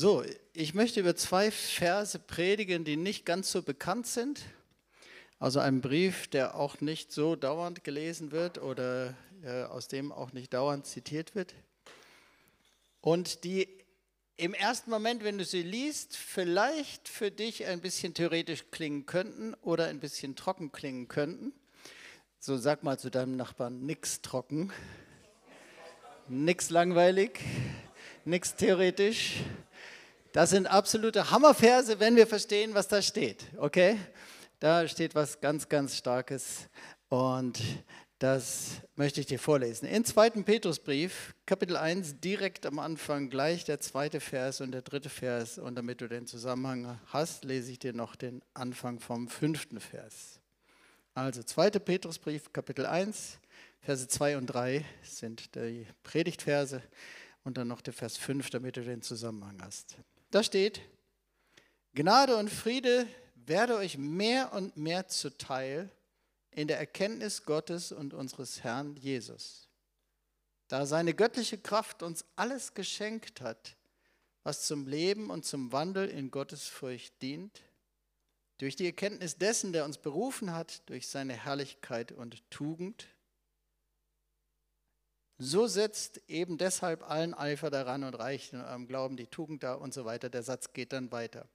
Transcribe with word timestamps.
So, 0.00 0.22
ich 0.52 0.74
möchte 0.74 1.00
über 1.00 1.16
zwei 1.16 1.50
Verse 1.50 2.20
predigen, 2.20 2.84
die 2.84 2.96
nicht 2.96 3.26
ganz 3.26 3.50
so 3.50 3.62
bekannt 3.62 4.06
sind. 4.06 4.42
Also 5.40 5.58
ein 5.58 5.80
Brief, 5.80 6.28
der 6.28 6.54
auch 6.54 6.80
nicht 6.80 7.10
so 7.10 7.34
dauernd 7.34 7.82
gelesen 7.82 8.30
wird 8.30 8.62
oder 8.62 9.16
äh, 9.42 9.64
aus 9.64 9.88
dem 9.88 10.12
auch 10.12 10.32
nicht 10.32 10.54
dauernd 10.54 10.86
zitiert 10.86 11.34
wird. 11.34 11.52
Und 13.00 13.42
die 13.42 13.66
im 14.36 14.54
ersten 14.54 14.88
Moment, 14.88 15.24
wenn 15.24 15.36
du 15.36 15.44
sie 15.44 15.64
liest, 15.64 16.16
vielleicht 16.16 17.08
für 17.08 17.32
dich 17.32 17.66
ein 17.66 17.80
bisschen 17.80 18.14
theoretisch 18.14 18.66
klingen 18.70 19.04
könnten 19.04 19.54
oder 19.62 19.86
ein 19.86 19.98
bisschen 19.98 20.36
trocken 20.36 20.70
klingen 20.70 21.08
könnten. 21.08 21.52
So 22.38 22.56
sag 22.56 22.84
mal 22.84 23.00
zu 23.00 23.10
deinem 23.10 23.34
Nachbarn, 23.34 23.84
nix 23.84 24.22
trocken, 24.22 24.72
nix 26.28 26.70
langweilig, 26.70 27.40
nix 28.24 28.54
theoretisch. 28.54 29.38
Das 30.38 30.50
sind 30.50 30.68
absolute 30.68 31.32
Hammerverse, 31.32 31.98
wenn 31.98 32.14
wir 32.14 32.24
verstehen, 32.24 32.72
was 32.72 32.86
da 32.86 33.02
steht. 33.02 33.44
Okay? 33.56 33.98
Da 34.60 34.86
steht 34.86 35.16
was 35.16 35.40
ganz, 35.40 35.68
ganz 35.68 35.96
Starkes 35.96 36.68
und 37.08 37.60
das 38.20 38.82
möchte 38.94 39.18
ich 39.18 39.26
dir 39.26 39.40
vorlesen. 39.40 39.86
In 39.86 40.04
2. 40.04 40.30
Petrusbrief, 40.44 41.34
Kapitel 41.44 41.76
1, 41.76 42.20
direkt 42.20 42.66
am 42.66 42.78
Anfang 42.78 43.30
gleich 43.30 43.64
der 43.64 43.80
zweite 43.80 44.20
Vers 44.20 44.60
und 44.60 44.70
der 44.70 44.82
dritte 44.82 45.08
Vers. 45.08 45.58
Und 45.58 45.74
damit 45.74 46.00
du 46.02 46.06
den 46.06 46.28
Zusammenhang 46.28 47.00
hast, 47.06 47.44
lese 47.44 47.72
ich 47.72 47.80
dir 47.80 47.92
noch 47.92 48.14
den 48.14 48.40
Anfang 48.54 49.00
vom 49.00 49.26
fünften 49.26 49.80
Vers. 49.80 50.38
Also 51.14 51.42
2. 51.42 51.70
Petrusbrief, 51.70 52.52
Kapitel 52.52 52.86
1, 52.86 53.40
Verse 53.80 54.06
2 54.06 54.36
und 54.36 54.46
3 54.46 54.84
sind 55.02 55.56
die 55.56 55.84
Predigtverse 56.04 56.80
und 57.42 57.58
dann 57.58 57.66
noch 57.66 57.80
der 57.80 57.92
Vers 57.92 58.16
5, 58.16 58.50
damit 58.50 58.76
du 58.76 58.84
den 58.84 59.02
Zusammenhang 59.02 59.58
hast. 59.62 59.96
Da 60.30 60.42
steht, 60.42 60.80
Gnade 61.94 62.36
und 62.36 62.50
Friede 62.50 63.06
werde 63.34 63.76
euch 63.76 63.96
mehr 63.96 64.52
und 64.52 64.76
mehr 64.76 65.08
zuteil 65.08 65.90
in 66.50 66.68
der 66.68 66.78
Erkenntnis 66.78 67.44
Gottes 67.44 67.92
und 67.92 68.12
unseres 68.12 68.62
Herrn 68.62 68.96
Jesus. 68.96 69.68
Da 70.68 70.84
seine 70.84 71.14
göttliche 71.14 71.56
Kraft 71.56 72.02
uns 72.02 72.26
alles 72.36 72.74
geschenkt 72.74 73.40
hat, 73.40 73.76
was 74.42 74.66
zum 74.66 74.86
Leben 74.86 75.30
und 75.30 75.46
zum 75.46 75.72
Wandel 75.72 76.08
in 76.08 76.30
Gottes 76.30 76.66
Furcht 76.66 77.22
dient, 77.22 77.62
durch 78.58 78.76
die 78.76 78.86
Erkenntnis 78.86 79.38
dessen, 79.38 79.72
der 79.72 79.84
uns 79.84 79.98
berufen 79.98 80.52
hat, 80.52 80.82
durch 80.90 81.08
seine 81.08 81.32
Herrlichkeit 81.32 82.12
und 82.12 82.42
Tugend, 82.50 83.06
so 85.38 85.66
setzt 85.66 86.20
eben 86.28 86.58
deshalb 86.58 87.08
allen 87.08 87.32
Eifer 87.32 87.70
daran 87.70 88.02
und 88.02 88.14
reicht 88.14 88.52
in 88.52 88.60
eurem 88.60 88.88
Glauben 88.88 89.16
die 89.16 89.26
Tugend 89.26 89.62
da 89.62 89.74
und 89.74 89.94
so 89.94 90.04
weiter. 90.04 90.28
Der 90.28 90.42
Satz 90.42 90.72
geht 90.72 90.92
dann 90.92 91.12
weiter. 91.12 91.46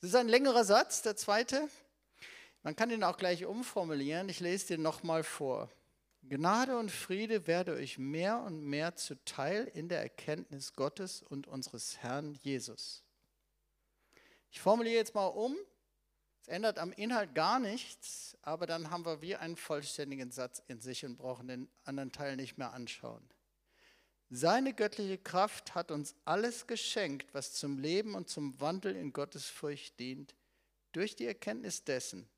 Es 0.00 0.08
ist 0.10 0.14
ein 0.14 0.28
längerer 0.28 0.64
Satz, 0.64 1.02
der 1.02 1.16
zweite. 1.16 1.68
Man 2.62 2.76
kann 2.76 2.90
ihn 2.90 3.02
auch 3.02 3.16
gleich 3.16 3.44
umformulieren. 3.46 4.28
Ich 4.28 4.40
lese 4.40 4.68
den 4.68 4.82
nochmal 4.82 5.22
vor. 5.22 5.70
Gnade 6.22 6.78
und 6.78 6.90
Friede 6.90 7.46
werde 7.46 7.74
euch 7.74 7.98
mehr 7.98 8.40
und 8.40 8.62
mehr 8.62 8.96
zuteil 8.96 9.70
in 9.74 9.88
der 9.88 10.00
Erkenntnis 10.00 10.72
Gottes 10.72 11.22
und 11.22 11.46
unseres 11.46 11.98
Herrn 11.98 12.38
Jesus. 12.42 13.02
Ich 14.50 14.60
formuliere 14.60 14.96
jetzt 14.96 15.14
mal 15.14 15.26
um. 15.26 15.56
Es 16.44 16.48
ändert 16.48 16.78
am 16.78 16.92
Inhalt 16.92 17.34
gar 17.34 17.58
nichts, 17.58 18.36
aber 18.42 18.66
dann 18.66 18.90
haben 18.90 19.06
wir 19.06 19.22
wie 19.22 19.34
einen 19.34 19.56
vollständigen 19.56 20.30
Satz 20.30 20.62
in 20.68 20.78
sich 20.78 21.02
und 21.06 21.16
brauchen 21.16 21.48
den 21.48 21.70
anderen 21.84 22.12
Teil 22.12 22.36
nicht 22.36 22.58
mehr 22.58 22.74
anschauen. 22.74 23.26
Seine 24.28 24.74
göttliche 24.74 25.16
Kraft 25.16 25.74
hat 25.74 25.90
uns 25.90 26.14
alles 26.26 26.66
geschenkt, 26.66 27.32
was 27.32 27.54
zum 27.54 27.78
Leben 27.78 28.14
und 28.14 28.28
zum 28.28 28.60
Wandel 28.60 28.94
in 28.94 29.14
Gottes 29.14 29.46
Furcht 29.46 29.98
dient, 29.98 30.34
durch 30.92 31.16
die 31.16 31.24
Erkenntnis 31.24 31.82
dessen, 31.82 32.28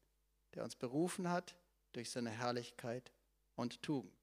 der 0.54 0.62
uns 0.62 0.76
berufen 0.76 1.28
hat 1.28 1.56
durch 1.90 2.08
seine 2.08 2.30
Herrlichkeit 2.30 3.10
und 3.56 3.82
Tugend. 3.82 4.16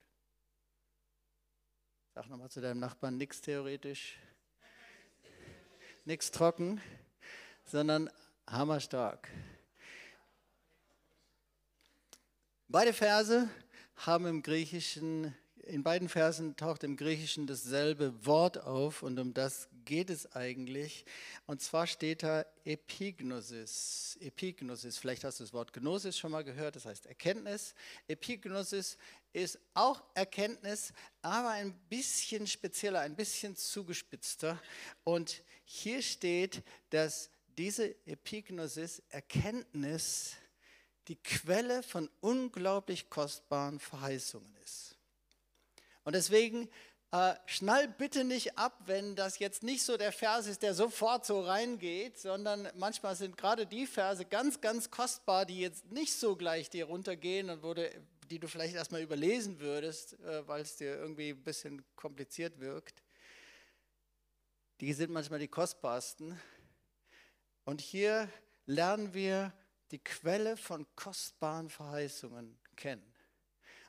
Sag 2.16 2.30
nochmal 2.30 2.50
zu 2.50 2.62
deinem 2.62 2.80
Nachbarn, 2.80 3.18
nichts 3.18 3.42
theoretisch, 3.42 4.18
nichts 6.06 6.32
trocken, 6.32 6.82
sondern 7.66 8.10
hammerstark. 8.48 9.28
Beide 12.74 12.92
Verse 12.92 13.48
haben 13.98 14.26
im 14.26 14.42
Griechischen 14.42 15.36
in 15.58 15.84
beiden 15.84 16.10
Versen 16.10 16.56
taucht 16.56 16.84
im 16.84 16.98
Griechischen 16.98 17.46
dasselbe 17.46 18.26
Wort 18.26 18.58
auf 18.58 19.04
und 19.04 19.20
um 19.20 19.32
das 19.32 19.70
geht 19.86 20.10
es 20.10 20.36
eigentlich. 20.36 21.06
Und 21.46 21.62
zwar 21.62 21.86
steht 21.86 22.24
da 22.24 22.44
Epignosis. 22.66 24.18
Epignosis, 24.20 24.98
vielleicht 24.98 25.24
hast 25.24 25.40
du 25.40 25.44
das 25.44 25.54
Wort 25.54 25.72
Gnosis 25.72 26.18
schon 26.18 26.32
mal 26.32 26.44
gehört, 26.44 26.76
das 26.76 26.86
heißt 26.86 27.06
Erkenntnis. 27.06 27.76
Epignosis 28.08 28.98
ist 29.34 29.60
auch 29.76 30.02
Erkenntnis, 30.16 30.94
aber 31.22 31.50
ein 31.50 31.76
bisschen 31.90 32.48
spezieller, 32.48 33.02
ein 33.02 33.16
bisschen 33.16 33.56
zugespitzter. 33.56 34.60
Und 35.04 35.44
hier 35.64 36.02
steht, 36.02 36.64
dass 36.90 37.30
diese 37.56 37.96
Epignosis, 38.08 39.04
Erkenntnis, 39.10 40.38
die 41.08 41.22
Quelle 41.22 41.84
von 41.84 42.10
unglaublich 42.22 43.10
kostbaren 43.10 43.80
Verheißungen 43.80 44.56
ist. 44.64 44.98
Und 46.04 46.14
deswegen 46.14 46.70
äh, 47.12 47.36
schnall 47.46 47.88
bitte 47.88 48.24
nicht 48.24 48.58
ab, 48.58 48.82
wenn 48.86 49.16
das 49.16 49.38
jetzt 49.40 49.64
nicht 49.64 49.84
so 49.84 49.98
der 49.98 50.12
Vers 50.12 50.48
ist, 50.48 50.64
der 50.64 50.74
sofort 50.74 51.26
so 51.26 51.42
reingeht, 51.42 52.18
sondern 52.18 52.68
manchmal 52.76 53.16
sind 53.16 53.38
gerade 53.38 53.68
die 53.68 53.86
Verse 53.86 54.26
ganz, 54.26 54.62
ganz 54.62 54.90
kostbar, 54.90 55.46
die 55.46 55.60
jetzt 55.60 55.92
nicht 55.92 56.14
so 56.14 56.36
gleich 56.36 56.70
dir 56.70 56.86
runtergehen 56.86 57.50
und 57.50 57.62
wo 57.64 57.74
du, 57.74 57.88
die 58.30 58.40
du 58.40 58.48
vielleicht 58.48 58.74
erstmal 58.74 59.02
überlesen 59.02 59.60
würdest, 59.60 60.20
äh, 60.22 60.48
weil 60.48 60.62
es 60.62 60.76
dir 60.78 60.96
irgendwie 60.96 61.30
ein 61.30 61.44
bisschen 61.44 61.84
kompliziert 61.96 62.60
wirkt. 62.60 63.04
Die 64.82 64.92
sind 64.94 65.12
manchmal 65.12 65.40
die 65.40 65.48
kostbarsten. 65.48 66.40
Und 67.64 67.80
hier 67.80 68.28
lernen 68.66 69.14
wir 69.14 69.54
die 69.92 70.00
Quelle 70.00 70.58
von 70.58 70.86
kostbaren 70.96 71.70
Verheißungen 71.70 72.58
kennen. 72.76 73.14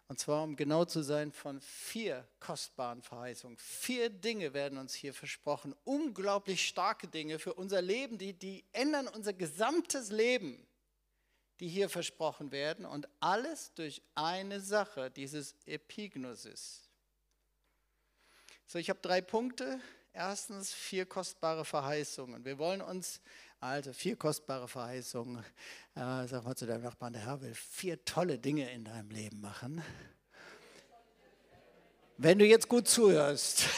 Und 0.06 0.18
zwar, 0.18 0.42
um 0.42 0.54
genau 0.54 0.84
zu 0.84 1.02
sein, 1.02 1.32
von 1.32 1.60
vier 1.60 2.28
kostbaren 2.38 3.02
Verheißungen. 3.02 3.56
Vier 3.56 4.10
Dinge 4.10 4.52
werden 4.52 4.78
uns 4.78 4.94
hier 4.94 5.14
versprochen. 5.14 5.74
Unglaublich 5.84 6.66
starke 6.66 7.08
Dinge 7.08 7.38
für 7.38 7.54
unser 7.54 7.80
Leben, 7.80 8.18
die, 8.18 8.34
die 8.34 8.64
ändern 8.72 9.08
unser 9.08 9.32
gesamtes 9.32 10.10
Leben, 10.10 10.66
die 11.60 11.68
hier 11.68 11.88
versprochen 11.88 12.52
werden. 12.52 12.84
Und 12.84 13.08
alles 13.20 13.72
durch 13.74 14.02
eine 14.14 14.60
Sache, 14.60 15.10
dieses 15.10 15.56
Epignosis. 15.64 16.82
So, 18.66 18.78
ich 18.78 18.90
habe 18.90 19.00
drei 19.00 19.22
Punkte. 19.22 19.80
Erstens 20.12 20.72
vier 20.72 21.06
kostbare 21.06 21.64
Verheißungen. 21.64 22.44
Wir 22.44 22.58
wollen 22.58 22.82
uns 22.82 23.20
also 23.64 23.92
vier 23.94 24.16
kostbare 24.16 24.68
Verheißungen. 24.68 25.38
Äh, 25.94 26.26
sag 26.26 26.44
mal 26.44 26.54
zu 26.54 26.66
deinem 26.66 26.82
Nachbarn, 26.82 27.14
der 27.14 27.24
Herr 27.24 27.40
will 27.40 27.54
vier 27.54 28.04
tolle 28.04 28.38
Dinge 28.38 28.70
in 28.70 28.84
deinem 28.84 29.08
Leben 29.08 29.40
machen. 29.40 29.82
Wenn 32.18 32.38
du 32.38 32.44
jetzt 32.44 32.68
gut 32.68 32.86
zuhörst. 32.86 33.64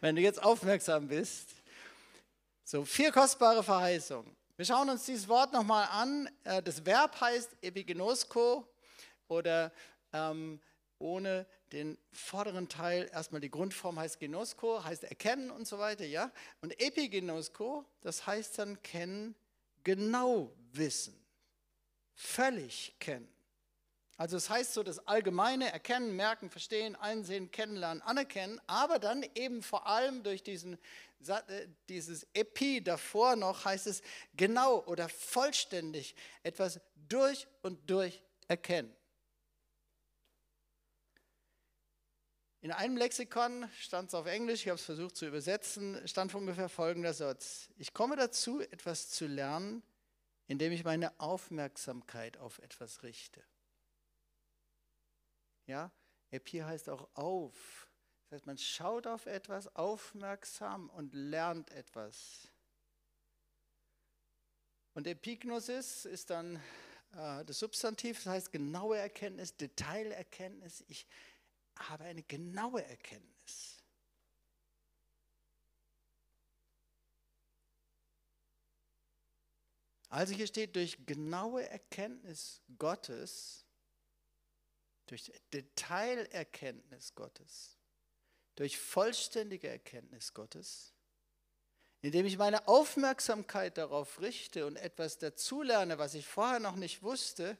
Wenn 0.00 0.16
du 0.16 0.22
jetzt 0.22 0.42
aufmerksam 0.42 1.06
bist. 1.06 1.50
So, 2.64 2.84
vier 2.84 3.12
kostbare 3.12 3.62
Verheißungen. 3.62 4.36
Wir 4.56 4.64
schauen 4.64 4.90
uns 4.90 5.06
dieses 5.06 5.28
Wort 5.28 5.52
nochmal 5.52 5.86
an. 5.92 6.28
Äh, 6.42 6.60
das 6.60 6.84
Verb 6.84 7.20
heißt 7.20 7.56
epigenosko 7.62 8.66
oder 9.28 9.70
ähm, 10.12 10.60
ohne 10.98 11.46
den 11.72 11.98
vorderen 12.12 12.68
Teil, 12.68 13.08
erstmal 13.12 13.40
die 13.40 13.50
Grundform 13.50 13.98
heißt 13.98 14.18
Genosko, 14.18 14.82
heißt 14.82 15.04
erkennen 15.04 15.50
und 15.50 15.66
so 15.66 15.78
weiter, 15.78 16.04
ja. 16.04 16.32
Und 16.60 16.80
Epigenosko, 16.80 17.84
das 18.00 18.26
heißt 18.26 18.58
dann 18.58 18.82
kennen, 18.82 19.34
genau 19.84 20.52
wissen, 20.72 21.14
völlig 22.14 22.94
kennen. 22.98 23.28
Also 24.16 24.36
es 24.36 24.44
das 24.44 24.50
heißt 24.50 24.74
so 24.74 24.82
das 24.82 25.06
allgemeine 25.06 25.72
Erkennen, 25.72 26.14
Merken, 26.14 26.50
Verstehen, 26.50 26.94
Einsehen, 26.94 27.50
Kennenlernen, 27.50 28.02
Anerkennen, 28.02 28.60
aber 28.66 28.98
dann 28.98 29.24
eben 29.34 29.62
vor 29.62 29.86
allem 29.86 30.22
durch 30.22 30.42
diesen, 30.42 30.74
äh, 31.26 31.68
dieses 31.88 32.26
Epi 32.34 32.84
davor 32.84 33.34
noch 33.36 33.64
heißt 33.64 33.86
es 33.86 34.02
genau 34.36 34.84
oder 34.84 35.08
vollständig 35.08 36.14
etwas 36.42 36.80
durch 37.08 37.46
und 37.62 37.88
durch 37.88 38.22
erkennen. 38.46 38.94
In 42.62 42.72
einem 42.72 42.96
Lexikon 42.98 43.70
stand 43.78 44.08
es 44.08 44.14
auf 44.14 44.26
Englisch, 44.26 44.62
ich 44.62 44.68
habe 44.68 44.74
es 44.74 44.84
versucht 44.84 45.16
zu 45.16 45.26
übersetzen, 45.26 46.06
stand 46.06 46.34
ungefähr 46.34 46.68
folgender 46.68 47.14
Satz. 47.14 47.70
Ich 47.78 47.94
komme 47.94 48.16
dazu, 48.16 48.60
etwas 48.60 49.08
zu 49.08 49.26
lernen, 49.26 49.82
indem 50.46 50.72
ich 50.72 50.84
meine 50.84 51.18
Aufmerksamkeit 51.18 52.36
auf 52.36 52.58
etwas 52.58 53.02
richte. 53.02 53.42
Ja, 55.66 55.90
Epi 56.30 56.58
heißt 56.58 56.90
auch 56.90 57.08
auf. 57.14 57.88
Das 58.24 58.38
heißt, 58.38 58.46
man 58.46 58.58
schaut 58.58 59.06
auf 59.06 59.24
etwas 59.24 59.74
aufmerksam 59.74 60.90
und 60.90 61.14
lernt 61.14 61.70
etwas. 61.70 62.48
Und 64.92 65.06
Epignosis 65.06 66.04
ist 66.04 66.28
dann 66.28 66.56
äh, 67.16 67.44
das 67.44 67.58
Substantiv, 67.58 68.18
das 68.18 68.26
heißt 68.26 68.52
genaue 68.52 68.98
Erkenntnis, 68.98 69.56
Detailerkenntnis. 69.56 70.84
Ich 70.88 71.06
habe 71.88 72.04
eine 72.04 72.22
genaue 72.22 72.84
Erkenntnis. 72.84 73.82
Also 80.10 80.34
hier 80.34 80.48
steht, 80.48 80.74
durch 80.74 81.06
genaue 81.06 81.68
Erkenntnis 81.68 82.60
Gottes, 82.78 83.64
durch 85.06 85.32
Detailerkenntnis 85.52 87.14
Gottes, 87.14 87.78
durch 88.56 88.76
vollständige 88.76 89.68
Erkenntnis 89.68 90.34
Gottes, 90.34 90.92
indem 92.02 92.26
ich 92.26 92.38
meine 92.38 92.66
Aufmerksamkeit 92.66 93.78
darauf 93.78 94.20
richte 94.20 94.66
und 94.66 94.76
etwas 94.76 95.18
dazulerne, 95.18 95.98
was 95.98 96.14
ich 96.14 96.26
vorher 96.26 96.58
noch 96.58 96.76
nicht 96.76 97.02
wusste, 97.04 97.56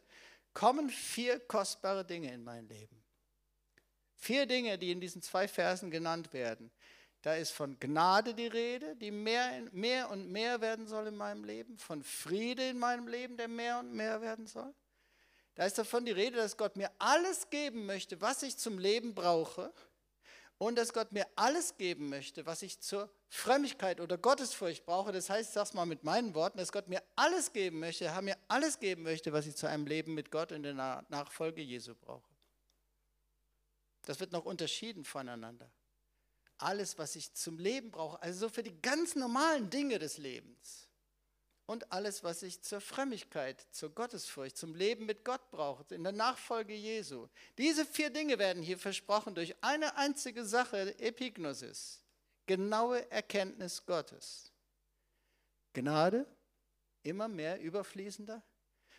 kommen 0.53 0.91
vier 0.91 1.39
kostbare 1.39 2.05
Dinge 2.05 2.33
in 2.33 2.43
mein 2.43 2.67
Leben. 2.69 3.00
Vier 4.21 4.45
Dinge, 4.45 4.77
die 4.77 4.91
in 4.93 5.01
diesen 5.01 5.23
zwei 5.23 5.49
Versen 5.49 5.91
genannt 5.91 6.35
werden. 6.35 6.71
Da 7.23 7.35
ist 7.35 7.53
von 7.53 7.79
Gnade 7.81 8.35
die 8.35 8.47
Rede, 8.47 8.95
die 8.97 9.11
mehr, 9.11 9.63
mehr 9.73 10.11
und 10.11 10.31
mehr 10.31 10.61
werden 10.61 10.87
soll 10.87 11.07
in 11.07 11.17
meinem 11.17 11.43
Leben, 11.43 11.79
von 11.79 12.03
Friede 12.03 12.69
in 12.69 12.79
meinem 12.79 13.09
Leben, 13.09 13.39
der 13.39 13.49
mehr 13.49 13.79
und 13.79 13.93
mehr 13.95 14.21
werden 14.21 14.47
soll. 14.47 14.75
Da 15.55 15.65
ist 15.65 15.79
davon 15.79 16.05
die 16.05 16.13
Rede, 16.13 16.37
dass 16.37 16.57
Gott 16.57 16.77
mir 16.77 16.91
alles 16.99 17.49
geben 17.49 17.87
möchte, 17.87 18.21
was 18.21 18.43
ich 18.43 18.59
zum 18.59 18.79
Leben 18.79 19.15
brauche 19.15 19.73
und 20.59 20.77
dass 20.77 20.93
Gott 20.93 21.13
mir 21.13 21.27
alles 21.37 21.79
geben 21.79 22.11
möchte, 22.11 22.45
was 22.45 22.61
ich 22.61 22.81
zur 22.81 23.11
Frömmigkeit 23.29 24.01
oder 24.01 24.19
Gottesfurcht 24.19 24.85
brauche. 24.85 25.13
Das 25.13 25.31
heißt, 25.31 25.49
ich 25.49 25.55
sage 25.55 25.69
es 25.69 25.75
mal 25.75 25.87
mit 25.87 26.05
meinen 26.05 26.35
Worten, 26.35 26.59
dass 26.59 26.73
Gott 26.73 26.89
mir 26.89 27.03
alles 27.17 27.55
geben 27.55 27.81
möchte, 27.81 28.05
er 28.05 28.21
mir 28.21 28.37
alles 28.49 28.79
geben 28.79 29.03
möchte, 29.03 29.33
was 29.33 29.47
ich 29.47 29.57
zu 29.57 29.67
einem 29.67 29.87
Leben 29.87 30.13
mit 30.13 30.31
Gott 30.31 30.53
in 30.53 30.63
der 30.63 30.75
Nachfolge 31.09 31.63
Jesu 31.63 31.95
brauche. 31.95 32.30
Das 34.03 34.21
wird 34.21 34.33
noch 34.33 34.45
unterschieden 34.45 35.05
voneinander 35.05 35.71
alles, 36.63 36.99
was 36.99 37.17
ich 37.17 37.33
zum 37.35 37.59
Leben 37.59 37.91
brauche, 37.91 38.21
also 38.23 38.41
so 38.41 38.49
für 38.49 38.63
die 38.63 38.81
ganz 38.81 39.17
normalen 39.17 39.71
Dinge 39.71 39.99
des 39.99 40.19
Lebens. 40.19 40.89
Und 41.67 41.93
alles, 41.93 42.25
was 42.25 42.43
ich 42.43 42.63
zur 42.63 42.81
Frömmigkeit, 42.81 43.65
zur 43.71 43.91
Gottesfurcht, 43.91 44.57
zum 44.57 44.75
Leben 44.75 45.07
mit 45.07 45.25
Gott 45.25 45.51
brauche, 45.53 45.95
in 45.95 46.03
der 46.03 46.13
Nachfolge 46.13 46.75
Jesu. 46.75 47.29
Diese 47.59 47.87
vier 47.87 48.11
Dinge 48.11 48.39
werden 48.39 48.63
hier 48.63 48.77
versprochen 48.77 49.37
durch 49.37 49.55
eine 49.63 49.97
einzige 49.97 50.45
Sache, 50.45 50.99
Epignosis, 50.99 52.03
genaue 52.47 53.09
Erkenntnis 53.13 53.87
Gottes. 53.87 54.51
Gnade, 55.73 56.27
immer 57.05 57.29
mehr 57.29 57.61
überfließender. 57.61 58.43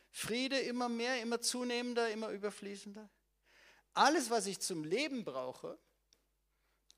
Friede, 0.09 0.59
immer 0.59 0.87
mehr, 0.87 1.21
immer 1.21 1.41
zunehmender, 1.41 2.09
immer 2.09 2.29
überfließender. 2.29 3.09
Alles, 3.93 4.29
was 4.29 4.45
ich 4.45 4.59
zum 4.59 4.83
Leben 4.83 5.23
brauche, 5.23 5.77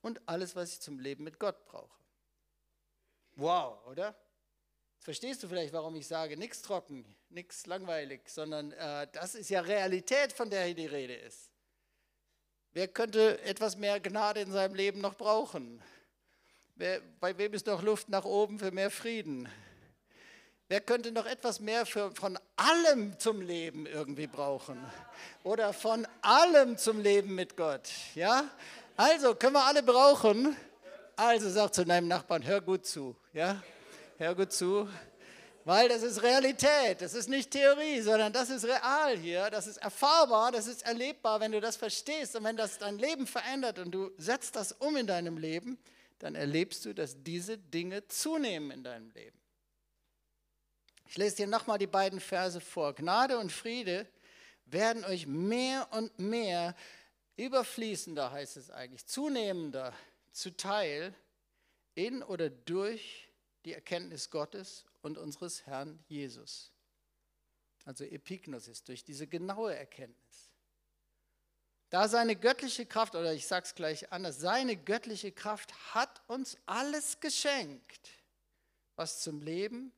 und 0.03 0.21
alles, 0.27 0.55
was 0.55 0.73
ich 0.73 0.81
zum 0.81 0.99
Leben 0.99 1.23
mit 1.23 1.39
Gott 1.39 1.65
brauche. 1.65 1.97
Wow, 3.35 3.83
oder? 3.87 4.15
Jetzt 4.95 5.05
verstehst 5.05 5.41
du 5.41 5.47
vielleicht, 5.47 5.73
warum 5.73 5.95
ich 5.95 6.07
sage, 6.07 6.37
nichts 6.37 6.61
trocken, 6.61 7.03
nichts 7.29 7.65
langweilig, 7.65 8.29
sondern 8.29 8.73
äh, 8.73 9.07
das 9.11 9.33
ist 9.33 9.49
ja 9.49 9.61
Realität, 9.61 10.33
von 10.33 10.49
der 10.49 10.65
hier 10.65 10.75
die 10.75 10.85
Rede 10.85 11.15
ist. 11.15 11.49
Wer 12.73 12.87
könnte 12.87 13.41
etwas 13.41 13.77
mehr 13.77 13.99
Gnade 13.99 14.41
in 14.41 14.51
seinem 14.51 14.75
Leben 14.75 15.01
noch 15.01 15.15
brauchen? 15.15 15.81
Wer, 16.75 17.01
bei 17.19 17.37
wem 17.37 17.53
ist 17.53 17.65
noch 17.65 17.81
Luft 17.81 18.09
nach 18.09 18.25
oben 18.25 18.59
für 18.59 18.71
mehr 18.71 18.91
Frieden? 18.91 19.49
Wer 20.69 20.81
könnte 20.81 21.11
noch 21.11 21.25
etwas 21.25 21.59
mehr 21.59 21.85
für, 21.85 22.11
von 22.11 22.39
allem 22.55 23.19
zum 23.19 23.41
Leben 23.41 23.85
irgendwie 23.85 24.27
brauchen? 24.27 24.77
Oder 25.43 25.73
von 25.73 26.07
allem 26.21 26.77
zum 26.77 27.01
Leben 27.01 27.35
mit 27.35 27.57
Gott? 27.57 27.89
Ja? 28.15 28.45
Also, 28.95 29.35
können 29.35 29.53
wir 29.53 29.65
alle 29.65 29.83
brauchen? 29.83 30.55
Also 31.15 31.49
sag 31.49 31.73
zu 31.73 31.85
deinem 31.85 32.07
Nachbarn, 32.07 32.43
hör 32.43 32.59
gut 32.59 32.87
zu, 32.87 33.15
ja? 33.33 33.61
Hör 34.17 34.33
gut 34.33 34.51
zu, 34.51 34.89
weil 35.63 35.87
das 35.87 36.01
ist 36.01 36.23
Realität, 36.23 37.01
das 37.01 37.13
ist 37.13 37.29
nicht 37.29 37.51
Theorie, 37.51 38.01
sondern 38.01 38.33
das 38.33 38.49
ist 38.49 38.65
real 38.65 39.15
hier, 39.15 39.49
das 39.51 39.67
ist 39.67 39.77
erfahrbar, 39.77 40.51
das 40.51 40.65
ist 40.65 40.83
erlebbar, 40.85 41.39
wenn 41.39 41.51
du 41.51 41.61
das 41.61 41.75
verstehst 41.75 42.35
und 42.35 42.43
wenn 42.43 42.57
das 42.57 42.79
dein 42.79 42.97
Leben 42.97 43.27
verändert 43.27 43.77
und 43.77 43.91
du 43.91 44.11
setzt 44.17 44.55
das 44.55 44.71
um 44.71 44.97
in 44.97 45.05
deinem 45.05 45.37
Leben, 45.37 45.77
dann 46.17 46.33
erlebst 46.33 46.83
du, 46.85 46.93
dass 46.93 47.21
diese 47.21 47.59
Dinge 47.59 48.07
zunehmen 48.07 48.71
in 48.71 48.83
deinem 48.83 49.11
Leben. 49.11 49.42
Ich 51.13 51.17
lese 51.17 51.35
dir 51.35 51.47
nochmal 51.47 51.77
die 51.77 51.85
beiden 51.85 52.19
Verse 52.19 52.59
vor. 52.59 52.95
Gnade 52.95 53.37
und 53.37 53.51
Friede 53.51 54.07
werden 54.65 55.05
euch 55.05 55.27
mehr 55.27 55.87
und 55.91 56.17
mehr 56.17 56.75
überfließender 57.35 58.31
heißt 58.31 58.57
es 58.57 58.71
eigentlich, 58.71 59.05
zunehmender 59.05 59.93
zuteil 60.31 61.13
in 61.93 62.23
oder 62.23 62.49
durch 62.49 63.29
die 63.63 63.73
Erkenntnis 63.73 64.31
Gottes 64.31 64.85
und 65.03 65.19
unseres 65.19 65.67
Herrn 65.67 66.03
Jesus. 66.07 66.71
Also 67.85 68.05
Epignosis, 68.05 68.83
durch 68.83 69.03
diese 69.03 69.27
genaue 69.27 69.75
Erkenntnis. 69.75 70.49
Da 71.91 72.07
seine 72.07 72.35
göttliche 72.35 72.87
Kraft, 72.87 73.13
oder 73.13 73.33
ich 73.35 73.45
sage 73.45 73.67
es 73.67 73.75
gleich 73.75 74.11
anders, 74.11 74.39
seine 74.39 74.75
göttliche 74.75 75.31
Kraft 75.31 75.93
hat 75.93 76.27
uns 76.27 76.57
alles 76.65 77.19
geschenkt, 77.19 78.09
was 78.95 79.21
zum 79.21 79.43
Leben 79.43 79.93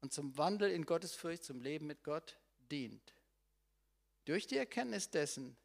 und 0.00 0.12
zum 0.12 0.36
Wandel 0.36 0.70
in 0.70 0.84
Gottesfurcht, 0.84 1.44
zum 1.44 1.60
Leben 1.60 1.86
mit 1.86 2.04
Gott 2.04 2.38
dient. 2.70 3.14
Durch 4.24 4.46
die 4.46 4.56
Erkenntnis 4.56 5.10
dessen, 5.10 5.56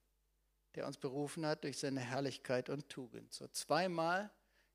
der 0.75 0.87
uns 0.87 0.97
berufen 0.97 1.45
hat 1.45 1.63
durch 1.63 1.77
seine 1.77 1.99
Herrlichkeit 1.99 2.69
und 2.69 2.89
Tugend. 2.89 3.33
So 3.33 3.47
zweimal 3.47 4.31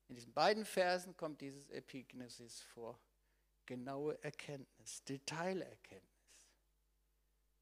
in 0.07 0.15
diesen 0.15 0.33
beiden 0.33 0.65
Versen 0.65 1.15
kommt 1.17 1.41
dieses 1.41 1.69
Epignosis 1.69 2.61
vor. 2.61 2.99
Genaue 3.65 4.21
Erkenntnis, 4.23 5.03
Detailerkenntnis, 5.03 6.47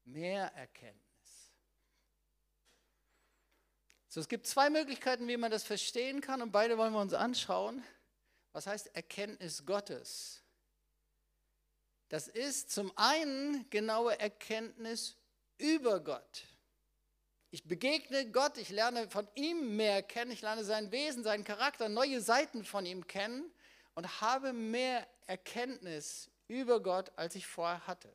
mehr 0.04 0.54
Erkenntnis. 0.54 1.02
So, 4.08 4.20
es 4.20 4.28
gibt 4.28 4.46
zwei 4.46 4.70
Möglichkeiten, 4.70 5.26
wie 5.26 5.36
man 5.36 5.50
das 5.50 5.64
verstehen 5.64 6.20
kann, 6.20 6.42
und 6.42 6.52
beide 6.52 6.78
wollen 6.78 6.92
wir 6.92 7.00
uns 7.00 7.12
anschauen. 7.12 7.82
Was 8.52 8.68
heißt 8.68 8.94
Erkenntnis 8.94 9.66
Gottes? 9.66 10.45
Das 12.08 12.28
ist 12.28 12.70
zum 12.70 12.92
einen 12.96 13.68
genaue 13.70 14.18
Erkenntnis 14.18 15.16
über 15.58 16.00
Gott. 16.00 16.44
Ich 17.50 17.64
begegne 17.64 18.30
Gott, 18.30 18.58
ich 18.58 18.68
lerne 18.68 19.08
von 19.08 19.26
ihm 19.34 19.76
mehr 19.76 20.02
kennen, 20.02 20.30
ich 20.30 20.42
lerne 20.42 20.64
sein 20.64 20.92
Wesen, 20.92 21.22
seinen 21.22 21.44
Charakter, 21.44 21.88
neue 21.88 22.20
Seiten 22.20 22.64
von 22.64 22.84
ihm 22.84 23.06
kennen 23.06 23.50
und 23.94 24.20
habe 24.20 24.52
mehr 24.52 25.06
Erkenntnis 25.26 26.30
über 26.48 26.82
Gott, 26.82 27.10
als 27.16 27.34
ich 27.34 27.46
vorher 27.46 27.86
hatte. 27.86 28.14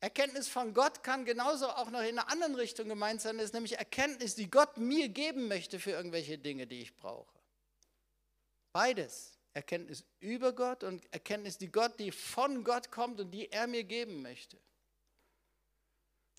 Erkenntnis 0.00 0.48
von 0.48 0.72
Gott 0.72 1.02
kann 1.02 1.26
genauso 1.26 1.68
auch 1.68 1.90
noch 1.90 2.00
in 2.00 2.18
einer 2.18 2.30
anderen 2.30 2.54
Richtung 2.54 2.88
gemeint 2.88 3.20
sein, 3.20 3.36
das 3.36 3.46
ist 3.46 3.54
nämlich 3.54 3.76
Erkenntnis, 3.76 4.34
die 4.34 4.50
Gott 4.50 4.78
mir 4.78 5.08
geben 5.10 5.48
möchte 5.48 5.78
für 5.78 5.90
irgendwelche 5.90 6.38
Dinge, 6.38 6.66
die 6.66 6.80
ich 6.80 6.96
brauche. 6.96 7.38
Beides. 8.72 9.39
Erkenntnis 9.52 10.04
über 10.20 10.52
Gott 10.52 10.84
und 10.84 11.12
Erkenntnis, 11.12 11.58
die 11.58 11.70
Gott, 11.70 11.98
die 11.98 12.12
von 12.12 12.62
Gott 12.64 12.90
kommt 12.90 13.20
und 13.20 13.30
die 13.30 13.50
er 13.50 13.66
mir 13.66 13.84
geben 13.84 14.22
möchte. 14.22 14.58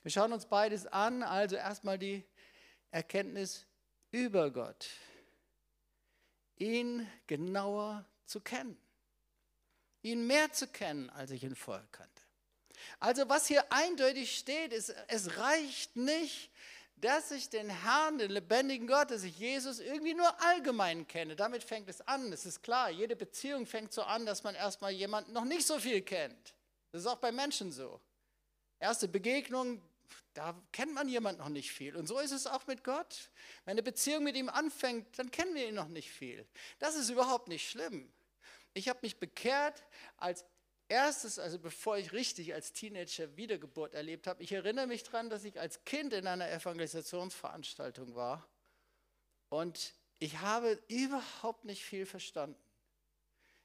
Wir 0.04 0.12
schauen 0.12 0.34
uns 0.34 0.46
beides 0.46 0.88
an. 0.88 1.24
Also 1.24 1.56
erstmal 1.56 2.00
die 2.00 2.24
Erkenntnis 2.90 3.66
über 4.12 4.52
Gott. 4.52 4.90
Ihn 6.58 7.08
genauer 7.28 8.06
zu 8.26 8.40
kennen. 8.40 8.78
Ihn 10.02 10.26
mehr 10.26 10.52
zu 10.52 10.68
kennen, 10.68 11.10
als 11.12 11.32
ich 11.32 11.44
ihn 11.44 11.56
vorher 11.56 11.88
kannte. 11.92 12.22
Also 13.00 13.30
was 13.30 13.46
hier 13.48 13.72
eindeutig 13.72 14.38
steht, 14.38 14.74
ist, 14.74 14.90
es 15.08 15.38
reicht 15.38 15.96
nicht, 15.96 16.50
dass 17.02 17.32
ich 17.32 17.50
den 17.50 17.70
Herrn, 17.70 18.20
den 18.20 18.32
lebendigen 18.32 18.88
Gott, 18.88 19.12
dass 19.12 19.24
ich 19.24 19.38
Jesus 19.38 19.80
irgendwie 19.80 20.14
nur 20.14 20.42
allgemein 20.42 21.08
kenne. 21.08 21.36
Damit 21.36 21.64
fängt 21.64 21.90
es 21.90 22.02
an. 22.02 22.32
Es 22.32 22.46
ist 22.46 22.62
klar, 22.62 22.90
jede 22.92 23.16
Beziehung 23.16 23.66
fängt 23.66 23.92
so 23.92 24.04
an, 24.04 24.26
dass 24.26 24.44
man 24.44 24.54
erstmal 24.54 24.92
jemanden 24.92 25.34
noch 25.34 25.46
nicht 25.46 25.66
so 25.66 25.80
viel 25.80 26.02
kennt. 26.02 26.54
Das 26.92 27.02
ist 27.02 27.08
auch 27.08 27.18
bei 27.18 27.32
Menschen 27.32 27.72
so. 27.72 28.00
Erste 28.80 29.08
Begegnung, 29.08 29.82
da 30.34 30.56
kennt 30.72 30.94
man 30.94 31.10
jemand 31.10 31.40
noch 31.40 31.50
nicht 31.50 31.72
viel. 31.72 31.96
Und 31.96 32.08
so 32.08 32.20
ist 32.20 32.32
es 32.32 32.46
auch 32.48 32.68
mit 32.68 32.84
Gott. 32.84 33.32
Wenn 33.66 33.74
eine 33.74 33.84
Beziehung 33.84 34.24
mit 34.24 34.36
ihm 34.36 34.50
anfängt, 34.50 35.18
dann 35.18 35.32
kennen 35.32 35.56
wir 35.56 35.68
ihn 35.68 35.76
noch 35.76 35.88
nicht 35.88 36.12
viel. 36.12 36.46
Das 36.80 36.96
ist 36.96 37.10
überhaupt 37.10 37.48
nicht 37.48 37.70
schlimm. 37.70 38.12
Ich 38.74 38.88
habe 38.88 39.00
mich 39.02 39.18
bekehrt 39.18 39.84
als 40.18 40.46
erstes, 40.92 41.40
also 41.40 41.58
bevor 41.58 41.98
ich 41.98 42.12
richtig 42.12 42.54
als 42.54 42.74
Teenager 42.74 43.38
Wiedergeburt 43.38 43.96
erlebt 43.96 44.28
habe. 44.28 44.44
Ich 44.44 44.52
erinnere 44.52 44.88
mich 44.88 45.04
daran, 45.04 45.30
dass 45.30 45.46
ich 45.46 45.60
als 45.60 45.84
Kind 45.86 46.12
in 46.12 46.28
einer 46.28 46.52
Evangelisationsveranstaltung 46.52 48.14
war. 48.14 48.46
Und 49.50 49.94
ich 50.20 50.40
habe 50.40 50.78
überhaupt 50.90 51.64
nicht 51.64 51.84
viel 51.84 52.06
verstanden. 52.06 52.62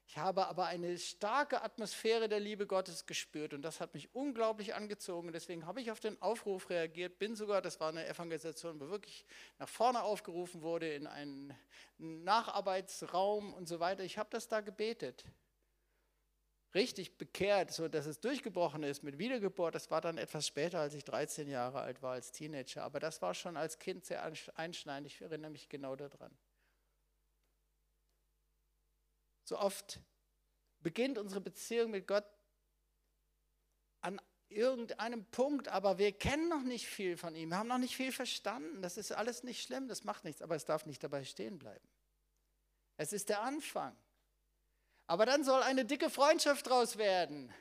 Ich 0.07 0.17
habe 0.17 0.47
aber 0.47 0.67
eine 0.67 0.97
starke 0.97 1.61
Atmosphäre 1.61 2.29
der 2.29 2.39
Liebe 2.39 2.65
Gottes 2.65 3.05
gespürt 3.05 3.53
und 3.53 3.61
das 3.61 3.81
hat 3.81 3.93
mich 3.93 4.15
unglaublich 4.15 4.73
angezogen. 4.73 5.33
Deswegen 5.33 5.65
habe 5.65 5.81
ich 5.81 5.91
auf 5.91 5.99
den 5.99 6.19
Aufruf 6.21 6.69
reagiert, 6.69 7.19
bin 7.19 7.35
sogar, 7.35 7.61
das 7.61 7.81
war 7.81 7.89
eine 7.89 8.07
Evangelisation, 8.07 8.79
wo 8.79 8.89
wirklich 8.89 9.25
nach 9.59 9.67
vorne 9.67 10.01
aufgerufen 10.01 10.61
wurde 10.61 10.93
in 10.93 11.07
einen 11.07 11.53
Nacharbeitsraum 11.97 13.53
und 13.53 13.67
so 13.67 13.81
weiter. 13.81 14.05
Ich 14.05 14.17
habe 14.17 14.29
das 14.31 14.47
da 14.47 14.61
gebetet. 14.61 15.25
Richtig 16.77 17.17
bekehrt, 17.17 17.71
so 17.71 17.87
dass 17.87 18.05
es 18.05 18.19
durchgebrochen 18.19 18.83
ist 18.83 19.01
mit 19.01 19.17
Wiedergeburt. 19.17 19.73
Das 19.73 19.89
war 19.89 19.99
dann 19.99 20.19
etwas 20.19 20.45
später, 20.45 20.79
als 20.79 20.93
ich 20.93 21.03
13 21.03 21.47
Jahre 21.47 21.81
alt 21.81 22.03
war, 22.03 22.11
als 22.11 22.31
Teenager. 22.31 22.83
Aber 22.83 22.99
das 22.99 23.19
war 23.23 23.33
schon 23.33 23.57
als 23.57 23.79
Kind 23.79 24.05
sehr 24.05 24.21
einschneidend. 24.53 25.11
Ich 25.11 25.19
erinnere 25.19 25.49
mich 25.49 25.69
genau 25.69 25.95
daran. 25.95 26.37
So 29.43 29.57
oft 29.57 29.99
beginnt 30.81 31.17
unsere 31.17 31.41
Beziehung 31.41 31.89
mit 31.89 32.05
Gott 32.05 32.27
an 34.01 34.21
irgendeinem 34.47 35.25
Punkt, 35.25 35.69
aber 35.69 35.97
wir 35.97 36.11
kennen 36.11 36.47
noch 36.47 36.61
nicht 36.61 36.85
viel 36.85 37.17
von 37.17 37.33
ihm, 37.33 37.49
wir 37.49 37.57
haben 37.57 37.69
noch 37.69 37.79
nicht 37.79 37.95
viel 37.95 38.11
verstanden. 38.11 38.83
Das 38.83 38.97
ist 38.97 39.11
alles 39.11 39.41
nicht 39.41 39.63
schlimm, 39.63 39.87
das 39.87 40.03
macht 40.03 40.23
nichts, 40.25 40.43
aber 40.43 40.55
es 40.55 40.65
darf 40.65 40.85
nicht 40.85 41.03
dabei 41.03 41.23
stehen 41.23 41.57
bleiben. 41.57 41.87
Es 42.97 43.13
ist 43.13 43.29
der 43.29 43.41
Anfang. 43.41 43.97
Aber 45.07 45.25
dann 45.25 45.43
soll 45.43 45.63
eine 45.63 45.85
dicke 45.85 46.09
Freundschaft 46.09 46.67
draus 46.67 46.97
werden, 46.97 47.53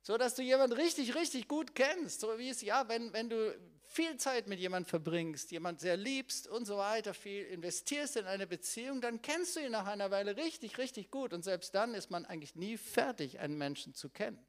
so 0.00 0.16
dass 0.16 0.36
du 0.36 0.42
jemanden 0.42 0.76
richtig, 0.76 1.16
richtig 1.16 1.48
gut 1.48 1.74
kennst. 1.74 2.20
So 2.20 2.38
wie 2.38 2.48
es 2.48 2.62
ja, 2.62 2.88
wenn, 2.88 3.12
wenn 3.12 3.28
du 3.28 3.58
viel 3.84 4.16
Zeit 4.16 4.46
mit 4.46 4.60
jemandem 4.60 4.88
verbringst, 4.88 5.50
jemand 5.50 5.80
sehr 5.80 5.96
liebst 5.96 6.46
und 6.46 6.66
so 6.66 6.76
weiter, 6.76 7.14
viel 7.14 7.44
investierst 7.46 8.16
in 8.16 8.26
eine 8.26 8.46
Beziehung, 8.46 9.00
dann 9.00 9.22
kennst 9.22 9.56
du 9.56 9.60
ihn 9.60 9.72
nach 9.72 9.86
einer 9.86 10.10
Weile 10.10 10.36
richtig, 10.36 10.78
richtig 10.78 11.10
gut. 11.10 11.34
Und 11.34 11.42
selbst 11.42 11.74
dann 11.74 11.94
ist 11.94 12.10
man 12.10 12.24
eigentlich 12.24 12.54
nie 12.54 12.76
fertig, 12.76 13.40
einen 13.40 13.58
Menschen 13.58 13.94
zu 13.94 14.08
kennen. 14.08 14.46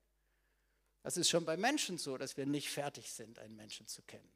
Das 1.01 1.17
ist 1.17 1.29
schon 1.29 1.45
bei 1.45 1.57
Menschen 1.57 1.97
so, 1.97 2.17
dass 2.17 2.37
wir 2.37 2.45
nicht 2.45 2.69
fertig 2.69 3.11
sind, 3.11 3.39
einen 3.39 3.55
Menschen 3.55 3.87
zu 3.87 4.03
kennen. 4.03 4.31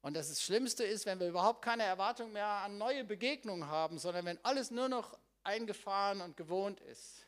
Und 0.00 0.14
das, 0.14 0.28
das 0.28 0.42
Schlimmste 0.42 0.84
ist, 0.84 1.06
wenn 1.06 1.20
wir 1.20 1.28
überhaupt 1.28 1.62
keine 1.62 1.82
Erwartung 1.82 2.32
mehr 2.32 2.46
an 2.46 2.78
neue 2.78 3.04
Begegnungen 3.04 3.68
haben, 3.68 3.98
sondern 3.98 4.24
wenn 4.24 4.44
alles 4.44 4.70
nur 4.70 4.88
noch 4.88 5.18
eingefahren 5.48 6.20
und 6.20 6.36
gewohnt 6.36 6.80
ist. 6.80 7.26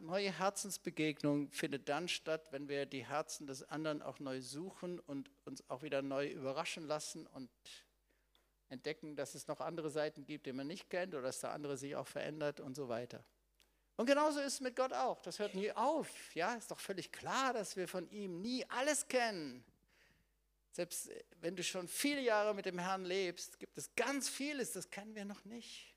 Neue 0.00 0.32
Herzensbegegnung 0.38 1.50
findet 1.50 1.88
dann 1.88 2.08
statt, 2.08 2.46
wenn 2.52 2.68
wir 2.68 2.86
die 2.86 3.06
Herzen 3.06 3.46
des 3.46 3.64
anderen 3.64 4.00
auch 4.00 4.18
neu 4.18 4.40
suchen 4.40 4.98
und 5.00 5.30
uns 5.44 5.68
auch 5.68 5.82
wieder 5.82 6.02
neu 6.02 6.28
überraschen 6.28 6.86
lassen 6.86 7.26
und 7.26 7.50
entdecken, 8.68 9.16
dass 9.16 9.34
es 9.34 9.48
noch 9.48 9.60
andere 9.60 9.90
Seiten 9.90 10.24
gibt, 10.24 10.46
die 10.46 10.52
man 10.52 10.68
nicht 10.68 10.88
kennt 10.88 11.14
oder 11.14 11.24
dass 11.24 11.40
der 11.40 11.50
andere 11.50 11.76
sich 11.76 11.96
auch 11.96 12.06
verändert 12.06 12.60
und 12.60 12.74
so 12.74 12.88
weiter. 12.88 13.24
Und 13.96 14.06
genauso 14.06 14.40
ist 14.40 14.54
es 14.54 14.60
mit 14.60 14.76
Gott 14.76 14.92
auch. 14.92 15.20
Das 15.20 15.38
hört 15.38 15.54
nie 15.54 15.70
auf. 15.72 16.34
Ja, 16.34 16.54
ist 16.54 16.70
doch 16.70 16.80
völlig 16.80 17.12
klar, 17.12 17.52
dass 17.52 17.76
wir 17.76 17.88
von 17.88 18.08
ihm 18.10 18.40
nie 18.40 18.64
alles 18.70 19.06
kennen. 19.06 19.64
Selbst 20.70 21.10
wenn 21.40 21.56
du 21.56 21.62
schon 21.62 21.88
viele 21.88 22.22
Jahre 22.22 22.54
mit 22.54 22.64
dem 22.64 22.78
Herrn 22.78 23.04
lebst, 23.04 23.58
gibt 23.58 23.76
es 23.76 23.94
ganz 23.96 24.28
vieles, 24.30 24.72
das 24.72 24.88
kennen 24.88 25.14
wir 25.14 25.26
noch 25.26 25.44
nicht. 25.44 25.91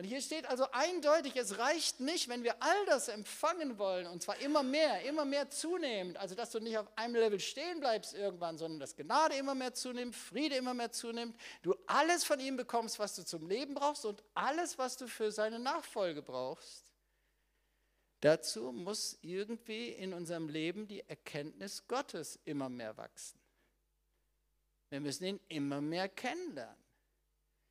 Und 0.00 0.06
hier 0.06 0.22
steht 0.22 0.46
also 0.46 0.64
eindeutig, 0.72 1.36
es 1.36 1.58
reicht 1.58 2.00
nicht, 2.00 2.30
wenn 2.30 2.42
wir 2.42 2.62
all 2.62 2.86
das 2.86 3.08
empfangen 3.08 3.76
wollen, 3.76 4.06
und 4.06 4.22
zwar 4.22 4.38
immer 4.38 4.62
mehr, 4.62 5.02
immer 5.02 5.26
mehr 5.26 5.50
zunehmend, 5.50 6.16
also 6.16 6.34
dass 6.34 6.52
du 6.52 6.58
nicht 6.58 6.78
auf 6.78 6.86
einem 6.96 7.16
Level 7.16 7.38
stehen 7.38 7.80
bleibst 7.80 8.14
irgendwann, 8.14 8.56
sondern 8.56 8.80
dass 8.80 8.96
Gnade 8.96 9.34
immer 9.34 9.54
mehr 9.54 9.74
zunimmt, 9.74 10.16
Friede 10.16 10.56
immer 10.56 10.72
mehr 10.72 10.90
zunimmt, 10.90 11.38
du 11.60 11.74
alles 11.86 12.24
von 12.24 12.40
ihm 12.40 12.56
bekommst, 12.56 12.98
was 12.98 13.14
du 13.14 13.26
zum 13.26 13.46
Leben 13.46 13.74
brauchst 13.74 14.06
und 14.06 14.24
alles, 14.32 14.78
was 14.78 14.96
du 14.96 15.06
für 15.06 15.30
seine 15.30 15.58
Nachfolge 15.58 16.22
brauchst. 16.22 16.90
Dazu 18.20 18.72
muss 18.72 19.18
irgendwie 19.20 19.90
in 19.90 20.14
unserem 20.14 20.48
Leben 20.48 20.88
die 20.88 21.06
Erkenntnis 21.10 21.86
Gottes 21.86 22.38
immer 22.46 22.70
mehr 22.70 22.96
wachsen. 22.96 23.38
Wir 24.88 25.00
müssen 25.00 25.24
ihn 25.24 25.40
immer 25.48 25.82
mehr 25.82 26.08
kennenlernen. 26.08 26.79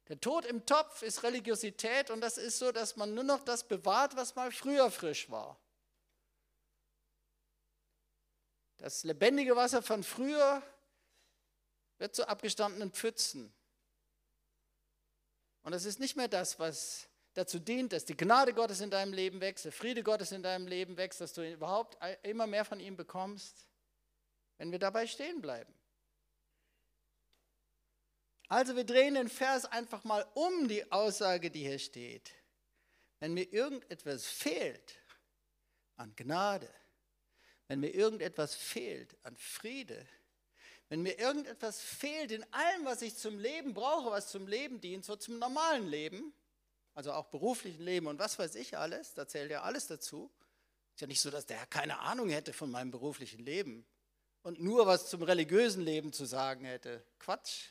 Der 0.09 0.19
Tod 0.19 0.43
im 0.45 0.65
Topf 0.65 1.03
ist 1.03 1.21
Religiosität 1.21 2.09
und 2.09 2.19
das 2.19 2.39
ist 2.39 2.57
so, 2.57 2.71
dass 2.71 2.95
man 2.95 3.13
nur 3.13 3.23
noch 3.23 3.43
das 3.43 3.63
bewahrt, 3.63 4.15
was 4.15 4.35
mal 4.35 4.51
früher 4.51 4.89
frisch 4.89 5.29
war. 5.29 5.57
Das 8.77 9.03
lebendige 9.03 9.55
Wasser 9.55 9.83
von 9.83 10.03
früher 10.03 10.63
wird 11.99 12.15
zu 12.15 12.27
abgestandenen 12.27 12.91
Pfützen. 12.91 13.53
Und 15.61 15.73
es 15.73 15.85
ist 15.85 15.99
nicht 15.99 16.15
mehr 16.15 16.27
das, 16.27 16.57
was 16.57 17.07
dazu 17.33 17.59
dient, 17.59 17.93
dass 17.93 18.05
die 18.05 18.17
Gnade 18.17 18.53
Gottes 18.53 18.81
in 18.81 18.89
deinem 18.89 19.13
Leben 19.13 19.41
wächst, 19.41 19.65
der 19.65 19.71
Friede 19.71 20.01
Gottes 20.01 20.31
in 20.31 20.41
deinem 20.41 20.65
Leben 20.65 20.97
wächst, 20.97 21.21
dass 21.21 21.33
du 21.33 21.47
überhaupt 21.47 21.97
immer 22.23 22.47
mehr 22.47 22.65
von 22.65 22.79
ihm 22.79 22.95
bekommst, 22.95 23.67
wenn 24.57 24.71
wir 24.71 24.79
dabei 24.79 25.05
stehen 25.05 25.39
bleiben. 25.39 25.78
Also 28.49 28.75
wir 28.75 28.83
drehen 28.83 29.13
den 29.13 29.29
Vers 29.29 29.65
einfach 29.65 30.03
mal 30.03 30.25
um 30.33 30.67
die 30.67 30.91
Aussage, 30.91 31.51
die 31.51 31.61
hier 31.61 31.77
steht. 31.77 32.31
Wenn 33.19 33.33
mir 33.35 33.53
irgendetwas 33.53 34.25
fehlt 34.25 34.99
an 35.97 36.15
Gnade, 36.15 36.69
wenn 37.67 37.79
mir 37.79 37.93
irgendetwas 37.93 38.55
fehlt 38.55 39.15
an 39.23 39.37
Friede, 39.37 40.03
wenn 40.89 41.03
mir 41.03 41.19
irgendetwas 41.19 41.79
fehlt 41.79 42.31
in 42.31 42.43
allem, 42.51 42.85
was 42.85 43.03
ich 43.03 43.15
zum 43.15 43.37
Leben 43.37 43.75
brauche, 43.75 44.09
was 44.09 44.29
zum 44.31 44.47
Leben 44.47 44.81
dient, 44.81 45.05
so 45.05 45.15
zum 45.15 45.37
normalen 45.37 45.87
Leben, 45.87 46.33
also 46.95 47.13
auch 47.13 47.27
beruflichen 47.27 47.83
Leben 47.83 48.07
und 48.07 48.17
was 48.17 48.39
weiß 48.39 48.55
ich 48.55 48.75
alles, 48.75 49.13
da 49.13 49.27
zählt 49.27 49.51
ja 49.51 49.61
alles 49.61 49.85
dazu. 49.85 50.31
Ist 50.95 51.01
ja 51.01 51.07
nicht 51.07 51.21
so, 51.21 51.29
dass 51.29 51.45
der 51.45 51.57
Herr 51.57 51.67
keine 51.67 51.99
Ahnung 51.99 52.29
hätte 52.29 52.51
von 52.51 52.71
meinem 52.71 52.89
beruflichen 52.89 53.45
Leben 53.45 53.85
und 54.41 54.59
nur 54.59 54.87
was 54.87 55.07
zum 55.07 55.21
religiösen 55.21 55.83
Leben 55.83 56.11
zu 56.11 56.25
sagen 56.25 56.65
hätte. 56.65 57.05
Quatsch. 57.19 57.69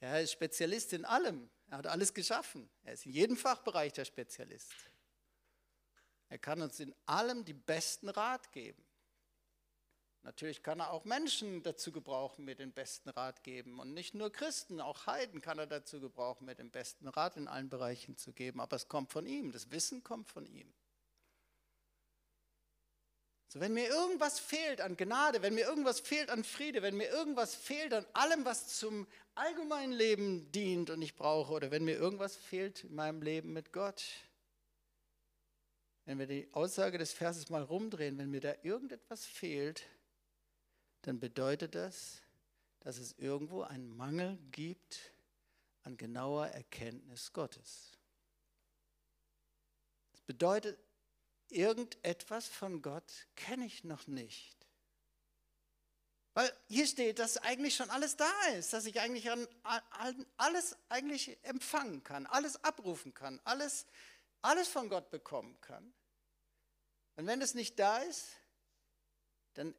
Der 0.00 0.10
Herr 0.10 0.22
ist 0.22 0.32
Spezialist 0.32 0.92
in 0.92 1.04
allem. 1.04 1.48
Er 1.68 1.78
hat 1.78 1.86
alles 1.86 2.12
geschaffen. 2.12 2.68
Er 2.84 2.92
ist 2.92 3.06
in 3.06 3.12
jedem 3.12 3.36
Fachbereich 3.36 3.92
der 3.92 4.04
Spezialist. 4.04 4.72
Er 6.28 6.38
kann 6.38 6.60
uns 6.60 6.80
in 6.80 6.94
allem 7.06 7.44
die 7.44 7.54
besten 7.54 8.08
Rat 8.08 8.52
geben. 8.52 8.84
Natürlich 10.22 10.64
kann 10.64 10.80
er 10.80 10.90
auch 10.90 11.04
Menschen 11.04 11.62
dazu 11.62 11.92
gebrauchen, 11.92 12.44
mir 12.44 12.56
den 12.56 12.72
besten 12.72 13.10
Rat 13.10 13.44
geben. 13.44 13.78
Und 13.78 13.94
nicht 13.94 14.12
nur 14.12 14.32
Christen, 14.32 14.80
auch 14.80 15.06
Heiden 15.06 15.40
kann 15.40 15.60
er 15.60 15.68
dazu 15.68 16.00
gebrauchen, 16.00 16.46
mir 16.46 16.56
den 16.56 16.72
besten 16.72 17.06
Rat 17.06 17.36
in 17.36 17.46
allen 17.46 17.68
Bereichen 17.68 18.16
zu 18.16 18.32
geben. 18.32 18.60
Aber 18.60 18.74
es 18.74 18.88
kommt 18.88 19.12
von 19.12 19.24
ihm. 19.24 19.52
Das 19.52 19.70
Wissen 19.70 20.02
kommt 20.02 20.28
von 20.28 20.44
ihm. 20.44 20.74
So, 23.48 23.60
wenn 23.60 23.74
mir 23.74 23.88
irgendwas 23.88 24.40
fehlt 24.40 24.80
an 24.80 24.96
Gnade, 24.96 25.40
wenn 25.42 25.54
mir 25.54 25.66
irgendwas 25.66 26.00
fehlt 26.00 26.30
an 26.30 26.42
Friede, 26.42 26.82
wenn 26.82 26.96
mir 26.96 27.08
irgendwas 27.08 27.54
fehlt 27.54 27.94
an 27.94 28.04
allem, 28.12 28.44
was 28.44 28.78
zum 28.78 29.06
allgemeinen 29.34 29.92
Leben 29.92 30.50
dient 30.50 30.90
und 30.90 31.00
ich 31.00 31.14
brauche, 31.14 31.52
oder 31.52 31.70
wenn 31.70 31.84
mir 31.84 31.96
irgendwas 31.96 32.36
fehlt 32.36 32.84
in 32.84 32.94
meinem 32.94 33.22
Leben 33.22 33.52
mit 33.52 33.72
Gott, 33.72 34.04
wenn 36.06 36.18
wir 36.18 36.26
die 36.26 36.48
Aussage 36.52 36.98
des 36.98 37.12
Verses 37.12 37.48
mal 37.48 37.62
rumdrehen, 37.62 38.18
wenn 38.18 38.30
mir 38.30 38.40
da 38.40 38.54
irgendetwas 38.62 39.24
fehlt, 39.24 39.84
dann 41.02 41.20
bedeutet 41.20 41.74
das, 41.74 42.22
dass 42.80 42.98
es 42.98 43.18
irgendwo 43.18 43.62
einen 43.62 43.96
Mangel 43.96 44.38
gibt 44.50 45.12
an 45.82 45.96
genauer 45.96 46.46
Erkenntnis 46.48 47.32
Gottes. 47.32 47.92
Das 50.12 50.20
bedeutet, 50.22 50.78
irgendetwas 51.50 52.46
von 52.46 52.82
Gott 52.82 53.26
kenne 53.36 53.66
ich 53.66 53.84
noch 53.84 54.06
nicht. 54.06 54.56
Weil 56.34 56.52
hier 56.68 56.86
steht, 56.86 57.18
dass 57.18 57.38
eigentlich 57.38 57.74
schon 57.74 57.88
alles 57.88 58.16
da 58.16 58.30
ist, 58.58 58.74
dass 58.74 58.84
ich 58.84 59.00
eigentlich 59.00 59.30
an, 59.30 59.48
an, 59.62 60.26
alles 60.36 60.76
eigentlich 60.90 61.38
empfangen 61.44 62.02
kann, 62.02 62.26
alles 62.26 62.62
abrufen 62.62 63.14
kann, 63.14 63.40
alles, 63.44 63.86
alles 64.42 64.68
von 64.68 64.90
Gott 64.90 65.10
bekommen 65.10 65.58
kann. 65.62 65.94
Und 67.16 67.26
wenn 67.26 67.40
es 67.40 67.54
nicht 67.54 67.78
da 67.78 67.98
ist, 67.98 68.26
dann 69.54 69.74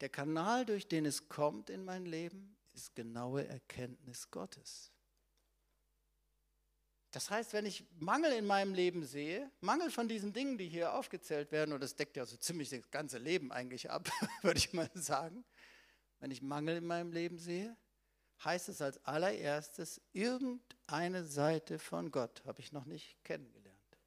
der 0.00 0.08
Kanal, 0.08 0.66
durch 0.66 0.88
den 0.88 1.06
es 1.06 1.28
kommt 1.28 1.70
in 1.70 1.84
mein 1.84 2.04
Leben, 2.04 2.56
ist 2.74 2.96
genaue 2.96 3.46
Erkenntnis 3.46 4.30
Gottes. 4.30 4.90
Das 7.16 7.30
heißt, 7.30 7.54
wenn 7.54 7.64
ich 7.64 7.82
Mangel 7.98 8.30
in 8.32 8.44
meinem 8.44 8.74
Leben 8.74 9.02
sehe, 9.02 9.50
Mangel 9.62 9.90
von 9.90 10.06
diesen 10.06 10.34
Dingen, 10.34 10.58
die 10.58 10.68
hier 10.68 10.92
aufgezählt 10.92 11.50
werden, 11.50 11.72
und 11.72 11.82
das 11.82 11.96
deckt 11.96 12.14
ja 12.18 12.26
so 12.26 12.36
ziemlich 12.36 12.68
das 12.68 12.90
ganze 12.90 13.16
Leben 13.16 13.50
eigentlich 13.52 13.90
ab, 13.90 14.06
würde 14.42 14.58
ich 14.58 14.74
mal 14.74 14.90
sagen, 14.92 15.42
wenn 16.20 16.30
ich 16.30 16.42
Mangel 16.42 16.76
in 16.76 16.84
meinem 16.84 17.12
Leben 17.12 17.38
sehe, 17.38 17.74
heißt 18.44 18.68
es 18.68 18.82
als 18.82 19.02
allererstes, 19.06 19.98
irgendeine 20.12 21.24
Seite 21.24 21.78
von 21.78 22.10
Gott 22.10 22.42
habe 22.44 22.60
ich 22.60 22.72
noch 22.72 22.84
nicht 22.84 23.16
kennengelernt. 23.24 23.98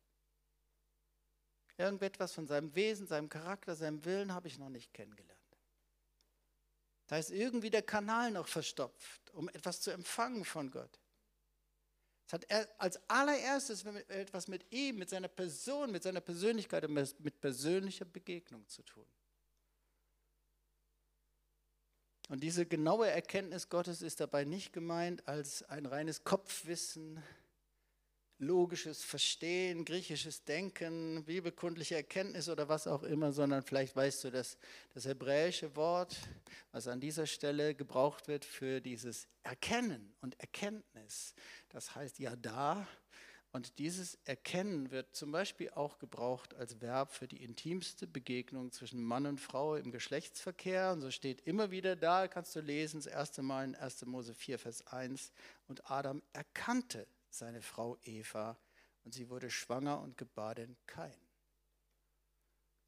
Irgendetwas 1.77 2.31
von 2.33 2.45
seinem 2.45 2.75
Wesen, 2.75 3.07
seinem 3.07 3.29
Charakter, 3.29 3.75
seinem 3.75 4.05
Willen 4.05 4.35
habe 4.35 4.47
ich 4.47 4.59
noch 4.59 4.69
nicht 4.69 4.93
kennengelernt. 4.93 5.57
Da 7.07 7.17
ist 7.17 7.31
irgendwie 7.31 7.71
der 7.71 7.81
Kanal 7.81 8.29
noch 8.29 8.47
verstopft, 8.47 9.31
um 9.31 9.49
etwas 9.49 9.81
zu 9.81 9.89
empfangen 9.89 10.45
von 10.45 10.69
Gott. 10.69 10.99
Es 12.29 12.33
hat 12.33 12.45
als 12.77 13.09
allererstes 13.09 13.83
etwas 14.07 14.47
mit 14.47 14.71
ihm, 14.71 14.99
mit 14.99 15.09
seiner 15.09 15.27
Person, 15.27 15.91
mit 15.91 16.03
seiner 16.03 16.21
Persönlichkeit 16.21 16.85
und 16.85 16.93
mit 16.93 17.41
persönlicher 17.41 18.05
Begegnung 18.05 18.67
zu 18.67 18.83
tun. 18.83 19.07
Und 22.27 22.43
diese 22.43 22.67
genaue 22.67 23.09
Erkenntnis 23.09 23.67
Gottes 23.67 24.03
ist 24.03 24.19
dabei 24.19 24.43
nicht 24.45 24.73
gemeint 24.73 25.27
als 25.27 25.63
ein 25.63 25.87
reines 25.87 26.23
Kopfwissen, 26.23 27.23
logisches 28.39 29.03
Verstehen, 29.03 29.83
griechisches 29.83 30.43
Denken, 30.45 31.23
bibelkundliche 31.25 31.95
Erkenntnis 31.95 32.47
oder 32.47 32.69
was 32.69 32.87
auch 32.87 33.03
immer, 33.03 33.33
sondern 33.33 33.63
vielleicht 33.63 33.95
weißt 33.95 34.23
du, 34.23 34.31
dass 34.31 34.57
das 34.93 35.05
hebräische 35.05 35.75
Wort, 35.75 36.17
was 36.71 36.87
an 36.87 37.01
dieser 37.01 37.27
Stelle 37.27 37.75
gebraucht 37.75 38.27
wird 38.27 38.45
für 38.45 38.79
dieses 38.79 39.27
Erkennen 39.43 40.13
und 40.21 40.39
Erkenntnis, 40.39 41.33
das 41.69 41.95
heißt 41.95 42.19
ja 42.19 42.35
da. 42.35 42.87
Und 43.51 43.79
dieses 43.79 44.19
Erkennen 44.25 44.91
wird 44.91 45.15
zum 45.15 45.31
Beispiel 45.31 45.71
auch 45.71 45.97
gebraucht 45.97 46.53
als 46.53 46.81
Verb 46.81 47.11
für 47.11 47.27
die 47.27 47.43
intimste 47.43 48.05
Begegnung 48.05 48.71
zwischen 48.71 49.03
Mann 49.03 49.25
und 49.25 49.41
Frau 49.41 49.75
im 49.75 49.91
Geschlechtsverkehr. 49.91 50.91
Und 50.91 51.01
so 51.01 51.09
steht 51.09 51.41
immer 51.41 51.71
wieder 51.71 51.95
da, 51.95 52.27
kannst 52.27 52.55
du 52.55 52.61
lesen, 52.61 52.99
das 52.99 53.07
erste 53.07 53.41
Mal 53.41 53.65
in 53.65 53.75
1. 53.75 54.05
Mose 54.05 54.35
4, 54.35 54.59
Vers 54.59 54.85
1. 54.85 55.31
Und 55.67 55.89
Adam 55.89 56.21
erkannte 56.31 57.07
seine 57.29 57.61
Frau 57.61 57.97
Eva 58.03 58.59
und 59.03 59.13
sie 59.13 59.29
wurde 59.29 59.49
schwanger 59.49 60.01
und 60.01 60.17
gebar 60.17 60.55
den 60.55 60.75
Kain. 60.85 61.19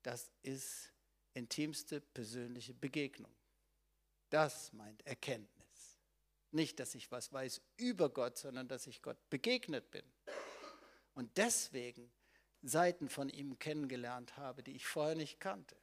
Das 0.03 0.31
ist 0.41 0.93
intimste 1.33 2.01
persönliche 2.01 2.73
Begegnung. 2.73 3.33
Das 4.29 4.73
meint 4.73 5.05
Erkenntnis. 5.05 5.99
Nicht, 6.51 6.79
dass 6.79 6.95
ich 6.95 7.11
was 7.11 7.31
weiß 7.31 7.61
über 7.77 8.09
Gott, 8.09 8.37
sondern 8.37 8.67
dass 8.67 8.87
ich 8.87 9.01
Gott 9.01 9.17
begegnet 9.29 9.89
bin. 9.91 10.03
Und 11.13 11.37
deswegen 11.37 12.11
Seiten 12.61 13.09
von 13.09 13.29
ihm 13.29 13.57
kennengelernt 13.57 14.37
habe, 14.37 14.63
die 14.63 14.75
ich 14.75 14.85
vorher 14.85 15.15
nicht 15.15 15.39
kannte. 15.39 15.75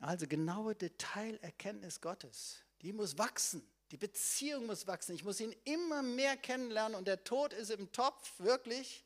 Also 0.00 0.26
genaue 0.26 0.74
Detailerkenntnis 0.74 2.00
Gottes, 2.00 2.64
die 2.82 2.92
muss 2.92 3.18
wachsen. 3.18 3.66
Die 3.90 3.96
Beziehung 3.96 4.66
muss 4.66 4.86
wachsen. 4.86 5.14
Ich 5.14 5.24
muss 5.24 5.40
ihn 5.40 5.54
immer 5.64 6.02
mehr 6.02 6.36
kennenlernen 6.36 6.96
und 6.96 7.06
der 7.06 7.22
Tod 7.24 7.52
ist 7.52 7.70
im 7.70 7.92
Topf, 7.92 8.32
wirklich, 8.38 9.04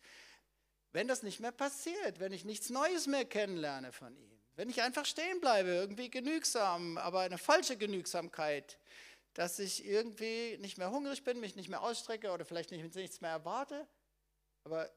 wenn 0.92 1.08
das 1.08 1.22
nicht 1.22 1.40
mehr 1.40 1.52
passiert, 1.52 2.20
wenn 2.20 2.32
ich 2.32 2.44
nichts 2.44 2.70
Neues 2.70 3.06
mehr 3.06 3.24
kennenlerne 3.24 3.92
von 3.92 4.16
ihm. 4.16 4.38
Wenn 4.56 4.70
ich 4.70 4.82
einfach 4.82 5.04
stehen 5.04 5.40
bleibe, 5.40 5.70
irgendwie 5.70 6.10
genügsam, 6.10 6.98
aber 6.98 7.20
eine 7.20 7.38
falsche 7.38 7.76
Genügsamkeit, 7.76 8.78
dass 9.34 9.58
ich 9.58 9.84
irgendwie 9.84 10.56
nicht 10.58 10.78
mehr 10.78 10.90
hungrig 10.90 11.22
bin, 11.22 11.38
mich 11.38 11.54
nicht 11.54 11.68
mehr 11.68 11.82
ausstrecke 11.82 12.32
oder 12.32 12.44
vielleicht 12.44 12.72
nicht, 12.72 12.94
nichts 12.94 13.20
mehr 13.20 13.30
erwarte. 13.30 13.86
Aber 14.64 14.90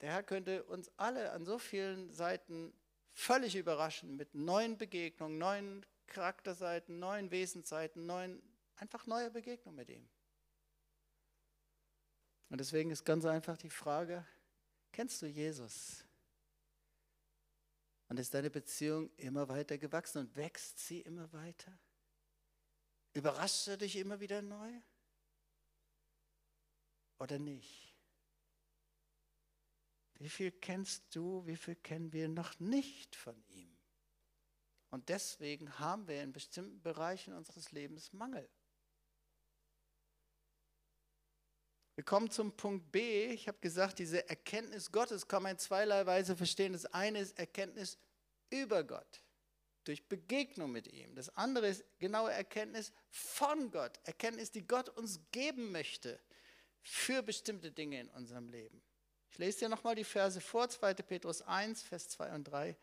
der 0.00 0.12
Herr 0.12 0.22
könnte 0.22 0.64
uns 0.64 0.90
alle 0.98 1.32
an 1.32 1.46
so 1.46 1.58
vielen 1.58 2.12
Seiten 2.12 2.74
völlig 3.14 3.56
überraschen 3.56 4.16
mit 4.16 4.34
neuen 4.34 4.76
Begegnungen, 4.76 5.38
neuen 5.38 5.86
Charakterseiten, 6.06 6.98
neuen 6.98 7.30
Wesensseiten, 7.30 8.04
neuen 8.04 8.42
Einfach 8.76 9.06
neue 9.06 9.30
Begegnung 9.30 9.74
mit 9.74 9.88
ihm. 9.88 10.08
Und 12.48 12.58
deswegen 12.58 12.90
ist 12.90 13.04
ganz 13.04 13.24
einfach 13.24 13.56
die 13.56 13.70
Frage, 13.70 14.24
kennst 14.92 15.20
du 15.22 15.26
Jesus? 15.26 16.04
Und 18.08 18.20
ist 18.20 18.34
deine 18.34 18.50
Beziehung 18.50 19.10
immer 19.16 19.48
weiter 19.48 19.78
gewachsen 19.78 20.18
und 20.18 20.36
wächst 20.36 20.78
sie 20.78 21.00
immer 21.00 21.32
weiter? 21.32 21.76
Überrascht 23.14 23.66
er 23.66 23.78
dich 23.78 23.96
immer 23.96 24.20
wieder 24.20 24.42
neu? 24.42 24.80
Oder 27.18 27.38
nicht? 27.38 27.96
Wie 30.18 30.28
viel 30.28 30.52
kennst 30.52 31.14
du, 31.14 31.46
wie 31.46 31.56
viel 31.56 31.76
kennen 31.76 32.12
wir 32.12 32.28
noch 32.28 32.58
nicht 32.60 33.16
von 33.16 33.42
ihm? 33.48 33.76
Und 34.90 35.08
deswegen 35.08 35.78
haben 35.78 36.06
wir 36.06 36.22
in 36.22 36.32
bestimmten 36.32 36.80
Bereichen 36.80 37.34
unseres 37.34 37.72
Lebens 37.72 38.12
Mangel. 38.12 38.48
Wir 41.96 42.04
kommen 42.04 42.30
zum 42.30 42.52
Punkt 42.52 42.92
B. 42.92 43.32
Ich 43.32 43.48
habe 43.48 43.58
gesagt, 43.58 43.98
diese 43.98 44.28
Erkenntnis 44.28 44.92
Gottes 44.92 45.26
kann 45.26 45.42
man 45.42 45.52
in 45.52 45.58
zweierlei 45.58 46.04
Weise 46.04 46.36
verstehen. 46.36 46.74
Das 46.74 46.84
eine 46.84 47.20
ist 47.20 47.38
Erkenntnis 47.38 47.98
über 48.50 48.84
Gott, 48.84 49.22
durch 49.84 50.06
Begegnung 50.06 50.70
mit 50.70 50.92
ihm. 50.92 51.14
Das 51.14 51.34
andere 51.36 51.68
ist 51.68 51.84
genaue 51.98 52.30
Erkenntnis 52.30 52.92
von 53.08 53.70
Gott, 53.70 53.98
Erkenntnis, 54.04 54.50
die 54.50 54.66
Gott 54.66 54.90
uns 54.90 55.20
geben 55.32 55.72
möchte 55.72 56.20
für 56.82 57.22
bestimmte 57.22 57.72
Dinge 57.72 57.98
in 57.98 58.10
unserem 58.10 58.50
Leben. 58.50 58.82
Ich 59.30 59.38
lese 59.38 59.60
dir 59.60 59.70
nochmal 59.70 59.94
die 59.94 60.04
Verse 60.04 60.38
vor, 60.42 60.68
2. 60.68 60.92
Petrus 60.94 61.40
1, 61.40 61.82
Vers 61.82 62.10
2 62.10 62.34
und 62.34 62.44
3. 62.44 62.76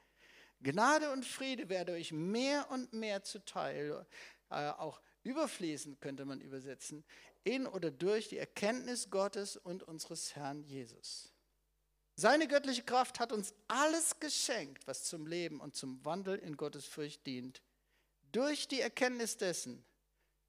Gnade 0.60 1.12
und 1.12 1.24
Friede 1.24 1.70
werde 1.70 1.94
euch 1.94 2.12
mehr 2.12 2.72
und 2.72 2.94
mehr 2.94 3.22
zuteil, 3.22 4.08
äh, 4.50 4.70
auch 4.72 5.02
überfließend 5.24 6.02
könnte 6.02 6.26
man 6.26 6.42
übersetzen, 6.42 7.04
in 7.44 7.68
oder 7.68 7.92
durch 7.92 8.30
die 8.30 8.38
Erkenntnis 8.38 9.10
Gottes 9.10 9.58
und 9.58 9.84
unseres 9.84 10.36
Herrn 10.36 10.64
Jesus. 10.64 11.34
Seine 12.16 12.48
göttliche 12.48 12.84
Kraft 12.84 13.20
hat 13.20 13.32
uns 13.32 13.54
alles 13.68 14.20
geschenkt, 14.20 14.86
was 14.88 15.04
zum 15.04 15.26
Leben 15.26 15.60
und 15.60 15.76
zum 15.76 16.04
Wandel 16.06 16.38
in 16.38 16.58
Gottes 16.58 16.86
Furcht 16.86 17.26
dient, 17.26 17.62
durch 18.32 18.68
die 18.68 18.82
Erkenntnis 18.82 19.38
dessen, 19.38 19.84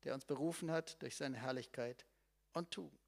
der 0.05 0.15
uns 0.15 0.25
berufen 0.25 0.71
hat 0.71 1.01
durch 1.03 1.17
seine 1.17 1.39
Herrlichkeit 1.39 2.05
und 2.53 2.71
Tugend. 2.71 3.01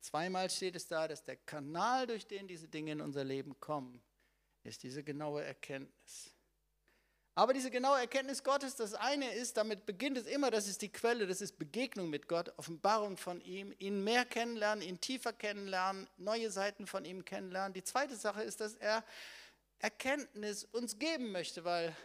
Zweimal 0.00 0.50
steht 0.50 0.74
es 0.74 0.88
da, 0.88 1.06
dass 1.06 1.22
der 1.22 1.36
Kanal, 1.36 2.08
durch 2.08 2.26
den 2.26 2.48
diese 2.48 2.66
Dinge 2.66 2.92
in 2.92 3.00
unser 3.00 3.22
Leben 3.22 3.58
kommen, 3.60 4.02
ist 4.64 4.82
diese 4.82 5.04
genaue 5.04 5.44
Erkenntnis. 5.44 6.31
Aber 7.34 7.54
diese 7.54 7.70
genaue 7.70 7.98
Erkenntnis 7.98 8.44
Gottes, 8.44 8.76
das 8.76 8.92
eine 8.92 9.32
ist, 9.32 9.56
damit 9.56 9.86
beginnt 9.86 10.18
es 10.18 10.26
immer, 10.26 10.50
das 10.50 10.68
ist 10.68 10.82
die 10.82 10.90
Quelle, 10.90 11.26
das 11.26 11.40
ist 11.40 11.58
Begegnung 11.58 12.10
mit 12.10 12.28
Gott, 12.28 12.52
Offenbarung 12.58 13.16
von 13.16 13.40
ihm, 13.40 13.74
ihn 13.78 14.04
mehr 14.04 14.26
kennenlernen, 14.26 14.86
ihn 14.86 15.00
tiefer 15.00 15.32
kennenlernen, 15.32 16.06
neue 16.18 16.50
Seiten 16.50 16.86
von 16.86 17.06
ihm 17.06 17.24
kennenlernen. 17.24 17.72
Die 17.72 17.84
zweite 17.84 18.16
Sache 18.16 18.42
ist, 18.42 18.60
dass 18.60 18.74
er 18.74 19.02
Erkenntnis 19.78 20.64
uns 20.64 20.98
geben 20.98 21.32
möchte, 21.32 21.64
weil 21.64 21.96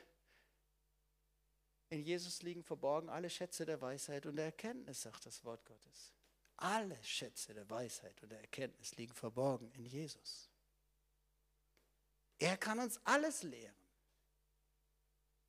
in 1.90 2.02
Jesus 2.02 2.42
liegen 2.42 2.64
verborgen 2.64 3.10
alle 3.10 3.30
Schätze 3.30 3.66
der 3.66 3.82
Weisheit 3.82 4.26
und 4.26 4.38
der 4.38 4.46
Erkenntnis, 4.46 5.02
sagt 5.02 5.26
das 5.26 5.44
Wort 5.44 5.64
Gottes. 5.66 6.14
Alle 6.58 6.98
Schätze 7.04 7.54
der 7.54 7.70
Weisheit 7.70 8.22
und 8.24 8.32
der 8.32 8.40
Erkenntnis 8.40 8.96
liegen 8.96 9.14
verborgen 9.14 9.70
in 9.74 9.86
Jesus. 9.86 10.50
Er 12.40 12.58
kann 12.58 12.80
uns 12.80 13.00
alles 13.04 13.44
lehren. 13.44 13.77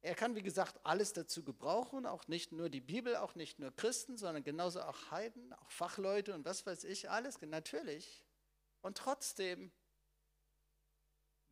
Er 0.01 0.15
kann, 0.15 0.37
wie 0.37 0.43
gesagt, 0.43 0.79
alles 0.85 1.13
dazu 1.13 1.45
gebrauchen, 1.45 2.07
auch 2.07 2.29
nicht 2.29 2.53
nur 2.53 2.69
die 2.69 2.81
Bibel, 2.81 3.17
auch 3.17 3.35
nicht 3.35 3.59
nur 3.59 3.75
Christen, 3.75 4.17
sondern 4.17 4.45
genauso 4.45 4.81
auch 4.81 5.11
Heiden, 5.11 5.53
auch 5.55 5.71
Fachleute 5.71 6.35
und 6.35 6.45
was 6.45 6.65
weiß 6.65 6.85
ich, 6.85 7.11
alles, 7.11 7.41
natürlich. 7.41 8.23
Und 8.81 8.97
trotzdem 8.97 9.73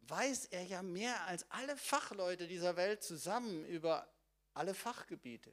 weiß 0.03 0.47
er 0.47 0.63
ja 0.65 0.83
mehr 0.83 1.27
als 1.27 1.51
alle 1.51 1.77
Fachleute 1.77 2.47
dieser 2.47 2.77
Welt 2.77 3.03
zusammen 3.03 3.65
über 3.67 4.09
alle 4.55 4.75
Fachgebiete. 4.75 5.53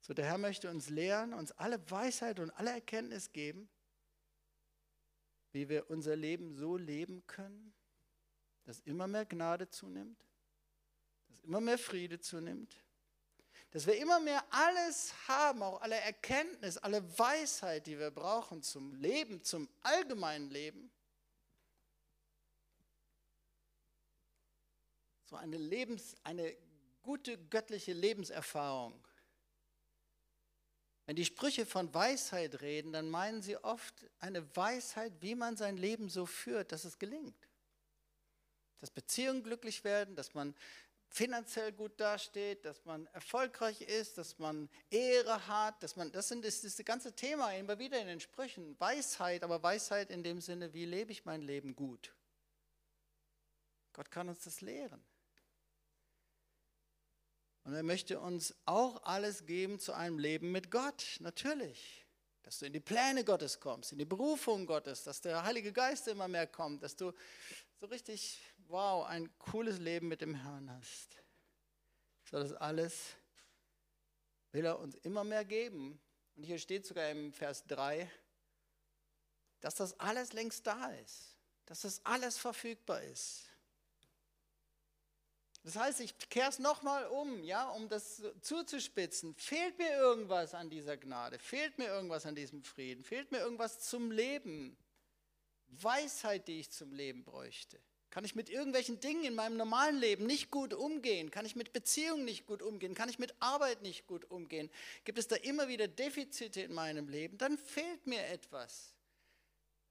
So, 0.00 0.14
der 0.14 0.26
Herr 0.26 0.38
möchte 0.38 0.70
uns 0.70 0.90
lehren, 0.90 1.34
uns 1.34 1.50
alle 1.52 1.90
Weisheit 1.90 2.38
und 2.38 2.50
alle 2.52 2.70
Erkenntnis 2.70 3.32
geben, 3.32 3.68
wie 5.52 5.68
wir 5.68 5.90
unser 5.90 6.14
Leben 6.14 6.54
so 6.54 6.76
leben 6.76 7.26
können, 7.26 7.74
dass 8.64 8.80
immer 8.80 9.06
mehr 9.06 9.26
Gnade 9.26 9.68
zunimmt, 9.68 10.18
dass 11.28 11.40
immer 11.40 11.60
mehr 11.60 11.78
Friede 11.78 12.18
zunimmt, 12.18 12.74
dass 13.70 13.86
wir 13.86 13.96
immer 13.96 14.20
mehr 14.20 14.42
alles 14.50 15.12
haben, 15.28 15.62
auch 15.62 15.80
alle 15.80 15.96
Erkenntnis, 15.96 16.78
alle 16.78 17.02
Weisheit, 17.18 17.86
die 17.86 17.98
wir 17.98 18.10
brauchen 18.10 18.62
zum 18.62 18.94
Leben, 18.94 19.42
zum 19.42 19.68
allgemeinen 19.82 20.48
Leben. 20.50 20.90
So 25.24 25.36
eine, 25.36 25.56
Lebens, 25.56 26.14
eine 26.22 26.56
gute 27.02 27.36
göttliche 27.48 27.92
Lebenserfahrung. 27.92 28.94
Wenn 31.06 31.16
die 31.16 31.24
Sprüche 31.24 31.66
von 31.66 31.92
Weisheit 31.92 32.62
reden, 32.62 32.92
dann 32.92 33.10
meinen 33.10 33.42
sie 33.42 33.56
oft 33.58 34.06
eine 34.20 34.56
Weisheit, 34.56 35.12
wie 35.20 35.34
man 35.34 35.56
sein 35.56 35.76
Leben 35.76 36.08
so 36.08 36.24
führt, 36.24 36.72
dass 36.72 36.84
es 36.84 36.98
gelingt 36.98 37.36
dass 38.84 38.90
Beziehungen 38.90 39.42
glücklich 39.42 39.82
werden, 39.82 40.14
dass 40.14 40.34
man 40.34 40.54
finanziell 41.08 41.72
gut 41.72 41.98
dasteht, 41.98 42.66
dass 42.66 42.84
man 42.84 43.06
erfolgreich 43.14 43.80
ist, 43.80 44.18
dass 44.18 44.38
man 44.38 44.68
Ehre 44.90 45.46
hat, 45.46 45.82
dass 45.82 45.96
man, 45.96 46.12
das, 46.12 46.28
sind, 46.28 46.44
das 46.44 46.60
das 46.60 46.76
ganze 46.84 47.16
Thema 47.16 47.50
immer 47.54 47.78
wieder 47.78 47.98
in 47.98 48.08
den 48.08 48.20
Sprüchen. 48.20 48.78
Weisheit, 48.78 49.42
aber 49.42 49.62
Weisheit 49.62 50.10
in 50.10 50.22
dem 50.22 50.42
Sinne, 50.42 50.74
wie 50.74 50.84
lebe 50.84 51.12
ich 51.12 51.24
mein 51.24 51.40
Leben 51.40 51.74
gut? 51.74 52.14
Gott 53.94 54.10
kann 54.10 54.28
uns 54.28 54.44
das 54.44 54.60
lehren. 54.60 55.02
Und 57.62 57.72
er 57.72 57.84
möchte 57.84 58.20
uns 58.20 58.54
auch 58.66 59.02
alles 59.04 59.46
geben 59.46 59.78
zu 59.78 59.94
einem 59.94 60.18
Leben 60.18 60.52
mit 60.52 60.70
Gott, 60.70 61.16
natürlich. 61.20 62.04
Dass 62.42 62.58
du 62.58 62.66
in 62.66 62.74
die 62.74 62.80
Pläne 62.80 63.24
Gottes 63.24 63.58
kommst, 63.60 63.92
in 63.92 63.98
die 63.98 64.04
Berufung 64.04 64.66
Gottes, 64.66 65.04
dass 65.04 65.22
der 65.22 65.42
Heilige 65.42 65.72
Geist 65.72 66.06
immer 66.08 66.28
mehr 66.28 66.46
kommt, 66.46 66.82
dass 66.82 66.94
du 66.94 67.14
so 67.84 67.86
richtig, 67.86 68.40
wow, 68.68 69.06
ein 69.06 69.30
cooles 69.38 69.78
Leben 69.78 70.08
mit 70.08 70.20
dem 70.20 70.34
Herrn 70.34 70.70
hast. 70.70 71.16
So 72.30 72.38
das 72.38 72.52
alles 72.52 73.14
will 74.52 74.64
er 74.64 74.78
uns 74.78 74.94
immer 74.96 75.24
mehr 75.24 75.44
geben. 75.44 76.00
Und 76.36 76.44
hier 76.44 76.58
steht 76.58 76.86
sogar 76.86 77.10
im 77.10 77.32
Vers 77.32 77.64
3, 77.66 78.10
dass 79.60 79.76
das 79.76 79.98
alles 80.00 80.32
längst 80.32 80.66
da 80.66 80.90
ist, 80.92 81.36
dass 81.66 81.82
das 81.82 82.04
alles 82.04 82.38
verfügbar 82.38 83.02
ist. 83.02 83.48
Das 85.64 85.76
heißt, 85.76 86.00
ich 86.00 86.18
kehre 86.28 86.50
es 86.50 86.58
nochmal 86.58 87.06
um, 87.06 87.42
ja, 87.42 87.70
um 87.70 87.88
das 87.88 88.22
zuzuspitzen. 88.42 89.34
Fehlt 89.36 89.78
mir 89.78 89.90
irgendwas 89.96 90.52
an 90.52 90.68
dieser 90.68 90.98
Gnade? 90.98 91.38
Fehlt 91.38 91.78
mir 91.78 91.86
irgendwas 91.86 92.26
an 92.26 92.34
diesem 92.34 92.62
Frieden? 92.62 93.02
Fehlt 93.02 93.32
mir 93.32 93.38
irgendwas 93.38 93.80
zum 93.80 94.10
Leben? 94.10 94.76
Weisheit, 95.68 96.46
die 96.48 96.60
ich 96.60 96.70
zum 96.70 96.92
Leben 96.92 97.24
bräuchte? 97.24 97.80
Kann 98.14 98.24
ich 98.24 98.36
mit 98.36 98.48
irgendwelchen 98.48 99.00
Dingen 99.00 99.24
in 99.24 99.34
meinem 99.34 99.56
normalen 99.56 99.98
Leben 99.98 100.24
nicht 100.24 100.52
gut 100.52 100.72
umgehen? 100.72 101.32
Kann 101.32 101.46
ich 101.46 101.56
mit 101.56 101.72
Beziehungen 101.72 102.24
nicht 102.24 102.46
gut 102.46 102.62
umgehen? 102.62 102.94
Kann 102.94 103.08
ich 103.08 103.18
mit 103.18 103.34
Arbeit 103.40 103.82
nicht 103.82 104.06
gut 104.06 104.30
umgehen? 104.30 104.70
Gibt 105.02 105.18
es 105.18 105.26
da 105.26 105.34
immer 105.34 105.66
wieder 105.66 105.88
Defizite 105.88 106.60
in 106.60 106.74
meinem 106.74 107.08
Leben? 107.08 107.38
Dann 107.38 107.58
fehlt 107.58 108.06
mir 108.06 108.24
etwas 108.28 108.94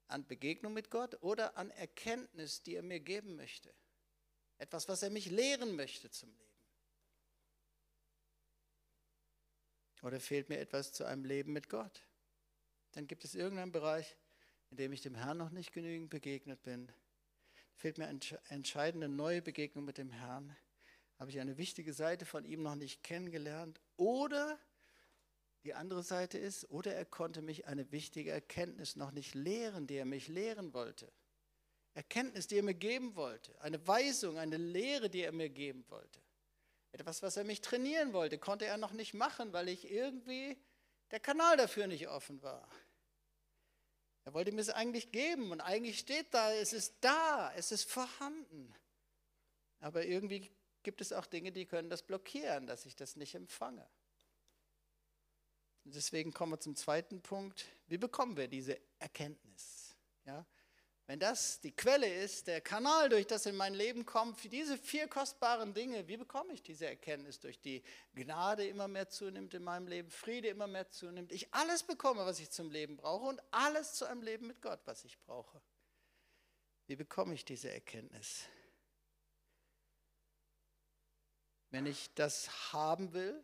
an 0.07 0.25
Begegnung 0.25 0.71
mit 0.71 0.89
Gott 0.89 1.21
oder 1.21 1.57
an 1.57 1.69
Erkenntnis, 1.71 2.63
die 2.63 2.75
er 2.75 2.81
mir 2.81 3.01
geben 3.01 3.35
möchte. 3.35 3.73
Etwas, 4.57 4.87
was 4.87 5.03
er 5.03 5.09
mich 5.09 5.29
lehren 5.29 5.75
möchte 5.75 6.09
zum 6.09 6.29
Leben. 6.29 6.53
Oder 10.01 10.21
fehlt 10.21 10.47
mir 10.47 10.59
etwas 10.59 10.93
zu 10.93 11.03
einem 11.03 11.25
Leben 11.25 11.51
mit 11.51 11.67
Gott? 11.67 12.07
Dann 12.93 13.05
gibt 13.05 13.25
es 13.25 13.35
irgendeinen 13.35 13.73
Bereich, 13.73 14.15
in 14.71 14.77
dem 14.77 14.93
ich 14.93 15.01
dem 15.01 15.15
Herrn 15.15 15.39
noch 15.39 15.49
nicht 15.49 15.73
genügend 15.73 16.09
begegnet 16.09 16.63
bin. 16.63 16.89
Fehlt 17.75 17.97
mir 17.97 18.07
eine 18.07 18.19
entscheidende 18.49 19.09
neue 19.09 19.41
Begegnung 19.41 19.85
mit 19.85 19.97
dem 19.97 20.11
Herrn. 20.11 20.55
Habe 21.17 21.31
ich 21.31 21.39
eine 21.39 21.57
wichtige 21.57 21.93
Seite 21.93 22.25
von 22.25 22.45
ihm 22.45 22.63
noch 22.63 22.75
nicht 22.75 23.03
kennengelernt? 23.03 23.81
Oder 23.97 24.59
die 25.63 25.73
andere 25.73 26.03
Seite 26.03 26.37
ist, 26.37 26.69
oder 26.69 26.93
er 26.93 27.05
konnte 27.05 27.41
mich 27.41 27.67
eine 27.67 27.91
wichtige 27.91 28.31
Erkenntnis 28.31 28.95
noch 28.95 29.11
nicht 29.11 29.33
lehren, 29.33 29.87
die 29.87 29.95
er 29.95 30.05
mich 30.05 30.27
lehren 30.27 30.73
wollte. 30.73 31.11
Erkenntnis, 31.93 32.47
die 32.47 32.57
er 32.57 32.63
mir 32.63 32.73
geben 32.73 33.15
wollte. 33.15 33.59
Eine 33.61 33.85
Weisung, 33.87 34.37
eine 34.37 34.57
Lehre, 34.57 35.09
die 35.09 35.21
er 35.21 35.31
mir 35.31 35.49
geben 35.49 35.85
wollte. 35.89 36.21
Etwas, 36.91 37.21
was 37.21 37.37
er 37.37 37.43
mich 37.43 37.61
trainieren 37.61 38.13
wollte, 38.13 38.37
konnte 38.37 38.65
er 38.65 38.77
noch 38.77 38.93
nicht 38.93 39.13
machen, 39.13 39.53
weil 39.53 39.69
ich 39.69 39.89
irgendwie 39.89 40.57
der 41.11 41.19
Kanal 41.19 41.57
dafür 41.57 41.87
nicht 41.87 42.07
offen 42.07 42.41
war. 42.41 42.67
Er 44.25 44.33
wollte 44.33 44.51
mir 44.51 44.61
es 44.61 44.69
eigentlich 44.69 45.11
geben 45.11 45.51
und 45.51 45.61
eigentlich 45.61 45.99
steht 45.99 46.33
da, 46.33 46.53
es 46.53 46.71
ist 46.73 46.95
da, 47.01 47.53
es 47.55 47.71
ist 47.71 47.89
vorhanden. 47.89 48.73
Aber 49.79 50.05
irgendwie 50.05 50.49
gibt 50.81 51.01
es 51.01 51.11
auch 51.11 51.25
Dinge, 51.25 51.51
die 51.51 51.65
können 51.65 51.89
das 51.89 52.03
blockieren, 52.03 52.67
dass 52.67 52.85
ich 52.85 52.95
das 52.95 53.15
nicht 53.15 53.35
empfange. 53.35 53.85
Und 55.83 55.95
deswegen 55.95 56.31
kommen 56.31 56.53
wir 56.53 56.59
zum 56.59 56.75
zweiten 56.75 57.21
Punkt. 57.21 57.65
Wie 57.87 57.97
bekommen 57.97 58.37
wir 58.37 58.47
diese 58.47 58.79
Erkenntnis? 58.99 59.97
Ja? 60.25 60.45
Wenn 61.05 61.19
das 61.19 61.59
die 61.59 61.75
Quelle 61.75 62.07
ist, 62.07 62.47
der 62.47 62.61
Kanal, 62.61 63.09
durch 63.09 63.27
das 63.27 63.45
in 63.45 63.57
mein 63.57 63.73
Leben 63.73 64.05
kommt, 64.05 64.39
für 64.39 64.47
diese 64.47 64.77
vier 64.77 65.09
kostbaren 65.09 65.73
Dinge, 65.73 66.07
wie 66.07 66.15
bekomme 66.15 66.53
ich 66.53 66.63
diese 66.63 66.87
Erkenntnis? 66.87 67.41
Durch 67.41 67.59
die 67.59 67.83
Gnade 68.15 68.65
immer 68.65 68.87
mehr 68.87 69.09
zunimmt 69.09 69.53
in 69.53 69.63
meinem 69.63 69.87
Leben, 69.87 70.09
Friede 70.09 70.47
immer 70.47 70.67
mehr 70.67 70.89
zunimmt, 70.89 71.33
ich 71.33 71.53
alles 71.53 71.83
bekomme, 71.83 72.25
was 72.25 72.39
ich 72.39 72.51
zum 72.51 72.71
Leben 72.71 72.95
brauche 72.95 73.25
und 73.27 73.41
alles 73.51 73.95
zu 73.95 74.05
einem 74.05 74.21
Leben 74.21 74.47
mit 74.47 74.61
Gott, 74.61 74.79
was 74.85 75.03
ich 75.03 75.19
brauche. 75.19 75.61
Wie 76.87 76.95
bekomme 76.95 77.33
ich 77.33 77.43
diese 77.43 77.69
Erkenntnis? 77.69 78.45
Wenn 81.69 81.85
ich 81.85 82.13
das 82.13 82.71
haben 82.71 83.11
will, 83.11 83.43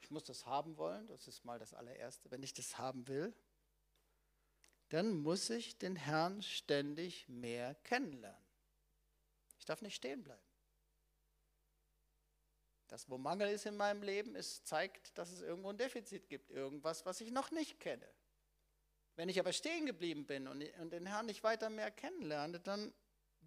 ich 0.00 0.10
muss 0.10 0.24
das 0.24 0.44
haben 0.44 0.76
wollen, 0.76 1.06
das 1.06 1.28
ist 1.28 1.44
mal 1.44 1.58
das 1.58 1.72
allererste, 1.72 2.30
wenn 2.30 2.42
ich 2.42 2.52
das 2.52 2.76
haben 2.76 3.08
will, 3.08 3.34
dann 4.88 5.18
muss 5.18 5.50
ich 5.50 5.78
den 5.78 5.96
Herrn 5.96 6.42
ständig 6.42 7.28
mehr 7.28 7.74
kennenlernen. 7.84 8.42
Ich 9.58 9.64
darf 9.66 9.82
nicht 9.82 9.96
stehen 9.96 10.22
bleiben. 10.22 10.42
Das, 12.88 13.08
wo 13.10 13.18
Mangel 13.18 13.50
ist 13.50 13.66
in 13.66 13.76
meinem 13.76 14.02
Leben, 14.02 14.34
ist, 14.34 14.66
zeigt, 14.66 15.16
dass 15.18 15.30
es 15.30 15.42
irgendwo 15.42 15.68
ein 15.68 15.76
Defizit 15.76 16.28
gibt, 16.28 16.50
irgendwas, 16.50 17.04
was 17.04 17.20
ich 17.20 17.30
noch 17.30 17.50
nicht 17.50 17.78
kenne. 17.80 18.08
Wenn 19.14 19.28
ich 19.28 19.38
aber 19.38 19.52
stehen 19.52 19.84
geblieben 19.84 20.26
bin 20.26 20.48
und, 20.48 20.64
und 20.78 20.90
den 20.90 21.04
Herrn 21.04 21.26
nicht 21.26 21.42
weiter 21.42 21.68
mehr 21.68 21.90
kennenlerne, 21.90 22.60
dann 22.60 22.94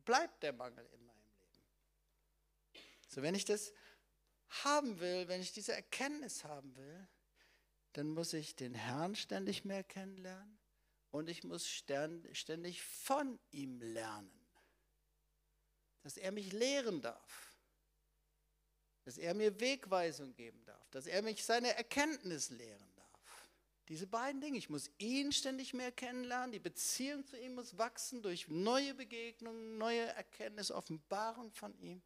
bleibt 0.06 0.44
der 0.44 0.54
Mangel 0.54 0.86
in 0.94 1.06
meinem 1.06 1.26
Leben. 1.40 1.64
So, 3.08 3.24
wenn 3.24 3.34
ich 3.34 3.46
das 3.46 3.74
haben 4.64 5.00
will, 5.00 5.28
wenn 5.28 5.42
ich 5.42 5.54
diese 5.54 5.74
Erkenntnis 5.74 6.44
haben 6.44 6.76
will, 6.76 7.08
dann 7.94 8.10
muss 8.10 8.34
ich 8.34 8.56
den 8.56 8.76
Herrn 8.76 9.16
ständig 9.16 9.66
mehr 9.66 9.84
kennenlernen 9.84 10.61
und 11.12 11.30
ich 11.30 11.44
muss 11.44 11.68
ständig 11.68 12.82
von 12.82 13.38
ihm 13.52 13.82
lernen. 13.82 14.32
Dass 16.04 16.18
er 16.18 16.32
mich 16.32 16.52
lehren 16.52 17.02
darf. 17.02 17.56
Dass 19.04 19.18
er 19.18 19.34
mir 19.34 19.60
Wegweisung 19.60 20.34
geben 20.34 20.64
darf. 20.66 20.90
Dass 20.90 21.06
er 21.06 21.22
mich 21.22 21.44
seine 21.44 21.76
Erkenntnis 21.76 22.50
lehren 22.50 22.96
darf. 22.96 23.50
Diese 23.90 24.08
beiden 24.08 24.40
Dinge. 24.40 24.58
Ich 24.58 24.70
muss 24.70 24.90
ihn 24.98 25.32
ständig 25.32 25.74
mehr 25.74 25.92
kennenlernen. 25.92 26.54
Die 26.54 26.60
Beziehung 26.60 27.26
zu 27.26 27.38
ihm 27.38 27.56
muss 27.56 27.78
wachsen 27.78 28.22
durch 28.22 28.48
neue 28.48 28.94
Begegnungen, 28.94 29.78
neue 29.78 30.06
Erkenntnis, 30.08 30.72
Offenbarung 30.72 31.52
von 31.52 31.78
ihm. 31.80 32.02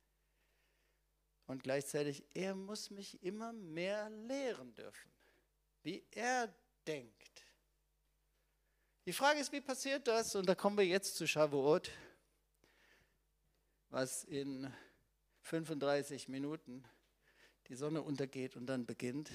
Und 1.46 1.62
gleichzeitig, 1.62 2.26
er 2.34 2.56
muss 2.56 2.90
mich 2.90 3.22
immer 3.22 3.54
mehr 3.54 4.10
lehren 4.10 4.74
dürfen, 4.74 5.12
wie 5.84 6.04
er 6.10 6.52
denkt 6.88 7.45
die 9.06 9.14
Frage 9.14 9.40
ist, 9.40 9.52
wie 9.52 9.62
passiert 9.62 10.08
das? 10.08 10.36
Und 10.36 10.48
da 10.48 10.56
kommen 10.56 10.78
wir 10.78 10.86
jetzt 10.86 11.16
zu 11.16 11.28
Shavuot, 11.28 11.92
was 13.90 14.24
in 14.24 14.74
35 15.42 16.28
Minuten 16.28 16.84
die 17.68 17.76
Sonne 17.76 18.02
untergeht 18.02 18.56
und 18.56 18.66
dann 18.66 18.86
beginnt. 18.86 19.30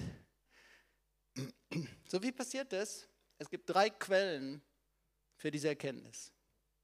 So, 2.07 2.21
wie 2.21 2.33
passiert 2.33 2.73
das? 2.73 3.07
Es 3.37 3.49
gibt 3.49 3.69
drei 3.69 3.89
Quellen 3.89 4.61
für 5.37 5.51
diese 5.51 5.69
Erkenntnis. 5.69 6.33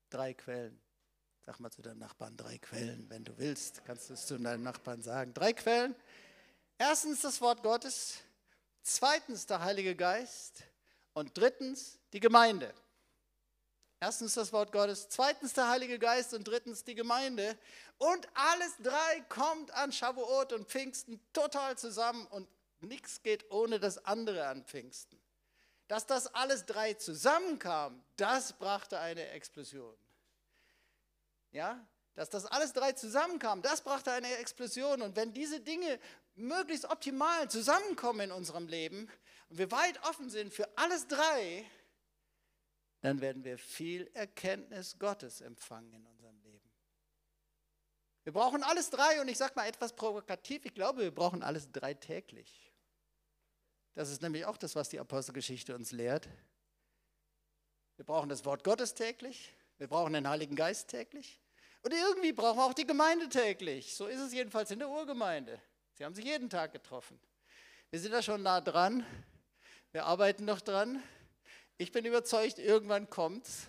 Drei 0.10 0.34
Quellen. 0.34 0.80
Sag 1.42 1.60
mal 1.60 1.70
zu 1.70 1.82
deinem 1.82 2.00
Nachbarn 2.00 2.36
drei 2.38 2.58
Quellen, 2.58 3.10
wenn 3.10 3.24
du 3.24 3.38
willst, 3.38 3.84
kannst 3.86 4.10
du 4.10 4.14
es 4.14 4.26
zu 4.26 4.38
deinem 4.38 4.64
Nachbarn 4.64 5.02
sagen. 5.02 5.34
Drei 5.34 5.52
Quellen. 5.54 5.96
Erstens 6.78 7.22
das 7.22 7.42
Wort 7.42 7.64
Gottes, 7.64 8.20
zweitens 8.82 9.46
der 9.46 9.62
Heilige 9.62 9.96
Geist 9.96 10.64
und 11.14 11.38
drittens 11.38 11.97
die 12.14 12.20
Gemeinde. 12.20 12.74
Erstens 14.00 14.36
das 14.36 14.54
Wort 14.54 14.72
Gottes, 14.72 15.10
zweitens 15.10 15.54
der 15.54 15.70
Heilige 15.70 15.98
Geist 15.98 16.34
und 16.34 16.48
drittens 16.48 16.84
die 16.84 16.94
Gemeinde. 16.94 17.58
Und 17.98 18.28
alles 18.36 18.78
drei 18.84 19.22
kommt 19.28 19.72
an 19.72 19.92
Shavuot 19.92 20.54
und 20.54 20.68
Pfingsten 20.68 21.20
total 21.34 21.78
zusammen 21.78 22.28
und 22.28 22.48
nichts 22.80 23.24
geht 23.24 23.50
ohne 23.52 23.80
das 23.80 24.06
andere 24.06 24.48
an 24.48 24.64
Pfingsten. 24.66 25.20
Dass 25.88 26.06
das 26.06 26.28
alles 26.36 26.66
drei 26.66 26.94
zusammenkam, 26.94 28.04
das 28.18 28.54
brachte 28.54 29.00
eine 29.00 29.30
Explosion. 29.30 29.98
Ja, 31.52 31.84
dass 32.14 32.30
das 32.30 32.46
alles 32.46 32.74
drei 32.74 32.92
zusammenkam, 32.92 33.62
das 33.62 33.82
brachte 33.82 34.12
eine 34.12 34.38
Explosion. 34.38 35.02
Und 35.02 35.16
wenn 35.16 35.34
diese 35.34 35.60
Dinge 35.60 36.00
möglichst 36.36 36.86
optimal 36.86 37.50
zusammenkommen 37.50 38.22
in 38.22 38.32
unserem 38.32 38.68
Leben 38.68 39.10
und 39.50 39.58
wir 39.58 39.72
weit 39.72 40.04
offen 40.04 40.30
sind 40.30 40.54
für 40.54 40.68
alles 40.78 41.08
drei, 41.08 41.66
dann 43.08 43.22
werden 43.22 43.46
wir 43.46 43.58
viel 43.58 44.10
Erkenntnis 44.14 45.00
Gottes 45.00 45.40
empfangen 45.40 45.94
in 45.94 46.06
unserem 46.06 46.38
Leben. 46.42 46.70
Wir 48.26 48.34
brauchen 48.34 48.64
alles 48.64 48.90
drei 48.90 49.22
und 49.22 49.30
ich 49.30 49.38
sage 49.38 49.54
mal 49.56 49.66
etwas 49.66 49.96
provokativ, 49.96 50.66
ich 50.66 50.74
glaube, 50.74 51.04
wir 51.04 51.16
brauchen 51.16 51.42
alles 51.42 51.72
drei 51.72 51.94
täglich. 51.94 52.74
Das 53.94 54.10
ist 54.10 54.22
nämlich 54.22 54.46
auch 54.46 54.58
das, 54.58 54.76
was 54.76 54.90
die 54.90 55.00
Apostelgeschichte 55.00 55.74
uns 55.74 55.94
lehrt. 55.94 56.28
Wir 57.96 58.04
brauchen 58.04 58.28
das 58.28 58.44
Wort 58.44 58.66
Gottes 58.66 58.94
täglich, 58.94 59.56
wir 59.78 59.88
brauchen 59.88 60.12
den 60.12 60.28
Heiligen 60.28 60.58
Geist 60.58 60.90
täglich 60.90 61.40
und 61.84 61.94
irgendwie 61.94 62.34
brauchen 62.34 62.58
wir 62.58 62.66
auch 62.66 62.74
die 62.74 62.86
Gemeinde 62.86 63.30
täglich. 63.30 63.96
So 63.96 64.08
ist 64.08 64.20
es 64.20 64.34
jedenfalls 64.34 64.70
in 64.72 64.80
der 64.80 64.90
Urgemeinde. 64.90 65.62
Sie 65.94 66.04
haben 66.04 66.14
sich 66.14 66.26
jeden 66.26 66.50
Tag 66.50 66.74
getroffen. 66.74 67.18
Wir 67.90 68.02
sind 68.02 68.12
da 68.12 68.22
schon 68.22 68.44
nah 68.44 68.60
dran, 68.60 69.06
wir 69.94 70.06
arbeiten 70.06 70.44
noch 70.44 70.60
dran, 70.60 71.02
ich 71.78 71.92
bin 71.92 72.06
überzeugt, 72.06 72.60
irgendwann 72.60 73.10
kommt's. 73.10 73.68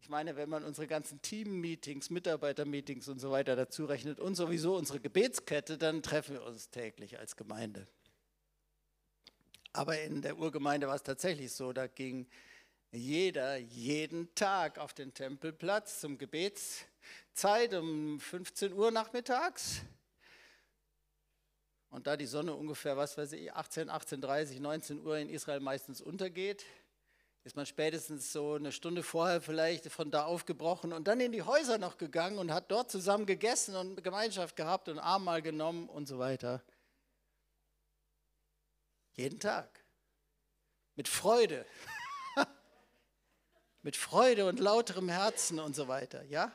Ich 0.00 0.08
meine, 0.08 0.34
wenn 0.34 0.48
man 0.48 0.64
unsere 0.64 0.86
ganzen 0.86 1.20
Team-Meetings, 1.22 2.10
Mitarbeiter-Meetings 2.10 3.08
und 3.08 3.18
so 3.20 3.30
weiter 3.30 3.54
dazu 3.54 3.84
rechnet 3.84 4.18
und 4.18 4.34
sowieso 4.34 4.76
unsere 4.76 4.98
Gebetskette, 4.98 5.78
dann 5.78 6.02
treffen 6.02 6.34
wir 6.34 6.44
uns 6.44 6.70
täglich 6.70 7.18
als 7.18 7.36
Gemeinde. 7.36 7.86
Aber 9.72 10.00
in 10.00 10.20
der 10.22 10.38
Urgemeinde 10.38 10.88
war 10.88 10.96
es 10.96 11.02
tatsächlich 11.02 11.52
so, 11.52 11.72
da 11.72 11.86
ging 11.86 12.26
jeder 12.90 13.56
jeden 13.56 14.34
Tag 14.34 14.78
auf 14.78 14.94
den 14.94 15.14
Tempelplatz 15.14 16.00
zum 16.00 16.18
Gebetszeit 16.18 17.74
um 17.74 18.18
15 18.18 18.72
Uhr 18.72 18.90
nachmittags. 18.90 19.82
Und 21.90 22.06
da 22.06 22.16
die 22.16 22.26
Sonne 22.26 22.54
ungefähr, 22.54 22.96
was 22.96 23.18
weiß 23.18 23.32
ich, 23.32 23.52
18, 23.52 23.90
18.30, 23.90 24.60
19 24.60 25.04
Uhr 25.04 25.18
in 25.18 25.28
Israel 25.28 25.60
meistens 25.60 26.00
untergeht, 26.00 26.64
ist 27.42 27.56
man 27.56 27.66
spätestens 27.66 28.32
so 28.32 28.54
eine 28.54 28.70
Stunde 28.70 29.02
vorher 29.02 29.40
vielleicht 29.40 29.90
von 29.90 30.10
da 30.10 30.24
aufgebrochen 30.24 30.92
und 30.92 31.08
dann 31.08 31.20
in 31.20 31.32
die 31.32 31.42
Häuser 31.42 31.78
noch 31.78 31.96
gegangen 31.96 32.38
und 32.38 32.52
hat 32.52 32.70
dort 32.70 32.90
zusammen 32.90 33.26
gegessen 33.26 33.74
und 33.74 34.04
Gemeinschaft 34.04 34.56
gehabt 34.56 34.88
und 34.88 34.98
Abendmahl 34.98 35.42
genommen 35.42 35.88
und 35.88 36.06
so 36.06 36.18
weiter. 36.18 36.62
Jeden 39.14 39.40
Tag. 39.40 39.82
Mit 40.96 41.08
Freude. 41.08 41.66
Mit 43.82 43.96
Freude 43.96 44.46
und 44.46 44.60
lauterem 44.60 45.08
Herzen 45.08 45.58
und 45.58 45.74
so 45.74 45.88
weiter. 45.88 46.22
Ja? 46.24 46.52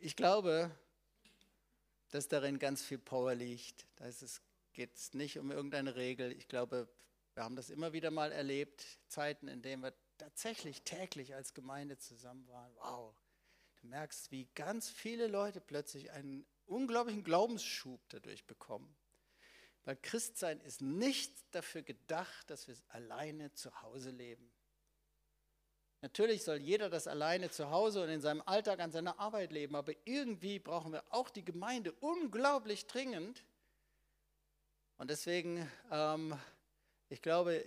Ich 0.00 0.16
glaube, 0.16 0.70
dass 2.12 2.28
darin 2.28 2.58
ganz 2.58 2.82
viel 2.82 2.98
Power 2.98 3.34
liegt. 3.34 3.86
Da 3.96 4.08
geht 4.72 4.94
es 4.94 5.14
nicht 5.14 5.38
um 5.38 5.50
irgendeine 5.50 5.96
Regel. 5.96 6.30
Ich 6.32 6.46
glaube, 6.46 6.88
wir 7.34 7.42
haben 7.42 7.56
das 7.56 7.70
immer 7.70 7.92
wieder 7.94 8.10
mal 8.10 8.30
erlebt, 8.30 8.84
Zeiten, 9.08 9.48
in 9.48 9.62
denen 9.62 9.82
wir 9.82 9.94
tatsächlich 10.18 10.82
täglich 10.82 11.34
als 11.34 11.54
Gemeinde 11.54 11.98
zusammen 11.98 12.46
waren. 12.48 12.70
Wow, 12.76 13.14
du 13.80 13.86
merkst, 13.86 14.30
wie 14.30 14.46
ganz 14.54 14.90
viele 14.90 15.26
Leute 15.26 15.60
plötzlich 15.60 16.10
einen 16.10 16.46
unglaublichen 16.66 17.24
Glaubensschub 17.24 18.00
dadurch 18.10 18.46
bekommen. 18.46 18.94
Weil 19.84 19.96
Christsein 19.96 20.60
ist 20.60 20.82
nicht 20.82 21.32
dafür 21.50 21.82
gedacht, 21.82 22.50
dass 22.50 22.68
wir 22.68 22.76
alleine 22.88 23.52
zu 23.54 23.82
Hause 23.82 24.10
leben. 24.10 24.51
Natürlich 26.02 26.42
soll 26.42 26.58
jeder 26.58 26.90
das 26.90 27.06
alleine 27.06 27.50
zu 27.50 27.70
Hause 27.70 28.02
und 28.02 28.10
in 28.10 28.20
seinem 28.20 28.42
Alltag 28.44 28.80
an 28.80 28.92
seiner 28.92 29.18
Arbeit 29.18 29.52
leben, 29.52 29.74
aber 29.76 29.92
irgendwie 30.04 30.58
brauchen 30.58 30.92
wir 30.92 31.02
auch 31.10 31.30
die 31.30 31.44
Gemeinde 31.44 31.92
unglaublich 32.00 32.86
dringend. 32.86 33.44
Und 34.98 35.10
deswegen 35.10 35.66
ähm, 35.90 36.36
ich 37.12 37.20
glaube, 37.20 37.62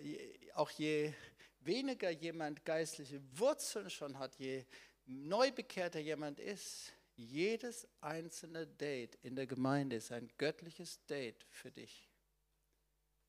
auch 0.56 0.72
je 0.72 1.14
weniger 1.60 2.10
jemand 2.10 2.66
geistliche 2.66 3.22
Wurzeln 3.38 3.92
schon 3.92 4.18
hat, 4.18 4.34
je 4.40 4.66
neubekehrter 5.06 6.00
jemand 6.00 6.40
ist, 6.40 6.92
jedes 7.16 7.88
einzelne 8.02 8.66
Date 8.66 9.20
in 9.22 9.36
der 9.36 9.46
Gemeinde 9.46 9.98
ist 9.98 10.12
ein 10.12 10.32
göttliches 10.40 11.06
Date 11.06 11.46
für 11.52 11.70
dich 11.70 12.10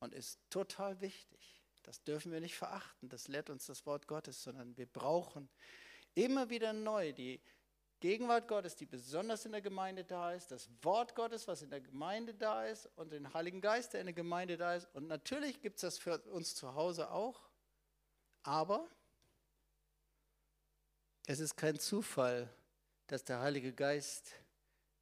und 0.01 0.15
ist 0.15 0.41
total 0.49 1.03
wichtig. 1.03 1.56
Das 1.87 2.03
dürfen 2.03 2.33
wir 2.33 2.41
nicht 2.41 2.57
verachten, 2.57 3.09
das 3.09 3.29
lehrt 3.29 3.49
uns 3.49 3.67
das 3.67 3.87
Wort 3.87 4.09
Gottes, 4.09 4.43
sondern 4.43 4.77
wir 4.77 4.87
brauchen 4.87 5.49
immer 6.15 6.51
wieder 6.51 6.73
neu 6.73 7.13
die 7.13 7.41
Gegenwart 8.01 8.49
Gottes, 8.49 8.75
die 8.75 8.87
besonders 8.87 9.47
in 9.47 9.53
der 9.53 9.63
Gemeinde 9.63 10.05
da 10.05 10.33
ist, 10.33 10.51
das 10.51 10.69
Wort 10.83 11.15
Gottes, 11.15 11.47
was 11.47 11.63
in 11.63 11.71
der 11.71 11.81
Gemeinde 11.81 12.35
da 12.35 12.67
ist 12.67 12.91
und 12.97 13.13
den 13.13 13.33
Heiligen 13.33 13.61
Geist, 13.61 13.93
der 13.93 14.01
in 14.01 14.07
der 14.07 14.15
Gemeinde 14.15 14.57
da 14.57 14.75
ist. 14.75 14.89
Und 14.95 15.07
natürlich 15.07 15.63
gibt 15.63 15.77
es 15.77 15.83
das 15.83 15.99
für 15.99 16.19
uns 16.33 16.57
zu 16.57 16.75
Hause 16.75 17.11
auch, 17.11 17.49
aber 18.43 18.87
es 21.27 21.39
ist 21.39 21.57
kein 21.57 21.79
Zufall, 21.79 22.53
dass 23.07 23.23
der 23.23 23.41
Heilige 23.41 23.73
Geist 23.73 24.33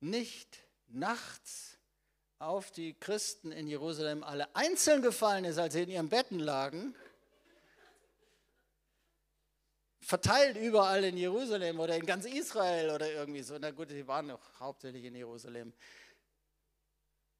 nicht 0.01 0.65
nachts 0.87 1.79
auf 2.39 2.71
die 2.71 2.95
Christen 2.95 3.53
in 3.53 3.67
Jerusalem 3.67 4.23
alle 4.23 4.55
einzeln 4.55 5.03
gefallen 5.03 5.45
ist, 5.45 5.59
als 5.59 5.75
sie 5.75 5.83
in 5.83 5.91
ihren 5.91 6.09
Betten 6.09 6.39
lagen, 6.39 6.95
verteilt 10.01 10.57
überall 10.57 11.03
in 11.05 11.17
Jerusalem 11.17 11.81
oder 11.81 11.97
in 11.97 12.05
ganz 12.05 12.27
Israel 12.27 12.91
oder 12.91 13.11
irgendwie 13.11 13.43
so. 13.43 13.59
Na 13.59 13.71
gut, 13.71 13.89
sie 13.89 14.07
waren 14.07 14.27
noch 14.27 14.61
hauptsächlich 14.61 15.05
in 15.05 15.15
Jerusalem. 15.15 15.73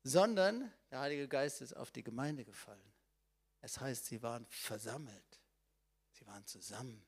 Sondern 0.03 0.73
der 0.91 1.01
Heilige 1.01 1.29
Geist 1.29 1.61
ist 1.61 1.75
auf 1.75 1.91
die 1.91 2.03
Gemeinde 2.03 2.45
gefallen. 2.45 2.93
Es 3.61 3.81
heißt, 3.81 4.07
sie 4.07 4.23
waren 4.23 4.47
versammelt. 4.47 5.41
Sie 6.13 6.27
waren 6.27 6.45
zusammen. 6.47 7.05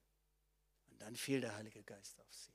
Und 0.90 1.02
dann 1.02 1.14
fiel 1.14 1.40
der 1.40 1.54
Heilige 1.54 1.82
Geist 1.82 2.18
auf 2.20 2.32
sie. 2.32 2.52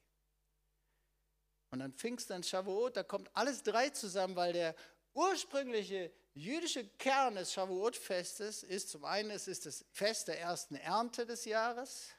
Und 1.70 1.80
dann 1.80 1.94
Pfingstern, 1.94 2.44
Shavuot, 2.44 2.98
da 2.98 3.04
kommt 3.04 3.30
alles 3.34 3.63
drei 3.63 3.89
zusammen, 3.89 4.36
weil 4.36 4.54
der 4.54 4.76
ursprüngliche 5.13 6.12
jüdische 6.34 6.88
Kern 6.88 7.36
des 7.36 7.54
Shavuot-Festes 7.54 8.63
ist 8.63 8.89
zum 8.89 9.06
einen, 9.06 9.32
es 9.32 9.47
ist 9.47 9.65
das 9.65 9.86
Fest 9.91 10.28
der 10.28 10.39
ersten 10.39 10.76
Ernte 10.76 11.26
des 11.26 11.45
Jahres. 11.45 12.10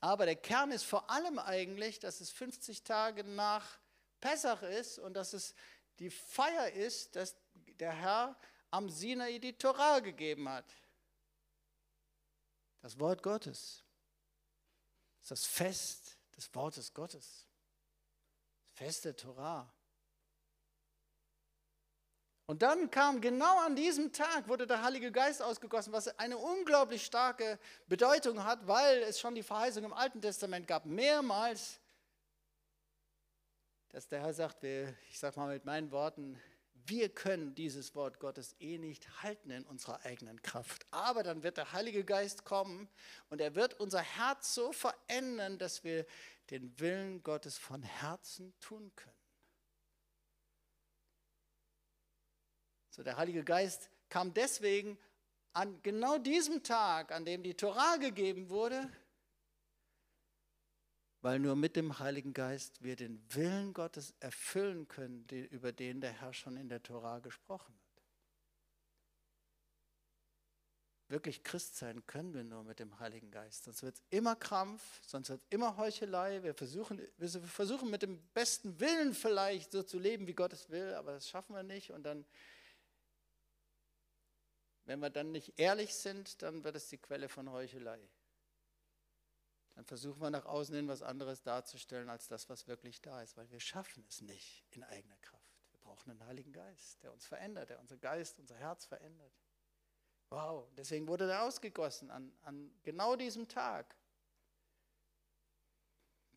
Aber 0.00 0.26
der 0.26 0.36
Kern 0.36 0.70
ist 0.70 0.84
vor 0.84 1.10
allem 1.10 1.38
eigentlich, 1.38 1.98
dass 1.98 2.20
es 2.20 2.30
50 2.30 2.84
Tage 2.84 3.24
nach 3.24 3.78
Pessach 4.20 4.62
ist 4.62 4.98
und 4.98 5.14
dass 5.14 5.32
es 5.32 5.54
die 5.98 6.10
Feier 6.10 6.72
ist, 6.72 7.16
dass 7.16 7.34
der 7.54 7.92
Herr 7.92 8.38
am 8.70 8.88
Sinai 8.88 9.38
die 9.38 9.56
Torah 9.56 10.00
gegeben 10.00 10.48
hat. 10.48 10.72
Das 12.80 12.98
Wort 12.98 13.22
Gottes. 13.22 13.82
Das 15.20 15.22
ist 15.22 15.30
das 15.30 15.46
Fest 15.46 16.18
des 16.36 16.54
Wortes 16.54 16.94
Gottes. 16.94 17.46
Das 18.62 18.72
Fest 18.74 19.04
der 19.04 19.16
Torah. 19.16 19.72
Und 22.48 22.62
dann 22.62 22.90
kam 22.90 23.20
genau 23.20 23.58
an 23.58 23.76
diesem 23.76 24.10
Tag, 24.10 24.48
wurde 24.48 24.66
der 24.66 24.82
Heilige 24.82 25.12
Geist 25.12 25.42
ausgegossen, 25.42 25.92
was 25.92 26.08
eine 26.18 26.38
unglaublich 26.38 27.04
starke 27.04 27.58
Bedeutung 27.88 28.42
hat, 28.42 28.66
weil 28.66 29.02
es 29.02 29.20
schon 29.20 29.34
die 29.34 29.42
Verheißung 29.42 29.84
im 29.84 29.92
Alten 29.92 30.22
Testament 30.22 30.66
gab, 30.66 30.86
mehrmals, 30.86 31.78
dass 33.90 34.08
der 34.08 34.22
Herr 34.22 34.32
sagt, 34.32 34.64
ich 34.64 35.18
sage 35.18 35.38
mal 35.38 35.52
mit 35.52 35.66
meinen 35.66 35.90
Worten, 35.90 36.40
wir 36.72 37.10
können 37.10 37.54
dieses 37.54 37.94
Wort 37.94 38.18
Gottes 38.18 38.56
eh 38.60 38.78
nicht 38.78 39.22
halten 39.22 39.50
in 39.50 39.64
unserer 39.64 40.06
eigenen 40.06 40.40
Kraft. 40.40 40.86
Aber 40.90 41.22
dann 41.22 41.42
wird 41.42 41.58
der 41.58 41.72
Heilige 41.74 42.02
Geist 42.02 42.46
kommen 42.46 42.88
und 43.28 43.42
er 43.42 43.56
wird 43.56 43.78
unser 43.78 44.00
Herz 44.00 44.54
so 44.54 44.72
verändern, 44.72 45.58
dass 45.58 45.84
wir 45.84 46.06
den 46.48 46.80
Willen 46.80 47.22
Gottes 47.22 47.58
von 47.58 47.82
Herzen 47.82 48.54
tun 48.58 48.90
können. 48.96 49.17
So, 52.98 53.04
der 53.04 53.16
Heilige 53.16 53.44
Geist 53.44 53.90
kam 54.08 54.34
deswegen 54.34 54.98
an 55.52 55.80
genau 55.84 56.18
diesem 56.18 56.64
Tag, 56.64 57.12
an 57.12 57.24
dem 57.24 57.44
die 57.44 57.54
Torah 57.54 57.94
gegeben 57.94 58.48
wurde, 58.48 58.90
weil 61.20 61.38
nur 61.38 61.54
mit 61.54 61.76
dem 61.76 62.00
Heiligen 62.00 62.32
Geist 62.32 62.82
wir 62.82 62.96
den 62.96 63.22
Willen 63.32 63.72
Gottes 63.72 64.16
erfüllen 64.18 64.88
können, 64.88 65.24
über 65.28 65.70
den 65.70 66.00
der 66.00 66.10
Herr 66.10 66.34
schon 66.34 66.56
in 66.56 66.68
der 66.68 66.82
Torah 66.82 67.20
gesprochen 67.20 67.72
hat. 67.72 68.02
Wirklich 71.06 71.44
Christ 71.44 71.76
sein 71.76 72.04
können 72.04 72.34
wir 72.34 72.42
nur 72.42 72.64
mit 72.64 72.80
dem 72.80 72.98
Heiligen 72.98 73.30
Geist. 73.30 73.62
Sonst 73.62 73.84
wird 73.84 73.94
es 73.94 74.02
immer 74.10 74.34
Krampf, 74.34 74.82
sonst 75.06 75.28
wird 75.28 75.40
es 75.40 75.46
immer 75.50 75.76
Heuchelei. 75.76 76.42
Wir 76.42 76.52
versuchen, 76.52 77.00
wir 77.16 77.28
versuchen 77.28 77.90
mit 77.90 78.02
dem 78.02 78.20
besten 78.34 78.80
Willen 78.80 79.14
vielleicht 79.14 79.70
so 79.70 79.84
zu 79.84 80.00
leben, 80.00 80.26
wie 80.26 80.34
Gott 80.34 80.52
es 80.52 80.68
will, 80.68 80.94
aber 80.94 81.12
das 81.12 81.28
schaffen 81.28 81.54
wir 81.54 81.62
nicht. 81.62 81.92
Und 81.92 82.02
dann 82.02 82.26
wenn 84.88 85.00
wir 85.00 85.10
dann 85.10 85.32
nicht 85.32 85.58
ehrlich 85.58 85.94
sind, 85.94 86.40
dann 86.40 86.64
wird 86.64 86.74
es 86.74 86.88
die 86.88 86.96
Quelle 86.96 87.28
von 87.28 87.52
Heuchelei. 87.52 88.00
Dann 89.74 89.84
versuchen 89.84 90.20
wir 90.22 90.30
nach 90.30 90.46
außen 90.46 90.74
hin 90.74 90.88
was 90.88 91.02
anderes 91.02 91.42
darzustellen 91.42 92.08
als 92.08 92.26
das, 92.26 92.48
was 92.48 92.66
wirklich 92.66 93.02
da 93.02 93.20
ist, 93.20 93.36
weil 93.36 93.50
wir 93.50 93.60
schaffen 93.60 94.02
es 94.08 94.22
nicht 94.22 94.64
in 94.70 94.82
eigener 94.82 95.18
Kraft. 95.18 95.44
Wir 95.72 95.80
brauchen 95.80 96.10
einen 96.10 96.24
Heiligen 96.24 96.52
Geist, 96.54 97.02
der 97.02 97.12
uns 97.12 97.26
verändert, 97.26 97.68
der 97.68 97.78
unser 97.80 97.98
Geist, 97.98 98.38
unser 98.38 98.56
Herz 98.56 98.86
verändert. 98.86 99.30
Wow, 100.30 100.66
deswegen 100.74 101.06
wurde 101.06 101.30
er 101.30 101.42
ausgegossen 101.42 102.10
an, 102.10 102.32
an 102.42 102.74
genau 102.82 103.14
diesem 103.14 103.46
Tag. 103.46 103.94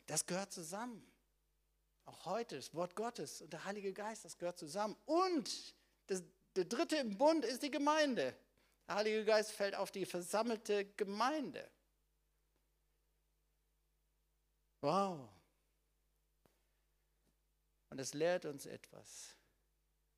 Das 0.07 0.25
gehört 0.25 0.51
zusammen. 0.51 1.09
Auch 2.03 2.25
heute, 2.25 2.57
das 2.57 2.73
Wort 2.73 2.97
Gottes 2.97 3.41
und 3.41 3.53
der 3.53 3.63
Heilige 3.63 3.93
Geist, 3.93 4.25
das 4.25 4.37
gehört 4.37 4.59
zusammen. 4.59 4.97
Und 5.05 5.73
das, 6.07 6.21
der 6.55 6.65
dritte 6.65 6.97
im 6.97 7.17
Bund 7.17 7.45
ist 7.45 7.63
die 7.63 7.71
Gemeinde. 7.71 8.35
Der 8.87 8.95
Heilige 8.95 9.25
Geist 9.25 9.51
fällt 9.51 9.75
auf 9.75 9.91
die 9.91 10.05
versammelte 10.05 10.85
Gemeinde. 10.93 11.69
Wow. 14.81 15.29
Und 17.89 17.99
es 17.99 18.13
lehrt 18.13 18.45
uns 18.45 18.65
etwas. 18.65 19.35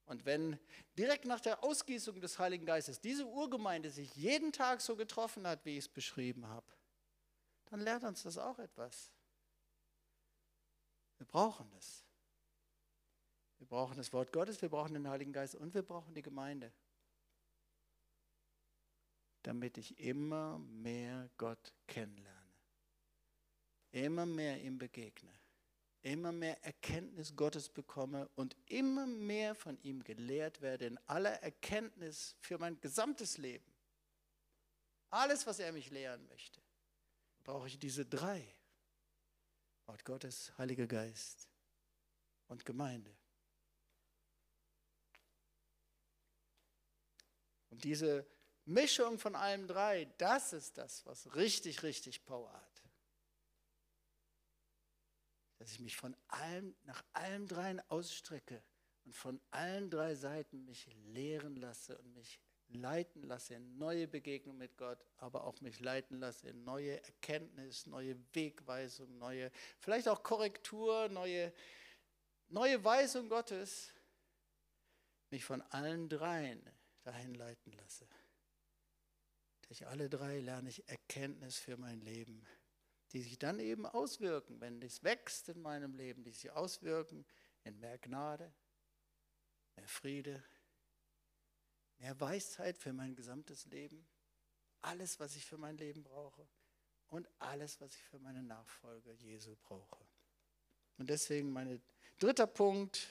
Und 0.05 0.25
wenn 0.25 0.59
direkt 0.97 1.25
nach 1.25 1.39
der 1.39 1.63
Ausgießung 1.63 2.19
des 2.19 2.37
Heiligen 2.37 2.65
Geistes 2.65 2.99
diese 2.99 3.25
Urgemeinde 3.25 3.89
sich 3.89 4.15
jeden 4.15 4.51
Tag 4.51 4.81
so 4.81 4.95
getroffen 4.95 5.47
hat, 5.47 5.63
wie 5.65 5.77
ich 5.77 5.85
es 5.85 5.89
beschrieben 5.89 6.47
habe, 6.47 6.65
dann 7.65 7.79
lehrt 7.79 8.03
uns 8.03 8.23
das 8.23 8.37
auch 8.37 8.59
etwas. 8.59 9.11
Wir 11.17 11.25
brauchen 11.25 11.69
das. 11.71 12.02
Wir 13.63 13.69
brauchen 13.69 13.95
das 13.95 14.11
Wort 14.11 14.33
Gottes, 14.33 14.61
wir 14.61 14.67
brauchen 14.67 14.93
den 14.93 15.07
Heiligen 15.07 15.31
Geist 15.31 15.55
und 15.55 15.73
wir 15.73 15.83
brauchen 15.83 16.13
die 16.13 16.21
Gemeinde, 16.21 16.73
damit 19.41 19.77
ich 19.77 19.97
immer 19.99 20.59
mehr 20.59 21.29
Gott 21.37 21.71
kennenlerne, 21.87 22.53
immer 23.93 24.25
mehr 24.25 24.61
ihm 24.61 24.77
begegne, 24.77 25.31
immer 26.01 26.33
mehr 26.33 26.61
Erkenntnis 26.65 27.37
Gottes 27.37 27.69
bekomme 27.69 28.29
und 28.35 28.57
immer 28.65 29.07
mehr 29.07 29.55
von 29.55 29.81
ihm 29.81 30.03
gelehrt 30.03 30.59
werde 30.59 30.85
in 30.85 30.97
aller 31.07 31.41
Erkenntnis 31.41 32.35
für 32.41 32.57
mein 32.57 32.81
gesamtes 32.81 33.37
Leben. 33.37 33.73
Alles, 35.09 35.47
was 35.47 35.59
er 35.59 35.71
mich 35.71 35.89
lehren 35.89 36.27
möchte, 36.27 36.61
brauche 37.45 37.67
ich 37.67 37.79
diese 37.79 38.05
drei. 38.05 38.45
Wort 39.85 40.03
Gottes, 40.03 40.51
Heiliger 40.57 40.85
Geist 40.85 41.47
und 42.49 42.65
Gemeinde. 42.65 43.22
Und 47.73 47.83
diese 47.83 48.23
Mischung 48.65 49.17
von 49.17 49.35
allem 49.35 49.65
drei, 49.65 50.05
das 50.19 50.53
ist 50.53 50.77
das, 50.77 51.03
was 51.07 51.33
richtig, 51.35 51.81
richtig 51.81 52.23
Power 52.23 52.53
hat. 52.53 52.83
Dass 55.57 55.71
ich 55.71 55.79
mich 55.79 55.97
von 55.97 56.15
allem, 56.27 56.75
nach 56.83 57.03
allen 57.13 57.47
dreien 57.47 57.81
ausstrecke 57.89 58.61
und 59.05 59.15
von 59.15 59.41
allen 59.49 59.89
drei 59.89 60.13
Seiten 60.13 60.65
mich 60.65 60.85
lehren 61.13 61.55
lasse 61.55 61.97
und 61.97 62.13
mich 62.13 62.39
leiten 62.67 63.23
lasse 63.23 63.55
in 63.55 63.79
neue 63.79 64.07
Begegnung 64.07 64.55
mit 64.55 64.77
Gott, 64.77 65.03
aber 65.17 65.45
auch 65.45 65.59
mich 65.61 65.79
leiten 65.79 66.19
lasse 66.19 66.49
in 66.49 66.63
neue 66.63 67.03
Erkenntnis, 67.03 67.87
neue 67.87 68.15
Wegweisung, 68.33 69.17
neue, 69.17 69.49
vielleicht 69.79 70.07
auch 70.07 70.21
Korrektur, 70.21 71.09
neue, 71.09 71.51
neue 72.49 72.83
Weisung 72.83 73.29
Gottes, 73.29 73.91
mich 75.31 75.43
von 75.43 75.63
allen 75.63 76.07
dreien 76.07 76.63
dahin 77.03 77.35
leiten 77.35 77.71
lasse. 77.73 78.07
Durch 79.67 79.87
alle 79.87 80.09
drei 80.09 80.39
lerne 80.39 80.69
ich 80.69 80.87
Erkenntnis 80.89 81.57
für 81.57 81.77
mein 81.77 82.01
Leben, 82.01 82.45
die 83.11 83.21
sich 83.21 83.37
dann 83.37 83.59
eben 83.59 83.85
auswirken, 83.85 84.59
wenn 84.59 84.81
es 84.81 85.03
wächst 85.03 85.49
in 85.49 85.61
meinem 85.61 85.93
Leben, 85.93 86.23
die 86.23 86.31
sich 86.31 86.51
auswirken 86.51 87.25
in 87.63 87.79
mehr 87.79 87.97
Gnade, 87.97 88.51
mehr 89.75 89.87
Friede, 89.87 90.43
mehr 91.99 92.19
Weisheit 92.19 92.77
für 92.77 92.93
mein 92.93 93.15
gesamtes 93.15 93.65
Leben, 93.65 94.05
alles, 94.81 95.19
was 95.19 95.35
ich 95.35 95.45
für 95.45 95.57
mein 95.57 95.77
Leben 95.77 96.03
brauche 96.03 96.47
und 97.07 97.27
alles, 97.39 97.79
was 97.79 97.95
ich 97.95 98.03
für 98.03 98.19
meine 98.19 98.43
Nachfolge 98.43 99.13
Jesu 99.13 99.55
brauche. 99.55 100.05
Und 100.97 101.09
deswegen 101.09 101.51
mein 101.51 101.81
dritter 102.19 102.47
Punkt, 102.47 103.07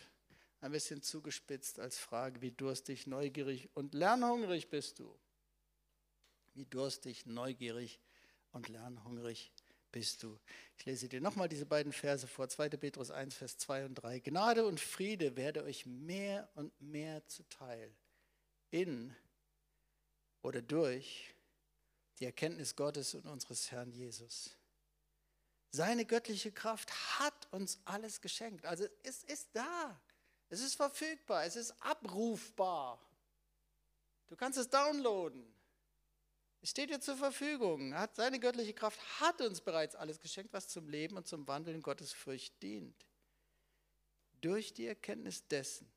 ein 0.62 0.70
bisschen 0.70 1.02
zugespitzt 1.02 1.80
als 1.80 1.98
Frage, 1.98 2.40
wie 2.40 2.52
durstig, 2.52 3.06
neugierig 3.06 3.68
und 3.74 3.94
lernhungrig 3.94 4.70
bist 4.70 5.00
du? 5.00 5.18
Wie 6.54 6.64
durstig, 6.64 7.26
neugierig 7.26 8.00
und 8.52 8.68
lernhungrig 8.68 9.52
bist 9.90 10.22
du? 10.22 10.38
Ich 10.78 10.86
lese 10.86 11.08
dir 11.08 11.20
nochmal 11.20 11.48
diese 11.48 11.66
beiden 11.66 11.92
Verse 11.92 12.28
vor, 12.28 12.48
2. 12.48 12.68
Petrus 12.70 13.10
1, 13.10 13.34
Vers 13.34 13.58
2 13.58 13.86
und 13.86 13.94
3. 13.96 14.20
Gnade 14.20 14.64
und 14.64 14.78
Friede 14.78 15.36
werde 15.36 15.64
euch 15.64 15.84
mehr 15.84 16.48
und 16.54 16.80
mehr 16.80 17.26
zuteil 17.26 17.92
in 18.70 19.14
oder 20.42 20.62
durch 20.62 21.34
die 22.20 22.24
Erkenntnis 22.24 22.76
Gottes 22.76 23.14
und 23.14 23.26
unseres 23.26 23.72
Herrn 23.72 23.90
Jesus. 23.90 24.56
Seine 25.72 26.04
göttliche 26.04 26.52
Kraft 26.52 26.92
hat 27.18 27.48
uns 27.50 27.80
alles 27.84 28.20
geschenkt. 28.20 28.64
Also 28.64 28.86
es 29.02 29.24
ist 29.24 29.48
da. 29.54 30.00
Es 30.52 30.60
ist 30.60 30.74
verfügbar, 30.74 31.46
es 31.46 31.56
ist 31.56 31.70
abrufbar. 31.80 33.00
Du 34.28 34.36
kannst 34.36 34.58
es 34.58 34.68
downloaden. 34.68 35.50
Es 36.60 36.68
steht 36.68 36.90
dir 36.90 37.00
zur 37.00 37.16
Verfügung. 37.16 37.94
Hat, 37.94 38.14
seine 38.16 38.38
göttliche 38.38 38.74
Kraft 38.74 39.00
hat 39.18 39.40
uns 39.40 39.62
bereits 39.62 39.94
alles 39.94 40.20
geschenkt, 40.20 40.52
was 40.52 40.68
zum 40.68 40.90
Leben 40.90 41.16
und 41.16 41.26
zum 41.26 41.48
Wandeln 41.48 41.80
Gottes 41.80 42.12
Furcht 42.12 42.62
dient. 42.62 43.06
Durch 44.42 44.74
die 44.74 44.86
Erkenntnis 44.86 45.48
dessen, 45.48 45.90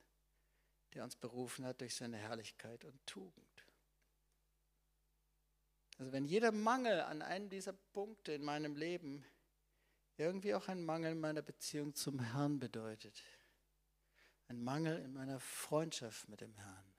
der 0.94 1.04
uns 1.04 1.18
berufen 1.18 1.66
hat 1.66 1.82
durch 1.82 1.94
seine 1.94 2.16
Herrlichkeit 2.16 2.86
und 2.86 3.06
Tugend. 3.06 3.66
Also 5.98 6.14
wenn 6.14 6.24
jeder 6.24 6.54
Mangel 6.54 7.02
an 7.02 7.22
einem 7.22 7.50
dieser 7.50 7.74
Punkte 7.74 8.32
in 8.32 8.46
meinem 8.46 8.78
Leben 8.78 9.26
irgendwie 10.16 10.54
auch 10.54 10.70
ein 10.70 10.82
Mangel 10.82 11.12
in 11.12 11.20
meiner 11.20 11.42
Beziehung 11.42 11.94
zum 11.94 12.22
Herrn 12.22 12.58
bedeutet, 12.58 13.22
ein 14.48 14.64
Mangel 14.64 15.00
in 15.00 15.14
meiner 15.14 15.40
Freundschaft 15.40 16.30
mit 16.30 16.42
dem 16.42 16.54
Herrn, 16.56 16.94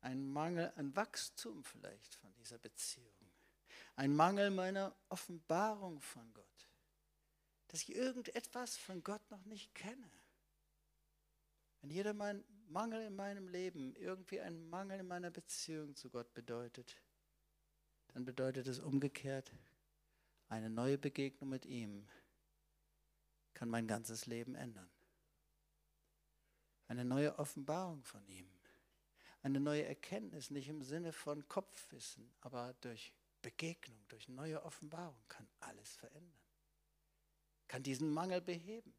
ein 0.00 0.28
Mangel 0.28 0.72
an 0.76 0.94
Wachstum 0.96 1.64
vielleicht 1.64 2.14
von 2.16 2.32
dieser 2.34 2.58
Beziehung, 2.58 3.14
ein 3.96 4.14
Mangel 4.14 4.50
meiner 4.50 4.94
Offenbarung 5.08 6.00
von 6.00 6.32
Gott, 6.34 6.68
dass 7.68 7.82
ich 7.82 7.94
irgendetwas 7.94 8.76
von 8.76 9.02
Gott 9.02 9.30
noch 9.30 9.44
nicht 9.44 9.74
kenne. 9.74 10.10
Wenn 11.80 11.90
jeder 11.90 12.12
mein 12.12 12.44
Mangel 12.68 13.02
in 13.02 13.14
meinem 13.14 13.48
Leben 13.48 13.94
irgendwie 13.94 14.40
ein 14.40 14.68
Mangel 14.68 15.00
in 15.00 15.06
meiner 15.06 15.30
Beziehung 15.30 15.94
zu 15.94 16.10
Gott 16.10 16.34
bedeutet, 16.34 17.00
dann 18.08 18.24
bedeutet 18.24 18.66
es 18.66 18.80
umgekehrt, 18.80 19.52
eine 20.48 20.70
neue 20.70 20.98
Begegnung 20.98 21.50
mit 21.50 21.66
ihm 21.66 22.08
kann 23.54 23.68
mein 23.68 23.86
ganzes 23.86 24.26
Leben 24.26 24.54
ändern 24.54 24.88
eine 26.88 27.04
neue 27.04 27.38
Offenbarung 27.38 28.02
von 28.02 28.26
ihm, 28.26 28.50
eine 29.42 29.60
neue 29.60 29.84
Erkenntnis, 29.84 30.50
nicht 30.50 30.68
im 30.68 30.82
Sinne 30.82 31.12
von 31.12 31.46
Kopfwissen, 31.48 32.32
aber 32.40 32.74
durch 32.80 33.12
Begegnung, 33.42 34.02
durch 34.08 34.28
neue 34.28 34.62
Offenbarung 34.64 35.20
kann 35.28 35.46
alles 35.60 35.94
verändern, 35.96 36.42
kann 37.68 37.82
diesen 37.82 38.10
Mangel 38.10 38.40
beheben. 38.40 38.94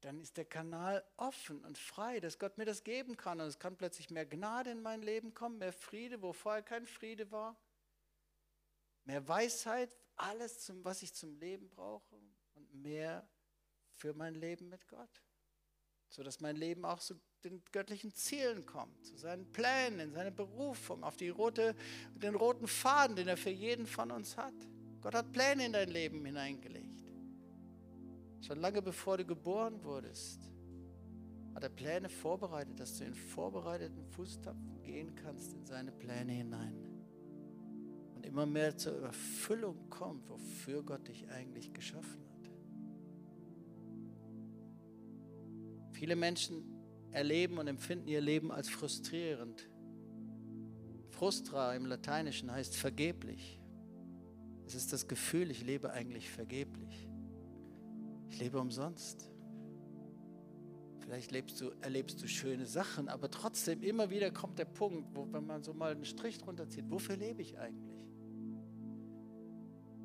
Dann 0.00 0.20
ist 0.20 0.36
der 0.36 0.44
Kanal 0.44 1.02
offen 1.16 1.64
und 1.64 1.78
frei, 1.78 2.20
dass 2.20 2.38
Gott 2.38 2.58
mir 2.58 2.66
das 2.66 2.84
geben 2.84 3.16
kann. 3.16 3.40
Und 3.40 3.46
es 3.46 3.58
kann 3.58 3.76
plötzlich 3.76 4.10
mehr 4.10 4.26
Gnade 4.26 4.70
in 4.70 4.82
mein 4.82 5.00
Leben 5.00 5.32
kommen, 5.32 5.56
mehr 5.56 5.72
Friede, 5.72 6.20
wo 6.20 6.34
vorher 6.34 6.62
kein 6.62 6.84
Friede 6.84 7.30
war, 7.30 7.56
mehr 9.04 9.26
Weisheit, 9.26 9.96
alles, 10.16 10.70
was 10.82 11.02
ich 11.02 11.14
zum 11.14 11.34
Leben 11.36 11.70
brauche 11.70 12.14
und 12.54 12.74
mehr 12.74 13.26
für 13.92 14.12
mein 14.12 14.34
Leben 14.34 14.68
mit 14.68 14.86
Gott 14.88 15.22
sodass 16.14 16.40
mein 16.40 16.54
Leben 16.54 16.84
auch 16.84 17.00
zu 17.00 17.14
den 17.42 17.60
göttlichen 17.72 18.14
Zielen 18.14 18.64
kommt, 18.64 19.04
zu 19.04 19.16
seinen 19.16 19.50
Plänen, 19.52 19.98
in 19.98 20.12
seine 20.12 20.30
Berufung, 20.30 21.02
auf 21.02 21.16
die 21.16 21.28
rote, 21.28 21.74
den 22.14 22.36
roten 22.36 22.68
Faden, 22.68 23.16
den 23.16 23.26
er 23.26 23.36
für 23.36 23.50
jeden 23.50 23.84
von 23.86 24.12
uns 24.12 24.36
hat. 24.36 24.54
Gott 25.00 25.14
hat 25.14 25.32
Pläne 25.32 25.66
in 25.66 25.72
dein 25.72 25.90
Leben 25.90 26.24
hineingelegt. 26.24 27.02
Schon 28.40 28.60
lange 28.60 28.80
bevor 28.80 29.18
du 29.18 29.24
geboren 29.24 29.82
wurdest, 29.82 30.48
hat 31.52 31.64
er 31.64 31.68
Pläne 31.68 32.08
vorbereitet, 32.08 32.78
dass 32.78 32.96
du 32.98 33.04
in 33.04 33.14
vorbereiteten 33.14 34.04
Fußtapfen 34.12 34.82
gehen 34.82 35.16
kannst 35.16 35.52
in 35.52 35.66
seine 35.66 35.90
Pläne 35.90 36.32
hinein. 36.32 36.76
Und 38.14 38.24
immer 38.24 38.46
mehr 38.46 38.76
zur 38.76 39.02
Erfüllung 39.02 39.90
kommt, 39.90 40.28
wofür 40.28 40.84
Gott 40.84 41.08
dich 41.08 41.28
eigentlich 41.28 41.72
geschaffen 41.72 42.24
hat. 42.28 42.33
Viele 46.04 46.16
Menschen 46.16 46.62
erleben 47.12 47.56
und 47.56 47.66
empfinden 47.66 48.08
ihr 48.08 48.20
Leben 48.20 48.52
als 48.52 48.68
frustrierend. 48.68 49.70
Frustra 51.08 51.74
im 51.74 51.86
Lateinischen 51.86 52.52
heißt 52.52 52.76
vergeblich. 52.76 53.58
Es 54.66 54.74
ist 54.74 54.92
das 54.92 55.08
Gefühl, 55.08 55.50
ich 55.50 55.64
lebe 55.64 55.90
eigentlich 55.92 56.28
vergeblich. 56.28 57.08
Ich 58.28 58.38
lebe 58.38 58.60
umsonst. 58.60 59.30
Vielleicht 60.98 61.30
lebst 61.30 61.62
du, 61.62 61.70
erlebst 61.80 62.22
du 62.22 62.28
schöne 62.28 62.66
Sachen, 62.66 63.08
aber 63.08 63.30
trotzdem 63.30 63.82
immer 63.82 64.10
wieder 64.10 64.30
kommt 64.30 64.58
der 64.58 64.66
Punkt, 64.66 65.08
wo, 65.16 65.26
wenn 65.32 65.46
man 65.46 65.62
so 65.62 65.72
mal 65.72 65.92
einen 65.92 66.04
Strich 66.04 66.36
drunter 66.36 66.68
zieht, 66.68 66.90
wofür 66.90 67.16
lebe 67.16 67.40
ich 67.40 67.58
eigentlich? 67.58 68.04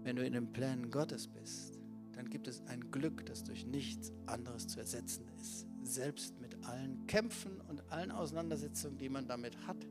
Wenn 0.04 0.16
du 0.16 0.26
in 0.26 0.32
den 0.32 0.54
Plänen 0.54 0.92
Gottes 0.92 1.28
bist, 1.28 1.78
dann 2.14 2.30
gibt 2.30 2.48
es 2.48 2.62
ein 2.68 2.90
Glück, 2.90 3.26
das 3.26 3.44
durch 3.44 3.66
nichts 3.66 4.14
anderes 4.28 4.66
zu 4.66 4.80
ersetzen 4.80 5.28
ist 5.42 5.69
selbst 5.84 6.40
mit 6.40 6.66
allen 6.66 7.06
Kämpfen 7.08 7.60
und 7.62 7.92
allen 7.92 8.12
Auseinandersetzungen, 8.12 8.98
die 8.98 9.10
man 9.10 9.28
damit 9.28 9.68
hat, 9.68 9.88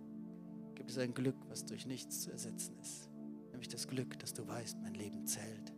gibt 0.75 0.91
es 0.91 0.99
ein 0.99 1.15
Glück, 1.15 1.37
was 1.49 1.65
durch 1.65 1.87
nichts 1.87 2.23
zu 2.23 2.31
ersetzen 2.31 2.79
ist. 2.81 3.09
Nämlich 3.51 3.69
das 3.69 3.89
Glück, 3.89 4.19
dass 4.19 4.33
du 4.33 4.47
weißt, 4.47 4.79
mein 4.81 4.95
Leben 4.95 5.27
zählt. 5.27 5.73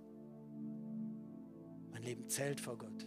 Mein 1.90 2.02
Leben 2.02 2.28
zählt 2.28 2.60
vor 2.60 2.76
Gott. 2.78 3.06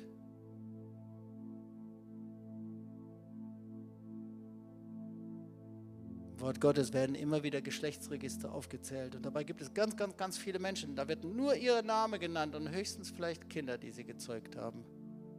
Wort 6.39 6.59
Gottes 6.59 6.91
werden 6.91 7.15
immer 7.15 7.43
wieder 7.43 7.61
Geschlechtsregister 7.61 8.51
aufgezählt 8.51 9.15
und 9.15 9.25
dabei 9.25 9.45
gibt 9.45 9.61
es 9.61 9.73
ganz, 9.73 9.95
ganz, 9.95 10.17
ganz 10.17 10.37
viele 10.37 10.59
Menschen. 10.59 10.95
Da 10.95 11.07
wird 11.07 11.23
nur 11.23 11.55
ihr 11.55 11.81
Name 11.83 12.19
genannt 12.19 12.53
und 12.55 12.69
höchstens 12.69 13.11
vielleicht 13.11 13.49
Kinder, 13.49 13.77
die 13.77 13.91
sie 13.91 14.03
gezeugt 14.03 14.57
haben. 14.57 14.83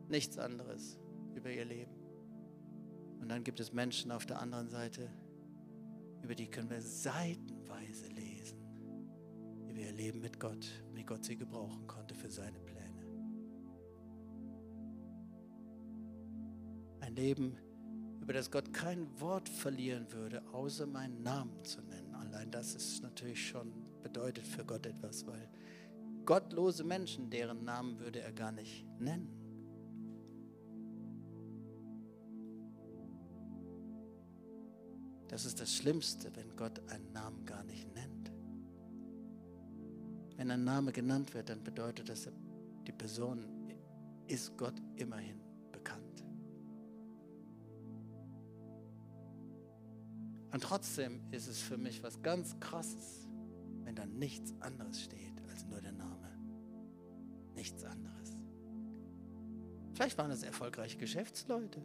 Nichts 0.08 0.38
anderes 0.38 0.98
über 1.34 1.50
ihr 1.50 1.64
Leben. 1.64 1.94
Und 3.20 3.28
dann 3.28 3.42
gibt 3.42 3.60
es 3.60 3.72
Menschen 3.72 4.10
auf 4.10 4.26
der 4.26 4.40
anderen 4.40 4.68
Seite, 4.68 5.08
über 6.22 6.34
die 6.34 6.46
können 6.46 6.70
wir 6.70 6.80
seitenweise 6.80 8.06
lesen, 8.08 8.58
über 9.68 9.78
ihr 9.78 9.92
Leben 9.92 10.20
mit 10.20 10.40
Gott, 10.40 10.66
wie 10.94 11.04
Gott 11.04 11.24
sie 11.24 11.36
gebrauchen 11.36 11.86
konnte 11.86 12.14
für 12.14 12.30
seine 12.30 12.58
Pläne. 12.60 13.04
Ein 17.00 17.14
Leben, 17.14 17.56
über 18.20 18.32
das 18.32 18.50
Gott 18.50 18.72
kein 18.72 19.20
Wort 19.20 19.48
verlieren 19.48 20.10
würde, 20.12 20.42
außer 20.52 20.86
meinen 20.86 21.22
Namen 21.22 21.62
zu 21.64 21.82
nennen. 21.82 22.14
Allein 22.14 22.50
das 22.50 22.74
ist 22.74 23.02
natürlich 23.02 23.48
schon 23.48 23.72
bedeutet 24.02 24.46
für 24.46 24.64
Gott 24.64 24.86
etwas, 24.86 25.26
weil 25.26 25.48
gottlose 26.24 26.84
Menschen, 26.84 27.28
deren 27.30 27.64
Namen 27.64 27.98
würde 27.98 28.20
er 28.20 28.32
gar 28.32 28.52
nicht 28.52 28.86
nennen. 28.98 29.43
Das 35.34 35.44
ist 35.44 35.58
das 35.58 35.74
Schlimmste, 35.74 36.30
wenn 36.36 36.54
Gott 36.54 36.80
einen 36.90 37.10
Namen 37.12 37.44
gar 37.44 37.64
nicht 37.64 37.92
nennt. 37.92 38.30
Wenn 40.36 40.48
ein 40.48 40.62
Name 40.62 40.92
genannt 40.92 41.34
wird, 41.34 41.48
dann 41.48 41.64
bedeutet 41.64 42.08
das, 42.08 42.28
die 42.86 42.92
Person 42.92 43.44
ist 44.28 44.56
Gott 44.56 44.80
immerhin 44.94 45.44
Und 50.54 50.62
trotzdem 50.62 51.20
ist 51.32 51.48
es 51.48 51.58
für 51.58 51.76
mich 51.76 52.00
was 52.04 52.22
ganz 52.22 52.60
Krasses, 52.60 53.26
wenn 53.82 53.96
da 53.96 54.06
nichts 54.06 54.54
anderes 54.60 55.02
steht 55.02 55.42
als 55.50 55.66
nur 55.66 55.80
der 55.80 55.90
Name. 55.90 56.30
Nichts 57.56 57.82
anderes. 57.82 58.36
Vielleicht 59.94 60.16
waren 60.16 60.30
es 60.30 60.44
erfolgreiche 60.44 60.96
Geschäftsleute. 60.96 61.82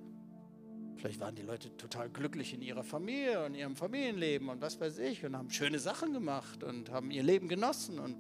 Vielleicht 1.00 1.20
waren 1.22 1.36
die 1.36 1.44
Leute 1.44 1.76
total 1.78 2.10
glücklich 2.10 2.54
in 2.54 2.62
ihrer 2.62 2.84
Familie 2.84 3.46
und 3.46 3.56
ihrem 3.56 3.76
Familienleben 3.76 4.50
und 4.50 4.62
was 4.62 4.80
weiß 4.82 5.00
ich 5.00 5.26
und 5.26 5.36
haben 5.36 5.50
schöne 5.50 5.80
Sachen 5.80 6.12
gemacht 6.12 6.64
und 6.64 6.92
haben 6.92 7.10
ihr 7.10 7.24
Leben 7.24 7.48
genossen. 7.48 8.00
Und, 8.00 8.18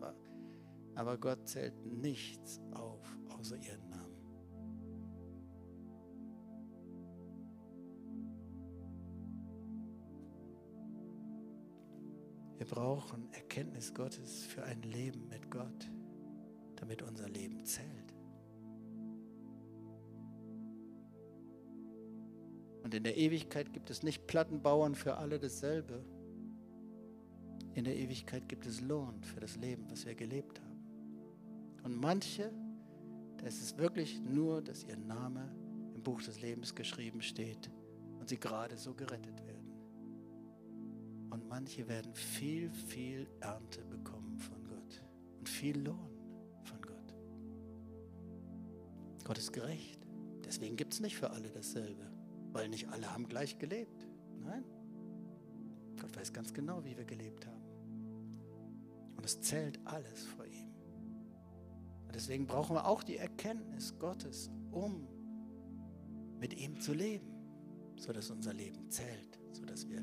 aber 0.96 1.18
Gott 1.18 1.48
zählt 1.48 1.86
nichts 1.86 2.62
auf 2.72 3.06
außer 3.38 3.58
ihren 3.58 3.90
Wir 12.60 12.66
brauchen 12.66 13.32
Erkenntnis 13.32 13.94
Gottes 13.94 14.46
für 14.46 14.62
ein 14.64 14.82
Leben 14.82 15.30
mit 15.30 15.50
Gott, 15.50 15.90
damit 16.76 17.02
unser 17.02 17.30
Leben 17.30 17.64
zählt. 17.64 18.09
Und 22.90 22.96
in 22.96 23.04
der 23.04 23.18
Ewigkeit 23.18 23.72
gibt 23.72 23.92
es 23.92 24.02
nicht 24.02 24.26
Plattenbauern 24.26 24.96
für 24.96 25.18
alle 25.18 25.38
dasselbe. 25.38 26.04
In 27.76 27.84
der 27.84 27.96
Ewigkeit 27.96 28.50
gibt 28.50 28.66
es 28.66 28.82
Lohn 28.82 29.22
für 29.22 29.40
das 29.40 29.58
Leben, 29.58 29.86
was 29.92 30.08
wir 30.08 30.16
gelebt 30.16 30.60
haben. 30.60 30.80
Und 31.84 32.02
manche, 32.02 32.52
da 33.38 33.46
ist 33.46 33.62
es 33.62 33.78
wirklich 33.78 34.20
nur, 34.22 34.64
dass 34.64 34.86
ihr 34.86 34.98
Name 34.98 35.54
im 35.94 36.02
Buch 36.02 36.20
des 36.24 36.42
Lebens 36.42 36.74
geschrieben 36.74 37.22
steht 37.22 37.70
und 38.20 38.28
sie 38.28 38.40
gerade 38.40 38.76
so 38.76 38.96
gerettet 38.96 39.40
werden. 39.46 39.72
Und 41.30 41.48
manche 41.48 41.88
werden 41.88 42.16
viel, 42.16 42.72
viel 42.72 43.28
Ernte 43.40 43.86
bekommen 43.86 44.40
von 44.40 44.64
Gott 44.64 45.04
und 45.38 45.48
viel 45.48 45.80
Lohn 45.80 46.10
von 46.64 46.82
Gott. 46.82 47.14
Gott 49.26 49.38
ist 49.38 49.54
gerecht. 49.54 50.00
Deswegen 50.44 50.76
gibt 50.76 50.94
es 50.94 51.02
nicht 51.02 51.16
für 51.16 51.30
alle 51.30 51.52
dasselbe, 51.52 52.10
weil 52.52 52.70
nicht 52.70 52.90
alle 52.90 53.12
haben 53.12 53.28
gleich 53.28 53.58
gelebt. 53.60 54.08
Nein. 54.40 54.64
Gott 56.00 56.16
weiß 56.16 56.34
ganz 56.34 56.54
genau, 56.54 56.84
wie 56.84 56.98
wir 56.98 57.06
gelebt 57.06 57.46
haben. 57.46 57.64
Und 59.18 59.26
es 59.26 59.42
zählt 59.42 59.80
alles 59.86 60.24
vor 60.24 60.46
ihm. 60.46 60.70
Und 62.08 62.16
deswegen 62.16 62.48
brauchen 62.48 62.76
wir 62.76 62.86
auch 62.86 63.04
die 63.04 63.18
Erkenntnis 63.18 63.98
Gottes, 64.00 64.50
um 64.72 65.08
mit 66.40 66.54
ihm 66.54 66.80
zu 66.80 66.94
leben, 66.94 67.28
sodass 67.98 68.32
unser 68.32 68.54
Leben 68.54 68.90
zählt, 68.90 69.40
sodass 69.52 69.88
wir 69.88 70.02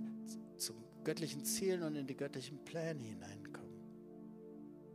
zum 0.57 0.77
göttlichen 1.03 1.45
Zielen 1.45 1.83
und 1.83 1.97
in 1.97 2.07
die 2.07 2.17
göttlichen 2.17 2.63
Pläne 2.65 3.03
hineinkommen. 3.03 3.81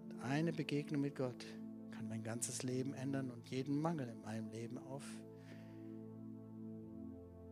Und 0.09 0.19
eine 0.21 0.53
Begegnung 0.53 1.01
mit 1.01 1.15
Gott 1.15 1.45
kann 1.91 2.07
mein 2.07 2.23
ganzes 2.23 2.63
Leben 2.63 2.93
ändern 2.93 3.31
und 3.31 3.49
jeden 3.49 3.81
Mangel 3.81 4.07
in 4.07 4.21
meinem 4.21 4.49
Leben 4.49 4.77
auf, 4.77 5.03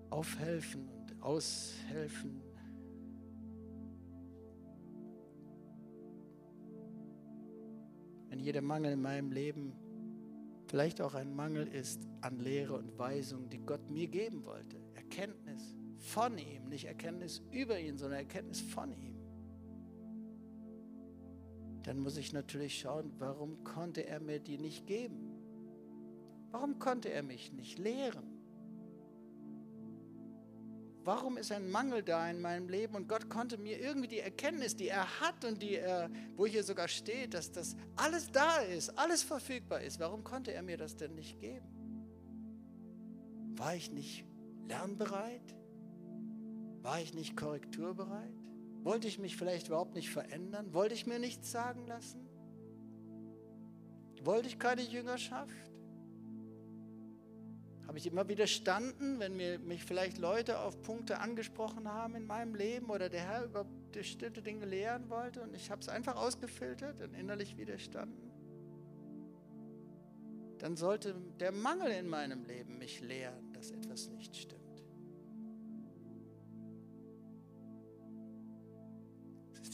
aufhelfen 0.09 0.89
und 0.89 1.21
aushelfen. 1.21 2.41
Wenn 8.29 8.39
jeder 8.39 8.61
Mangel 8.61 8.93
in 8.93 9.01
meinem 9.01 9.31
Leben 9.31 9.73
vielleicht 10.67 11.01
auch 11.01 11.15
ein 11.15 11.35
Mangel 11.35 11.67
ist 11.67 12.07
an 12.21 12.39
Lehre 12.39 12.75
und 12.75 12.97
Weisung, 12.97 13.49
die 13.49 13.59
Gott 13.59 13.89
mir 13.89 14.07
geben 14.07 14.45
wollte, 14.45 14.77
Erkenntnis, 14.93 15.73
von 15.97 16.37
ihm, 16.37 16.69
nicht 16.69 16.85
Erkenntnis 16.85 17.41
über 17.51 17.79
ihn, 17.79 17.97
sondern 17.97 18.19
Erkenntnis 18.19 18.61
von 18.61 18.93
ihm. 18.93 19.15
Dann 21.83 21.99
muss 21.99 22.17
ich 22.17 22.33
natürlich 22.33 22.79
schauen, 22.79 23.11
warum 23.17 23.63
konnte 23.63 24.05
er 24.05 24.19
mir 24.19 24.39
die 24.39 24.57
nicht 24.57 24.85
geben? 24.85 25.33
Warum 26.51 26.79
konnte 26.79 27.09
er 27.09 27.23
mich 27.23 27.51
nicht 27.51 27.79
lehren? 27.79 28.28
Warum 31.09 31.37
ist 31.37 31.51
ein 31.51 31.71
Mangel 31.71 32.03
da 32.03 32.29
in 32.29 32.39
meinem 32.39 32.69
Leben 32.69 32.93
und 32.93 33.09
Gott 33.09 33.31
konnte 33.31 33.57
mir 33.57 33.79
irgendwie 33.79 34.07
die 34.07 34.19
Erkenntnis, 34.19 34.75
die 34.75 34.89
er 34.89 35.19
hat 35.19 35.43
und 35.43 35.59
die 35.59 35.73
er, 35.73 36.11
wo 36.35 36.45
hier 36.45 36.63
sogar 36.63 36.87
steht, 36.87 37.33
dass 37.33 37.51
das 37.51 37.75
alles 37.95 38.31
da 38.31 38.57
ist, 38.57 38.95
alles 38.95 39.23
verfügbar 39.23 39.81
ist, 39.81 39.99
warum 39.99 40.23
konnte 40.23 40.53
er 40.53 40.61
mir 40.61 40.77
das 40.77 40.97
denn 40.97 41.15
nicht 41.15 41.39
geben? 41.39 41.67
War 43.55 43.73
ich 43.73 43.89
nicht 43.89 44.23
lernbereit? 44.67 45.55
War 46.83 47.01
ich 47.01 47.15
nicht 47.15 47.35
korrekturbereit? 47.35 48.35
Wollte 48.83 49.07
ich 49.07 49.17
mich 49.17 49.35
vielleicht 49.35 49.69
überhaupt 49.69 49.95
nicht 49.95 50.11
verändern? 50.11 50.75
Wollte 50.75 50.93
ich 50.93 51.07
mir 51.07 51.17
nichts 51.17 51.49
sagen 51.49 51.87
lassen? 51.87 52.29
Wollte 54.21 54.47
ich 54.47 54.59
keine 54.59 54.83
Jüngerschaft? 54.83 55.55
Habe 57.89 57.97
ich 57.97 58.05
immer 58.05 58.27
widerstanden, 58.27 59.19
wenn 59.19 59.35
mir, 59.35 59.57
mich 59.57 59.83
vielleicht 59.83 60.19
Leute 60.19 60.59
auf 60.59 60.79
Punkte 60.83 61.17
angesprochen 61.17 61.87
haben 61.87 62.13
in 62.13 62.27
meinem 62.27 62.53
Leben 62.53 62.91
oder 62.91 63.09
der 63.09 63.21
Herr 63.21 63.45
über 63.45 63.65
bestimmte 63.91 64.43
Dinge 64.43 64.67
lehren 64.67 65.09
wollte 65.09 65.41
und 65.41 65.55
ich 65.55 65.71
habe 65.71 65.81
es 65.81 65.89
einfach 65.89 66.15
ausgefiltert 66.15 67.01
und 67.01 67.15
innerlich 67.15 67.57
widerstanden? 67.57 68.31
Dann 70.59 70.77
sollte 70.77 71.15
der 71.39 71.51
Mangel 71.51 71.89
in 71.93 72.07
meinem 72.07 72.43
Leben 72.43 72.77
mich 72.77 73.01
lehren, 73.01 73.51
dass 73.53 73.71
etwas 73.71 74.07
nicht 74.09 74.35
stimmt. 74.35 74.58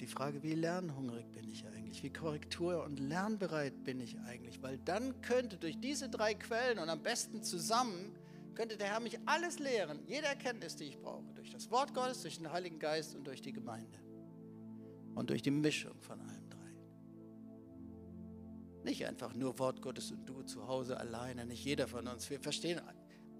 Die 0.06 0.12
Frage, 0.12 0.44
wie 0.44 0.54
lernhungrig 0.54 1.32
bin 1.32 1.50
ich 1.50 1.66
eigentlich? 1.66 2.04
Wie 2.04 2.12
korrektur- 2.14 2.84
und 2.84 3.00
lernbereit 3.00 3.84
bin 3.84 4.00
ich 4.00 4.20
eigentlich? 4.20 4.62
Weil 4.62 4.78
dann 4.78 5.20
könnte 5.22 5.58
durch 5.58 5.80
diese 5.80 6.10
drei 6.10 6.36
Quellen 6.36 6.78
und 6.78 6.90
am 6.90 7.02
besten 7.02 7.42
zusammen, 7.42 8.16
könnte 8.54 8.78
der 8.78 8.88
Herr 8.88 9.00
mich 9.00 9.18
alles 9.26 9.58
lehren, 9.58 10.00
jede 10.06 10.28
Erkenntnis, 10.28 10.76
die 10.76 10.84
ich 10.84 11.00
brauche, 11.00 11.26
durch 11.34 11.50
das 11.50 11.72
Wort 11.72 11.96
Gottes, 11.96 12.22
durch 12.22 12.38
den 12.38 12.52
Heiligen 12.52 12.78
Geist 12.78 13.16
und 13.16 13.26
durch 13.26 13.42
die 13.42 13.52
Gemeinde. 13.52 13.98
Und 15.16 15.32
durch 15.32 15.42
die 15.42 15.50
Mischung 15.50 16.00
von 16.02 16.22
allem 16.22 16.50
drei. 16.52 16.72
Nicht 18.84 19.08
einfach 19.08 19.34
nur 19.34 19.58
Wort 19.58 19.82
Gottes 19.82 20.12
und 20.12 20.30
du 20.30 20.44
zu 20.44 20.68
Hause 20.68 21.00
alleine, 21.00 21.48
nicht 21.48 21.66
jeder 21.66 21.88
von 21.88 22.08
uns. 22.08 22.30
Wir 22.30 22.40
verstehen 22.40 22.80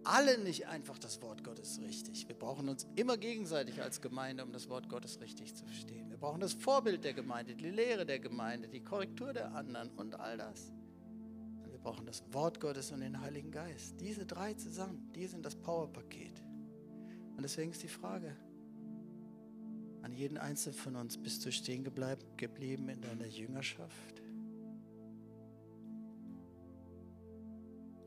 alle 0.04 0.38
nicht 0.38 0.68
einfach 0.68 0.98
das 0.98 1.22
Wort 1.22 1.44
Gottes 1.44 1.80
richtig. 1.80 2.28
Wir 2.28 2.36
brauchen 2.36 2.70
uns 2.70 2.88
immer 2.96 3.18
gegenseitig 3.18 3.82
als 3.82 4.02
Gemeinde, 4.02 4.44
um 4.44 4.52
das 4.52 4.70
Wort 4.70 4.88
Gottes 4.90 5.20
richtig 5.20 5.56
zu 5.56 5.66
verstehen. 5.66 6.05
Wir 6.26 6.32
brauchen 6.32 6.42
das 6.42 6.54
Vorbild 6.54 7.04
der 7.04 7.14
Gemeinde, 7.14 7.54
die 7.54 7.70
Lehre 7.70 8.04
der 8.04 8.18
Gemeinde, 8.18 8.68
die 8.68 8.84
Korrektur 8.84 9.32
der 9.32 9.54
anderen 9.54 9.92
und 9.92 10.20
all 10.20 10.36
das. 10.36 10.74
Und 11.62 11.72
wir 11.72 11.78
brauchen 11.78 12.08
das 12.08 12.24
Wort 12.34 12.60
Gottes 12.60 12.92
und 12.92 13.02
den 13.02 13.22
Heiligen 13.22 13.52
Geist. 13.52 14.02
Diese 14.02 14.26
drei 14.26 14.56
zusammen, 14.56 15.12
die 15.14 15.28
sind 15.28 15.46
das 15.46 15.56
Powerpaket. 15.56 16.42
Und 17.38 17.44
deswegen 17.44 17.70
ist 17.70 17.84
die 17.84 17.88
Frage 17.88 18.36
an 20.02 20.14
jeden 20.14 20.40
Einzelnen 20.40 20.76
von 20.76 20.96
uns, 20.96 21.16
bist 21.16 21.46
du 21.46 21.52
stehen 21.52 21.84
geblieben 21.84 22.90
in 22.90 23.02
deiner 23.02 23.28
Jüngerschaft? 23.28 24.24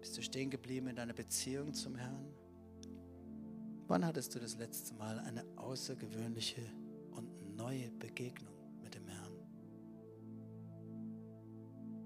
Bist 0.01 0.19
du 0.19 0.23
stehen 0.23 0.51
geblieben 0.51 0.89
in 0.89 0.97
deiner 0.97 1.15
Beziehung 1.15 1.73
zum 1.73 1.95
Herrn? 1.95 2.35
Wann 3.87 4.05
hattest 4.05 4.35
du 4.35 4.41
das 4.41 4.57
letzte 4.57 4.95
Mal 4.95 5.21
eine 5.21 5.45
außergewöhnliche 5.55 6.63
und 7.13 7.48
neue 7.59 7.91
Begegnung 7.91 8.55
mit 8.83 8.95
dem 8.95 9.07
Herrn. 9.09 9.33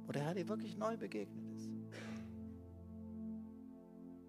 Wo 0.07 0.13
der 0.13 0.25
Herr 0.25 0.35
dir 0.35 0.49
wirklich 0.49 0.77
neu 0.77 0.97
begegnet 0.97 1.47
ist. 1.55 1.71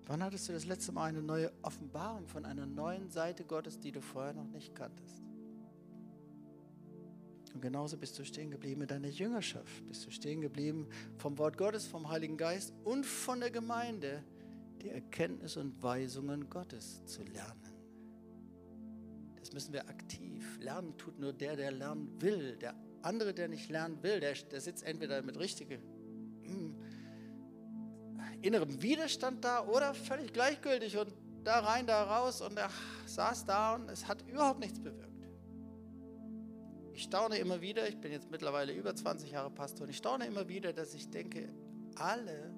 Wann 0.05 0.21
hattest 0.21 0.49
du 0.49 0.53
das 0.53 0.65
letzte 0.65 0.91
Mal 0.91 1.05
eine 1.05 1.21
neue 1.21 1.51
Offenbarung 1.61 2.27
von 2.27 2.45
einer 2.45 2.65
neuen 2.65 3.09
Seite 3.09 3.45
Gottes, 3.45 3.79
die 3.79 3.91
du 3.91 4.01
vorher 4.01 4.33
noch 4.33 4.47
nicht 4.47 4.75
kanntest? 4.75 5.23
Und 7.53 7.61
genauso 7.61 7.97
bist 7.97 8.19
du 8.19 8.25
stehen 8.25 8.51
geblieben 8.51 8.81
in 8.81 8.87
deiner 8.87 9.07
Jüngerschaft, 9.07 9.87
bist 9.87 10.05
du 10.05 10.11
stehen 10.11 10.41
geblieben 10.41 10.87
vom 11.17 11.37
Wort 11.37 11.57
Gottes, 11.57 11.85
vom 11.87 12.09
Heiligen 12.09 12.35
Geist 12.35 12.73
und 12.83 13.05
von 13.05 13.39
der 13.39 13.51
Gemeinde, 13.51 14.23
die 14.81 14.89
Erkenntnis 14.89 15.55
und 15.55 15.81
Weisungen 15.81 16.49
Gottes 16.49 17.05
zu 17.05 17.23
lernen. 17.23 17.72
Das 19.43 19.51
müssen 19.51 19.73
wir 19.73 19.89
aktiv. 19.89 20.57
Lernen 20.61 20.97
tut 20.97 21.19
nur 21.19 21.33
der, 21.33 21.57
der 21.57 21.69
lernen 21.69 22.09
will. 22.21 22.55
Der 22.55 22.73
andere, 23.01 23.33
der 23.33 23.49
nicht 23.49 23.69
lernen 23.69 24.01
will, 24.01 24.21
der, 24.21 24.33
der 24.33 24.61
sitzt 24.61 24.83
entweder 24.83 25.21
mit 25.21 25.37
richtigem 25.37 25.81
hm, 26.43 26.75
innerem 28.41 28.81
Widerstand 28.81 29.43
da 29.43 29.67
oder 29.67 29.93
völlig 29.93 30.31
gleichgültig 30.31 30.97
und 30.97 31.13
da 31.43 31.59
rein, 31.59 31.85
da 31.85 32.03
raus 32.03 32.41
und 32.41 32.57
er 32.57 32.69
saß 33.05 33.45
da 33.45 33.75
und 33.75 33.89
es 33.89 34.07
hat 34.07 34.25
überhaupt 34.29 34.61
nichts 34.61 34.79
bewirkt. 34.79 35.27
Ich 36.93 37.03
staune 37.03 37.37
immer 37.37 37.59
wieder, 37.59 37.89
ich 37.89 37.99
bin 37.99 38.13
jetzt 38.13 38.31
mittlerweile 38.31 38.71
über 38.71 38.95
20 38.95 39.31
Jahre 39.31 39.51
Pastor, 39.51 39.83
und 39.83 39.89
ich 39.89 39.97
staune 39.97 40.25
immer 40.25 40.47
wieder, 40.47 40.71
dass 40.71 40.93
ich 40.93 41.09
denke, 41.09 41.49
alle, 41.95 42.53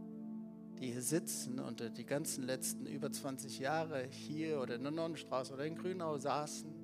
die 0.79 0.91
hier 0.91 1.01
sitzen 1.01 1.57
und 1.59 1.97
die 1.97 2.05
ganzen 2.05 2.43
letzten 2.43 2.86
über 2.86 3.11
20 3.11 3.57
Jahre 3.57 4.03
hier 4.03 4.61
oder 4.61 4.75
in 4.75 4.83
der 4.83 4.91
Nonnenstraße 4.91 5.51
oder 5.51 5.65
in 5.65 5.75
Grünau 5.75 6.17
saßen, 6.19 6.74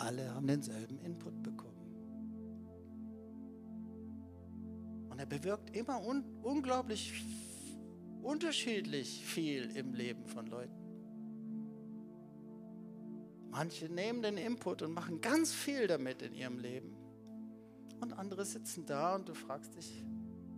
alle 0.00 0.34
haben 0.34 0.46
denselben 0.46 0.98
Input 1.00 1.42
bekommen. 1.42 1.70
Und 5.10 5.18
er 5.18 5.26
bewirkt 5.26 5.76
immer 5.76 6.04
un 6.04 6.24
unglaublich 6.42 7.24
unterschiedlich 8.22 9.24
viel 9.24 9.76
im 9.76 9.94
Leben 9.94 10.26
von 10.26 10.46
Leuten. 10.46 10.80
Manche 13.50 13.88
nehmen 13.88 14.22
den 14.22 14.36
Input 14.36 14.82
und 14.82 14.92
machen 14.92 15.20
ganz 15.20 15.52
viel 15.52 15.86
damit 15.86 16.22
in 16.22 16.34
ihrem 16.34 16.58
Leben. 16.58 16.96
Und 18.00 18.12
andere 18.12 18.44
sitzen 18.44 18.86
da 18.86 19.16
und 19.16 19.28
du 19.28 19.34
fragst 19.34 19.76
dich, 19.76 20.04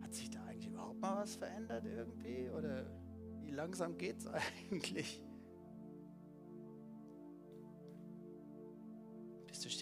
hat 0.03 0.15
sich 0.15 0.31
da 0.31 0.45
eigentlich 0.45 0.69
überhaupt 0.69 1.01
mal 1.01 1.23
was 1.23 1.37
verändert 1.37 1.85
irgendwie? 1.87 2.51
Oder 2.51 2.87
wie 3.41 3.51
langsam 3.51 3.97
geht 3.97 4.19
es 4.19 4.27
eigentlich? 4.71 5.23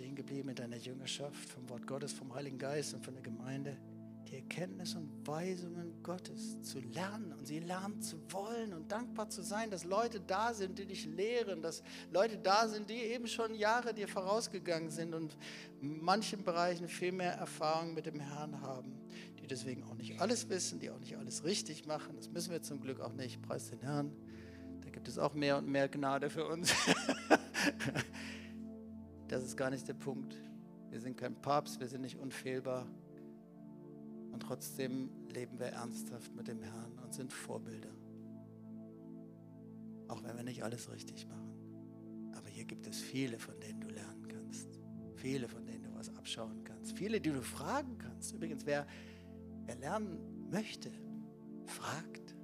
Stehen 0.01 0.17
geblieben 0.17 0.49
in 0.49 0.55
deiner 0.55 0.79
Jüngerschaft 0.79 1.51
vom 1.51 1.69
Wort 1.69 1.87
Gottes, 1.87 2.15
vom 2.15 2.35
Heiligen 2.35 2.57
Geist 2.57 2.95
und 2.95 3.05
von 3.05 3.13
der 3.13 3.23
Gemeinde? 3.23 3.77
die 4.31 4.37
Erkenntnis 4.37 4.95
und 4.95 5.27
Weisungen 5.27 6.03
Gottes 6.05 6.63
zu 6.63 6.79
lernen 6.79 7.33
und 7.33 7.47
sie 7.47 7.59
lernen 7.59 8.01
zu 8.01 8.17
wollen 8.31 8.73
und 8.73 8.93
dankbar 8.93 9.29
zu 9.29 9.43
sein, 9.43 9.71
dass 9.71 9.83
Leute 9.85 10.21
da 10.21 10.55
sind, 10.55 10.79
die 10.79 10.87
dich 10.87 11.05
lehren, 11.05 11.63
dass 11.63 11.83
Leute 12.13 12.39
da 12.39 12.69
sind, 12.69 12.89
die 12.89 12.95
eben 12.95 13.27
schon 13.27 13.55
Jahre 13.55 13.93
dir 13.93 14.07
vorausgegangen 14.07 14.91
sind 14.91 15.15
und 15.15 15.37
in 15.83 16.01
manchen 16.01 16.45
Bereichen 16.45 16.87
viel 16.87 17.11
mehr 17.11 17.33
Erfahrung 17.33 17.93
mit 17.93 18.07
dem 18.07 18.21
Herrn 18.21 18.61
haben, 18.61 18.93
die 19.43 19.49
deswegen 19.49 19.83
auch 19.83 19.95
nicht 19.95 20.21
alles 20.21 20.49
wissen, 20.49 20.79
die 20.79 20.91
auch 20.91 21.01
nicht 21.01 21.17
alles 21.17 21.43
richtig 21.43 21.87
machen. 21.87 22.15
Das 22.15 22.31
müssen 22.31 22.53
wir 22.53 22.63
zum 22.63 22.81
Glück 22.81 23.01
auch 23.01 23.15
nicht, 23.15 23.43
preis 23.43 23.69
den 23.69 23.81
Herrn. 23.81 24.13
Da 24.83 24.91
gibt 24.91 25.09
es 25.09 25.19
auch 25.19 25.35
mehr 25.35 25.59
und 25.59 25.67
mehr 25.67 25.89
Gnade 25.89 26.31
für 26.31 26.47
uns. 26.47 26.73
das 29.31 29.45
ist 29.45 29.57
gar 29.57 29.71
nicht 29.71 29.87
der 29.87 29.95
Punkt. 29.95 30.37
Wir 30.91 31.01
sind 31.01 31.17
kein 31.17 31.41
Papst, 31.41 31.79
wir 31.79 31.87
sind 31.87 32.01
nicht 32.01 32.19
unfehlbar. 32.19 32.87
Und 34.33 34.41
trotzdem 34.41 35.11
leben 35.29 35.59
wir 35.59 35.67
ernsthaft 35.67 36.35
mit 36.35 36.49
dem 36.49 36.63
Herrn 36.63 36.99
und 36.99 37.15
sind 37.15 37.33
Vorbilder. 37.33 37.95
Auch 40.09 40.25
wenn 40.25 40.37
wir 40.37 40.43
nicht 40.43 40.65
alles 40.65 40.91
richtig 40.91 41.29
machen. 41.29 41.55
Aber 42.35 42.49
hier 42.49 42.65
gibt 42.65 42.89
es 42.89 43.01
viele, 43.01 43.39
von 43.39 43.59
denen 43.61 43.81
du 43.81 43.89
lernen 43.89 44.27
kannst. 44.27 44.81
Viele, 45.15 45.47
von 45.49 45.65
denen 45.65 45.85
du 45.85 45.95
was 45.95 46.09
abschauen 46.17 46.65
kannst. 46.65 46.97
Viele, 46.99 47.21
die 47.21 47.31
du 47.31 47.43
fragen 47.43 47.99
kannst. 47.99 48.35
Übrigens, 48.35 48.67
wer, 48.67 48.85
wer 49.67 49.77
lernen 49.77 50.51
möchte, 50.51 50.91
fragt. 51.67 52.35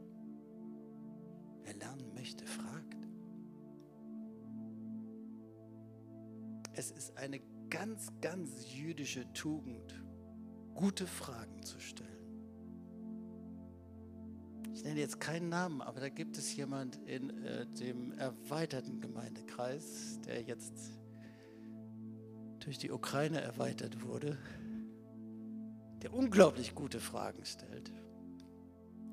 Wer 1.64 1.74
lernen 1.74 2.14
möchte, 2.14 2.46
fragt. 2.46 2.95
Es 6.78 6.90
ist 6.90 7.16
eine 7.16 7.40
ganz, 7.70 8.12
ganz 8.20 8.70
jüdische 8.70 9.32
Tugend, 9.32 9.98
gute 10.74 11.06
Fragen 11.06 11.62
zu 11.62 11.80
stellen. 11.80 12.10
Ich 14.74 14.84
nenne 14.84 15.00
jetzt 15.00 15.18
keinen 15.18 15.48
Namen, 15.48 15.80
aber 15.80 16.00
da 16.00 16.10
gibt 16.10 16.36
es 16.36 16.54
jemand 16.54 16.96
in 17.06 17.30
äh, 17.42 17.66
dem 17.66 18.12
erweiterten 18.12 19.00
Gemeindekreis, 19.00 20.20
der 20.26 20.42
jetzt 20.42 20.74
durch 22.60 22.76
die 22.76 22.90
Ukraine 22.90 23.40
erweitert 23.40 24.02
wurde, 24.02 24.36
der 26.02 26.12
unglaublich 26.12 26.74
gute 26.74 27.00
Fragen 27.00 27.42
stellt. 27.46 27.90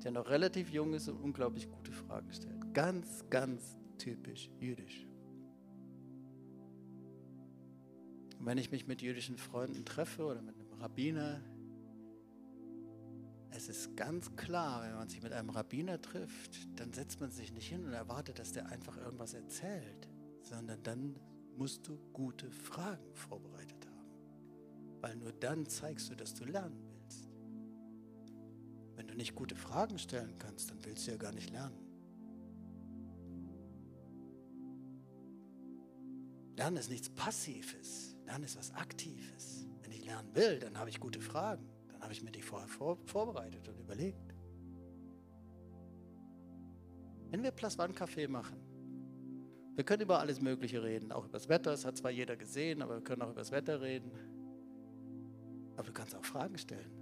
Der 0.04 0.10
noch 0.10 0.28
relativ 0.28 0.68
jung 0.68 0.92
ist 0.92 1.08
und 1.08 1.16
unglaublich 1.16 1.70
gute 1.70 1.92
Fragen 1.92 2.30
stellt. 2.30 2.74
Ganz, 2.74 3.24
ganz 3.30 3.78
typisch 3.96 4.50
jüdisch. 4.60 5.06
Und 8.38 8.46
wenn 8.46 8.58
ich 8.58 8.70
mich 8.70 8.86
mit 8.86 9.02
jüdischen 9.02 9.38
Freunden 9.38 9.84
treffe 9.84 10.24
oder 10.24 10.42
mit 10.42 10.58
einem 10.58 10.72
Rabbiner, 10.74 11.40
es 13.50 13.68
ist 13.68 13.96
ganz 13.96 14.34
klar, 14.34 14.82
wenn 14.82 14.94
man 14.96 15.08
sich 15.08 15.22
mit 15.22 15.32
einem 15.32 15.50
Rabbiner 15.50 16.00
trifft, 16.00 16.68
dann 16.78 16.92
setzt 16.92 17.20
man 17.20 17.30
sich 17.30 17.52
nicht 17.52 17.68
hin 17.68 17.84
und 17.84 17.92
erwartet, 17.92 18.38
dass 18.40 18.52
der 18.52 18.66
einfach 18.66 18.96
irgendwas 18.96 19.32
erzählt, 19.32 20.08
sondern 20.42 20.82
dann 20.82 21.20
musst 21.56 21.86
du 21.86 21.96
gute 22.12 22.50
Fragen 22.50 23.14
vorbereitet 23.14 23.86
haben. 23.86 25.00
Weil 25.00 25.16
nur 25.16 25.32
dann 25.32 25.66
zeigst 25.66 26.10
du, 26.10 26.16
dass 26.16 26.34
du 26.34 26.44
lernen 26.44 26.82
willst. 26.82 27.28
Wenn 28.96 29.06
du 29.06 29.14
nicht 29.14 29.34
gute 29.34 29.54
Fragen 29.54 29.98
stellen 29.98 30.36
kannst, 30.38 30.70
dann 30.70 30.84
willst 30.84 31.06
du 31.06 31.12
ja 31.12 31.16
gar 31.16 31.32
nicht 31.32 31.50
lernen. 31.50 31.78
Lernen 36.56 36.76
ist 36.76 36.90
nichts 36.90 37.10
Passives, 37.10 38.13
Lernen 38.24 38.44
ist 38.44 38.56
was 38.56 38.72
Aktives. 38.74 39.66
Wenn 39.82 39.92
ich 39.92 40.04
lernen 40.04 40.34
will, 40.34 40.58
dann 40.58 40.78
habe 40.78 40.90
ich 40.90 41.00
gute 41.00 41.20
Fragen 41.20 41.68
habe 42.04 42.12
ich 42.12 42.22
mir 42.22 42.30
die 42.30 42.42
vorher 42.42 42.68
vor, 42.68 42.98
vorbereitet 43.06 43.66
und 43.66 43.80
überlegt. 43.80 44.34
Wenn 47.30 47.42
wir 47.42 47.50
Plus 47.50 47.78
One 47.78 47.94
Kaffee 47.94 48.28
machen, 48.28 48.58
wir 49.74 49.84
können 49.84 50.02
über 50.02 50.20
alles 50.20 50.40
Mögliche 50.40 50.82
reden, 50.82 51.10
auch 51.12 51.24
über 51.24 51.32
das 51.32 51.48
Wetter. 51.48 51.70
Das 51.70 51.86
hat 51.86 51.96
zwar 51.96 52.10
jeder 52.10 52.36
gesehen, 52.36 52.82
aber 52.82 52.96
wir 52.96 53.02
können 53.02 53.22
auch 53.22 53.30
über 53.30 53.40
das 53.40 53.50
Wetter 53.50 53.80
reden. 53.80 54.12
Aber 55.76 55.86
du 55.86 55.92
kannst 55.94 56.14
auch 56.14 56.24
Fragen 56.24 56.58
stellen 56.58 56.92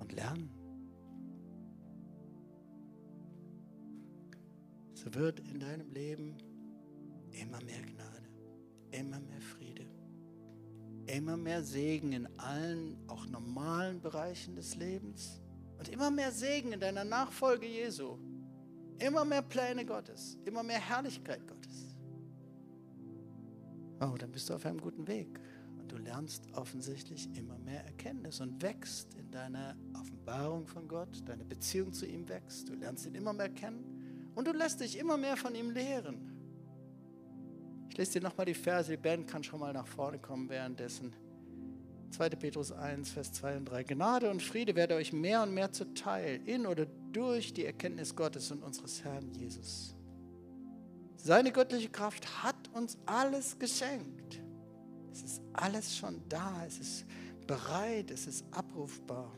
und 0.00 0.12
lernen. 0.12 0.50
So 4.94 5.14
wird 5.14 5.38
in 5.40 5.60
deinem 5.60 5.92
Leben 5.92 6.36
immer 7.30 7.62
mehr 7.62 7.82
Gnade, 7.82 8.15
immer 8.96 9.20
mehr 9.20 9.40
Friede 9.40 9.86
immer 11.06 11.36
mehr 11.36 11.62
Segen 11.62 12.12
in 12.12 12.26
allen, 12.38 12.96
auch 13.08 13.26
normalen 13.26 14.00
Bereichen 14.00 14.56
des 14.56 14.76
Lebens 14.76 15.40
und 15.78 15.88
immer 15.88 16.10
mehr 16.10 16.32
Segen 16.32 16.72
in 16.72 16.80
deiner 16.80 17.04
Nachfolge 17.04 17.66
Jesu. 17.66 18.18
Immer 18.98 19.24
mehr 19.24 19.42
Pläne 19.42 19.84
Gottes, 19.84 20.38
immer 20.46 20.62
mehr 20.62 20.80
Herrlichkeit 20.80 21.46
Gottes. 21.46 21.96
Oh, 24.00 24.16
dann 24.18 24.32
bist 24.32 24.48
du 24.48 24.54
auf 24.54 24.64
einem 24.64 24.80
guten 24.80 25.06
Weg 25.06 25.38
und 25.78 25.92
du 25.92 25.98
lernst 25.98 26.44
offensichtlich 26.54 27.28
immer 27.36 27.58
mehr 27.58 27.84
Erkenntnis 27.84 28.40
und 28.40 28.62
wächst 28.62 29.14
in 29.14 29.30
deiner 29.30 29.76
Offenbarung 29.94 30.66
von 30.66 30.88
Gott, 30.88 31.22
deine 31.26 31.44
Beziehung 31.44 31.92
zu 31.92 32.06
ihm 32.06 32.28
wächst, 32.28 32.68
du 32.68 32.74
lernst 32.74 33.06
ihn 33.06 33.14
immer 33.14 33.34
mehr 33.34 33.50
kennen 33.50 34.32
und 34.34 34.46
du 34.46 34.52
lässt 34.52 34.80
dich 34.80 34.98
immer 34.98 35.18
mehr 35.18 35.36
von 35.36 35.54
ihm 35.54 35.70
lehren. 35.70 36.35
Ich 37.88 37.96
lese 37.96 38.12
dir 38.12 38.22
nochmal 38.22 38.46
die 38.46 38.54
Verse, 38.54 38.90
die 38.90 38.96
Band 38.96 39.26
kann 39.26 39.42
schon 39.42 39.60
mal 39.60 39.72
nach 39.72 39.86
vorne 39.86 40.18
kommen 40.18 40.48
währenddessen. 40.48 41.14
2. 42.10 42.30
Petrus 42.30 42.72
1, 42.72 43.10
Vers 43.10 43.32
2 43.32 43.56
und 43.58 43.64
3. 43.66 43.84
Gnade 43.84 44.30
und 44.30 44.42
Friede 44.42 44.74
werde 44.74 44.94
euch 44.94 45.12
mehr 45.12 45.42
und 45.42 45.52
mehr 45.52 45.72
zuteil, 45.72 46.40
in 46.46 46.66
oder 46.66 46.86
durch 47.12 47.52
die 47.52 47.64
Erkenntnis 47.64 48.14
Gottes 48.14 48.50
und 48.50 48.62
unseres 48.62 49.04
Herrn 49.04 49.32
Jesus. 49.32 49.94
Seine 51.16 51.50
göttliche 51.52 51.88
Kraft 51.88 52.42
hat 52.42 52.56
uns 52.72 52.96
alles 53.04 53.58
geschenkt. 53.58 54.40
Es 55.12 55.22
ist 55.22 55.42
alles 55.52 55.96
schon 55.96 56.22
da, 56.28 56.64
es 56.66 56.78
ist 56.78 57.06
bereit, 57.46 58.10
es 58.10 58.26
ist 58.26 58.44
abrufbar. 58.50 59.32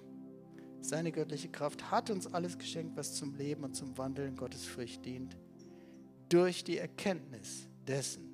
Seine 0.81 1.13
göttliche 1.13 1.49
Kraft 1.49 1.91
hat 1.91 2.11
uns 2.11 2.33
alles 2.33 2.59
geschenkt, 2.59 2.97
was 2.97 3.15
zum 3.15 3.35
Leben 3.35 3.65
und 3.65 3.75
zum 3.75 3.97
Wandeln 3.99 4.37
Gottes 4.37 4.65
Furcht 4.65 5.05
dient, 5.05 5.37
durch 6.29 6.65
die 6.65 6.79
Erkenntnis 6.79 7.69
dessen, 7.87 8.28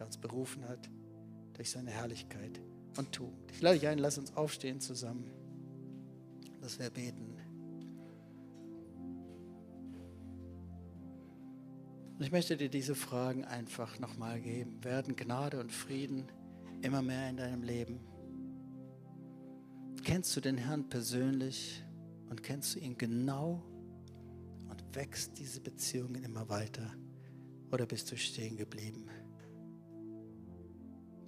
der 0.00 0.06
uns 0.06 0.16
berufen 0.16 0.66
hat 0.66 0.90
durch 1.52 1.70
seine 1.70 1.90
Herrlichkeit 1.90 2.60
und 2.96 3.12
Tugend. 3.12 3.52
Ich 3.52 3.60
lade 3.60 3.78
dich 3.78 3.86
ein, 3.86 3.98
lass 3.98 4.16
uns 4.16 4.34
aufstehen 4.34 4.80
zusammen, 4.80 5.30
dass 6.62 6.78
wir 6.78 6.88
beten. 6.88 7.36
Und 12.18 12.24
ich 12.24 12.32
möchte 12.32 12.56
dir 12.56 12.70
diese 12.70 12.94
Fragen 12.94 13.44
einfach 13.44 13.98
nochmal 13.98 14.40
geben. 14.40 14.82
Werden 14.84 15.16
Gnade 15.16 15.60
und 15.60 15.70
Frieden 15.70 16.26
immer 16.80 17.02
mehr 17.02 17.28
in 17.28 17.36
deinem 17.36 17.62
Leben? 17.62 18.00
Kennst 20.02 20.34
du 20.34 20.40
den 20.40 20.56
Herrn 20.56 20.88
persönlich 20.88 21.84
und 22.30 22.42
kennst 22.42 22.74
du 22.74 22.78
ihn 22.78 22.96
genau 22.96 23.62
und 24.68 24.82
wächst 24.94 25.38
diese 25.38 25.60
Beziehung 25.60 26.14
immer 26.14 26.48
weiter? 26.48 26.90
Oder 27.70 27.84
bist 27.84 28.10
du 28.10 28.16
stehen 28.16 28.56
geblieben? 28.56 29.06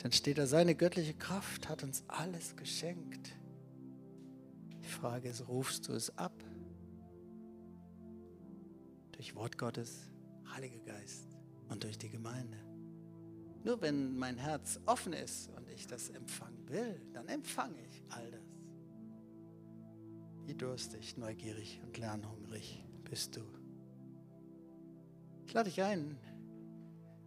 Dann 0.03 0.11
steht 0.11 0.39
da, 0.39 0.47
seine 0.47 0.75
göttliche 0.75 1.15
Kraft 1.15 1.69
hat 1.69 1.85
uns 1.85 2.03
alles 2.09 2.57
geschenkt. 2.57 3.31
Die 4.83 4.89
Frage 4.89 5.29
ist, 5.29 5.47
rufst 5.47 5.87
du 5.87 5.93
es 5.93 6.17
ab? 6.19 6.33
Durch 9.13 9.37
Wort 9.37 9.57
Gottes, 9.59 10.11
Heiliger 10.53 10.81
Geist 10.81 11.29
und 11.69 11.85
durch 11.85 11.99
die 11.99 12.09
Gemeinde. 12.09 12.59
Nur 13.63 13.81
wenn 13.81 14.17
mein 14.19 14.39
Herz 14.39 14.81
offen 14.87 15.13
ist 15.13 15.51
und 15.51 15.71
ich 15.71 15.87
das 15.87 16.09
empfangen 16.11 16.69
will, 16.69 17.01
dann 17.13 17.29
empfange 17.29 17.79
ich 17.89 18.03
all 18.09 18.29
das. 18.33 18.41
Wie 20.47 20.55
durstig, 20.55 21.17
neugierig 21.17 21.81
und 21.85 21.97
lernhungrig 21.97 22.85
bist 23.05 23.37
du. 23.37 23.43
Ich 25.47 25.53
lade 25.53 25.71
dich 25.71 25.81
ein, 25.81 26.19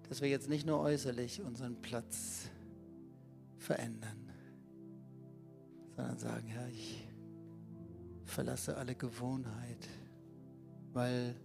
dass 0.09 0.19
wir 0.19 0.27
jetzt 0.27 0.49
nicht 0.49 0.65
nur 0.65 0.81
äußerlich 0.81 1.41
unseren 1.41 1.81
Platz 1.81 2.49
verändern, 3.65 4.31
sondern 5.95 6.17
sagen, 6.19 6.47
Herr, 6.47 6.67
ich 6.69 7.07
verlasse 8.23 8.77
alle 8.77 8.95
Gewohnheit, 8.95 9.87
weil 10.93 11.35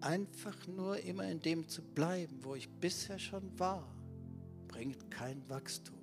einfach 0.00 0.66
nur 0.66 0.98
immer 0.98 1.28
in 1.28 1.40
dem 1.40 1.68
zu 1.68 1.82
bleiben, 1.82 2.38
wo 2.42 2.54
ich 2.54 2.68
bisher 2.68 3.18
schon 3.18 3.58
war, 3.58 3.86
bringt 4.68 5.10
kein 5.10 5.48
Wachstum. 5.48 5.98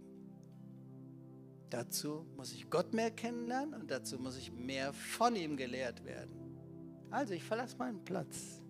Dazu 1.70 2.26
muss 2.36 2.52
ich 2.52 2.70
Gott 2.70 2.94
mehr 2.94 3.12
kennenlernen 3.12 3.80
und 3.80 3.90
dazu 3.90 4.20
muss 4.20 4.38
ich 4.38 4.52
mehr 4.52 4.92
von 4.94 5.36
ihm 5.36 5.56
gelehrt 5.56 6.04
werden. 6.04 6.36
Also 7.10 7.34
ich 7.34 7.44
verlasse 7.44 7.78
meinen 7.78 8.04
Platz, 8.04 8.62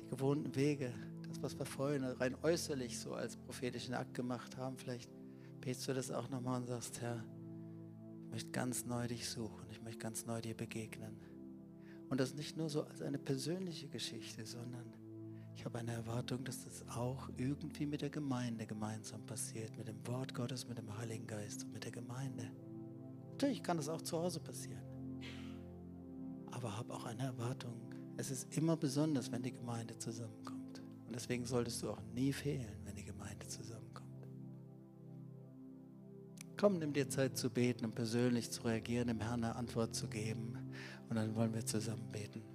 die 0.00 0.06
gewohnten 0.08 0.54
Wege, 0.56 0.92
das, 1.28 1.40
was 1.42 1.58
wir 1.58 1.66
vorhin 1.66 2.02
rein 2.04 2.36
äußerlich 2.42 2.98
so 2.98 3.14
als 3.14 3.36
prophetischen 3.36 3.94
Akt 3.94 4.14
gemacht 4.14 4.56
haben. 4.56 4.76
Vielleicht 4.76 5.08
betest 5.64 5.88
du 5.88 5.94
das 5.94 6.10
auch 6.10 6.28
nochmal 6.28 6.60
und 6.60 6.66
sagst, 6.66 7.00
Herr, 7.00 7.24
ich 8.20 8.30
möchte 8.30 8.50
ganz 8.50 8.84
neu 8.84 9.08
dich 9.08 9.26
suchen, 9.26 9.66
ich 9.70 9.80
möchte 9.80 9.98
ganz 9.98 10.26
neu 10.26 10.42
dir 10.42 10.54
begegnen. 10.54 11.16
Und 12.10 12.20
das 12.20 12.34
nicht 12.34 12.58
nur 12.58 12.68
so 12.68 12.82
als 12.82 13.00
eine 13.00 13.18
persönliche 13.18 13.88
Geschichte, 13.88 14.44
sondern 14.44 14.92
ich 15.56 15.64
habe 15.64 15.78
eine 15.78 15.92
Erwartung, 15.92 16.44
dass 16.44 16.64
das 16.64 16.86
auch 16.88 17.30
irgendwie 17.38 17.86
mit 17.86 18.02
der 18.02 18.10
Gemeinde 18.10 18.66
gemeinsam 18.66 19.24
passiert, 19.24 19.74
mit 19.78 19.88
dem 19.88 20.06
Wort 20.06 20.34
Gottes, 20.34 20.68
mit 20.68 20.76
dem 20.76 20.98
Heiligen 20.98 21.26
Geist 21.26 21.64
und 21.64 21.72
mit 21.72 21.84
der 21.84 21.92
Gemeinde. 21.92 22.50
Natürlich 23.30 23.62
kann 23.62 23.78
das 23.78 23.88
auch 23.88 24.02
zu 24.02 24.18
Hause 24.18 24.40
passieren. 24.40 24.84
Aber 26.50 26.76
habe 26.76 26.92
auch 26.92 27.06
eine 27.06 27.22
Erwartung. 27.22 27.80
Es 28.18 28.30
ist 28.30 28.54
immer 28.54 28.76
besonders, 28.76 29.32
wenn 29.32 29.42
die 29.42 29.52
Gemeinde 29.52 29.96
zusammenkommt. 29.96 30.82
Und 31.06 31.16
deswegen 31.16 31.46
solltest 31.46 31.82
du 31.82 31.90
auch 31.90 32.02
nie 32.14 32.34
fehlen, 32.34 32.82
wenn 32.84 32.96
die 32.96 33.03
Komm, 36.56 36.78
nimm 36.78 36.92
dir 36.92 37.08
Zeit 37.08 37.36
zu 37.36 37.50
beten 37.50 37.84
und 37.84 37.94
persönlich 37.94 38.50
zu 38.50 38.62
reagieren, 38.62 39.08
dem 39.08 39.20
Herrn 39.20 39.44
eine 39.44 39.56
Antwort 39.56 39.94
zu 39.94 40.08
geben. 40.08 40.72
Und 41.08 41.16
dann 41.16 41.34
wollen 41.34 41.52
wir 41.52 41.66
zusammen 41.66 42.08
beten. 42.12 42.53